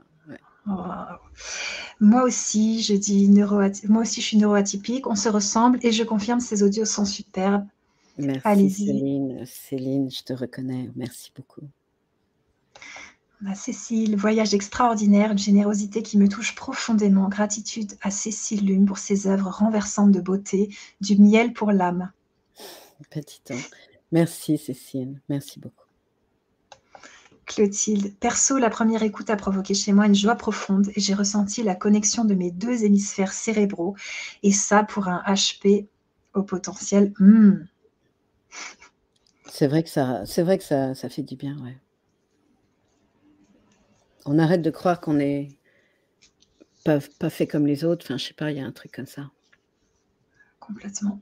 Moi 2.00 2.24
aussi, 2.24 2.82
je 2.82 2.94
dis 2.94 3.28
moi 3.30 4.02
aussi 4.02 4.20
je 4.20 4.26
suis 4.26 4.36
neuroatypique, 4.36 5.06
on 5.06 5.14
se 5.14 5.28
ressemble 5.28 5.78
et 5.82 5.92
je 5.92 6.02
confirme 6.02 6.40
ces 6.40 6.64
audios 6.64 6.86
sont 6.86 7.04
superbes. 7.04 7.66
Merci 8.18 8.70
Céline. 8.70 9.44
Céline, 9.46 10.10
je 10.10 10.22
te 10.22 10.32
reconnais. 10.32 10.90
Merci 10.96 11.32
beaucoup. 11.34 11.62
Bah, 13.40 13.54
Cécile, 13.56 14.16
voyage 14.16 14.54
extraordinaire, 14.54 15.32
une 15.32 15.38
générosité 15.38 16.02
qui 16.02 16.16
me 16.16 16.28
touche 16.28 16.54
profondément. 16.54 17.28
Gratitude 17.28 17.94
à 18.00 18.10
Cécile 18.12 18.66
Lune 18.66 18.86
pour 18.86 18.98
ses 18.98 19.26
œuvres 19.26 19.50
renversantes 19.50 20.12
de 20.12 20.20
beauté, 20.20 20.72
du 21.00 21.18
miel 21.18 21.52
pour 21.52 21.72
l'âme. 21.72 22.12
Petit 23.10 23.40
temps. 23.42 23.54
Merci 24.12 24.58
Cécile, 24.58 25.20
merci 25.28 25.58
beaucoup. 25.58 25.82
Clotilde, 27.46 28.14
perso, 28.20 28.58
la 28.58 28.70
première 28.70 29.02
écoute 29.02 29.28
a 29.28 29.36
provoqué 29.36 29.74
chez 29.74 29.92
moi 29.92 30.06
une 30.06 30.14
joie 30.14 30.36
profonde 30.36 30.90
et 30.94 31.00
j'ai 31.00 31.14
ressenti 31.14 31.64
la 31.64 31.74
connexion 31.74 32.24
de 32.24 32.34
mes 32.34 32.52
deux 32.52 32.84
hémisphères 32.84 33.32
cérébraux. 33.32 33.96
Et 34.44 34.52
ça, 34.52 34.84
pour 34.84 35.08
un 35.08 35.22
HP 35.26 35.86
au 36.34 36.42
potentiel, 36.44 37.12
hmm, 37.18 37.66
c'est 39.52 39.66
vrai 39.66 39.82
que 39.82 39.90
ça, 39.90 40.24
c'est 40.24 40.42
vrai 40.42 40.56
que 40.56 40.64
ça, 40.64 40.94
ça 40.94 41.10
fait 41.10 41.22
du 41.22 41.36
bien, 41.36 41.58
ouais. 41.62 41.76
On 44.24 44.38
arrête 44.38 44.62
de 44.62 44.70
croire 44.70 44.98
qu'on 44.98 45.20
est 45.20 45.58
pas, 46.86 47.00
pas 47.18 47.28
fait 47.28 47.46
comme 47.46 47.66
les 47.66 47.84
autres. 47.84 48.06
Enfin, 48.06 48.16
je 48.16 48.24
sais 48.24 48.34
pas, 48.34 48.50
il 48.50 48.56
y 48.56 48.60
a 48.60 48.64
un 48.64 48.72
truc 48.72 48.92
comme 48.92 49.06
ça. 49.06 49.30
Complètement. 50.58 51.20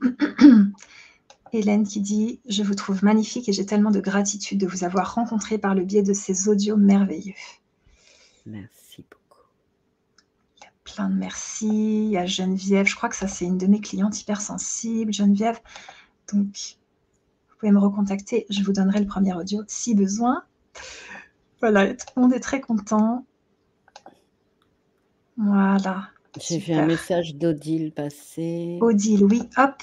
Hélène 1.51 1.85
qui 1.85 1.99
dit 1.99 2.39
Je 2.47 2.63
vous 2.63 2.73
trouve 2.73 3.03
magnifique 3.03 3.49
et 3.49 3.51
j'ai 3.51 3.65
tellement 3.65 3.91
de 3.91 3.99
gratitude 3.99 4.59
de 4.59 4.67
vous 4.67 4.85
avoir 4.85 5.15
rencontré 5.15 5.57
par 5.57 5.75
le 5.75 5.83
biais 5.83 6.03
de 6.03 6.13
ces 6.13 6.47
audios 6.47 6.77
merveilleux. 6.77 7.35
Merci 8.45 9.03
beaucoup. 9.11 9.45
Il 10.57 10.63
y 10.63 10.67
a 10.67 10.71
plein 10.85 11.09
de 11.09 11.15
merci. 11.15 11.67
Il 11.67 12.11
y 12.11 12.17
a 12.17 12.25
Geneviève, 12.25 12.87
je 12.87 12.95
crois 12.95 13.09
que 13.09 13.17
ça, 13.17 13.27
c'est 13.27 13.43
une 13.43 13.57
de 13.57 13.67
mes 13.67 13.81
clientes 13.81 14.21
hypersensibles. 14.21 15.11
Geneviève, 15.11 15.59
donc 16.31 16.77
pouvez 17.61 17.71
me 17.71 17.79
recontacter, 17.79 18.47
je 18.49 18.63
vous 18.63 18.73
donnerai 18.73 18.99
le 18.99 19.05
premier 19.05 19.33
audio 19.33 19.63
si 19.67 19.93
besoin. 19.93 20.43
Voilà, 21.59 21.93
tout 21.93 22.07
le 22.15 22.23
monde 22.23 22.33
est 22.33 22.39
très 22.39 22.59
content. 22.59 23.23
Voilà. 25.37 26.09
J'ai 26.39 26.57
vu 26.57 26.73
un 26.73 26.87
message 26.87 27.35
d'Odile 27.35 27.91
passer. 27.91 28.79
Odile, 28.81 29.23
oui, 29.25 29.43
hop. 29.57 29.75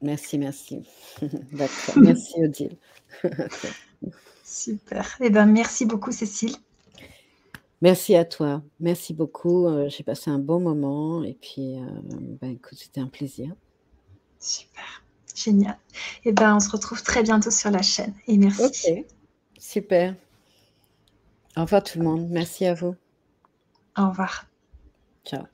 Merci, 0.00 0.38
merci. 0.38 0.82
D'accord, 1.52 1.96
merci 1.96 2.34
Odile. 2.36 2.76
Super. 4.44 5.16
Eh 5.20 5.30
bien, 5.30 5.46
merci 5.46 5.86
beaucoup, 5.86 6.12
Cécile. 6.12 6.54
Merci 7.82 8.14
à 8.14 8.24
toi. 8.24 8.62
Merci 8.78 9.12
beaucoup. 9.12 9.66
Euh, 9.66 9.88
j'ai 9.88 10.04
passé 10.04 10.30
un 10.30 10.38
bon 10.38 10.60
moment 10.60 11.24
et 11.24 11.34
puis, 11.34 11.78
euh, 11.78 11.86
ben, 12.40 12.52
écoute, 12.52 12.78
c'était 12.78 13.00
un 13.00 13.08
plaisir. 13.08 13.52
Super. 14.38 15.03
Génial. 15.34 15.76
Et 16.24 16.28
eh 16.28 16.32
ben, 16.32 16.56
on 16.56 16.60
se 16.60 16.70
retrouve 16.70 17.02
très 17.02 17.22
bientôt 17.22 17.50
sur 17.50 17.70
la 17.70 17.82
chaîne. 17.82 18.14
Et 18.28 18.38
merci. 18.38 18.62
Ok, 18.62 19.04
super. 19.58 20.14
Au 21.56 21.62
revoir 21.62 21.82
tout 21.82 21.98
le 21.98 22.04
monde. 22.04 22.28
Merci 22.30 22.66
à 22.66 22.74
vous. 22.74 22.94
Au 23.96 24.08
revoir. 24.08 24.46
Ciao. 25.24 25.44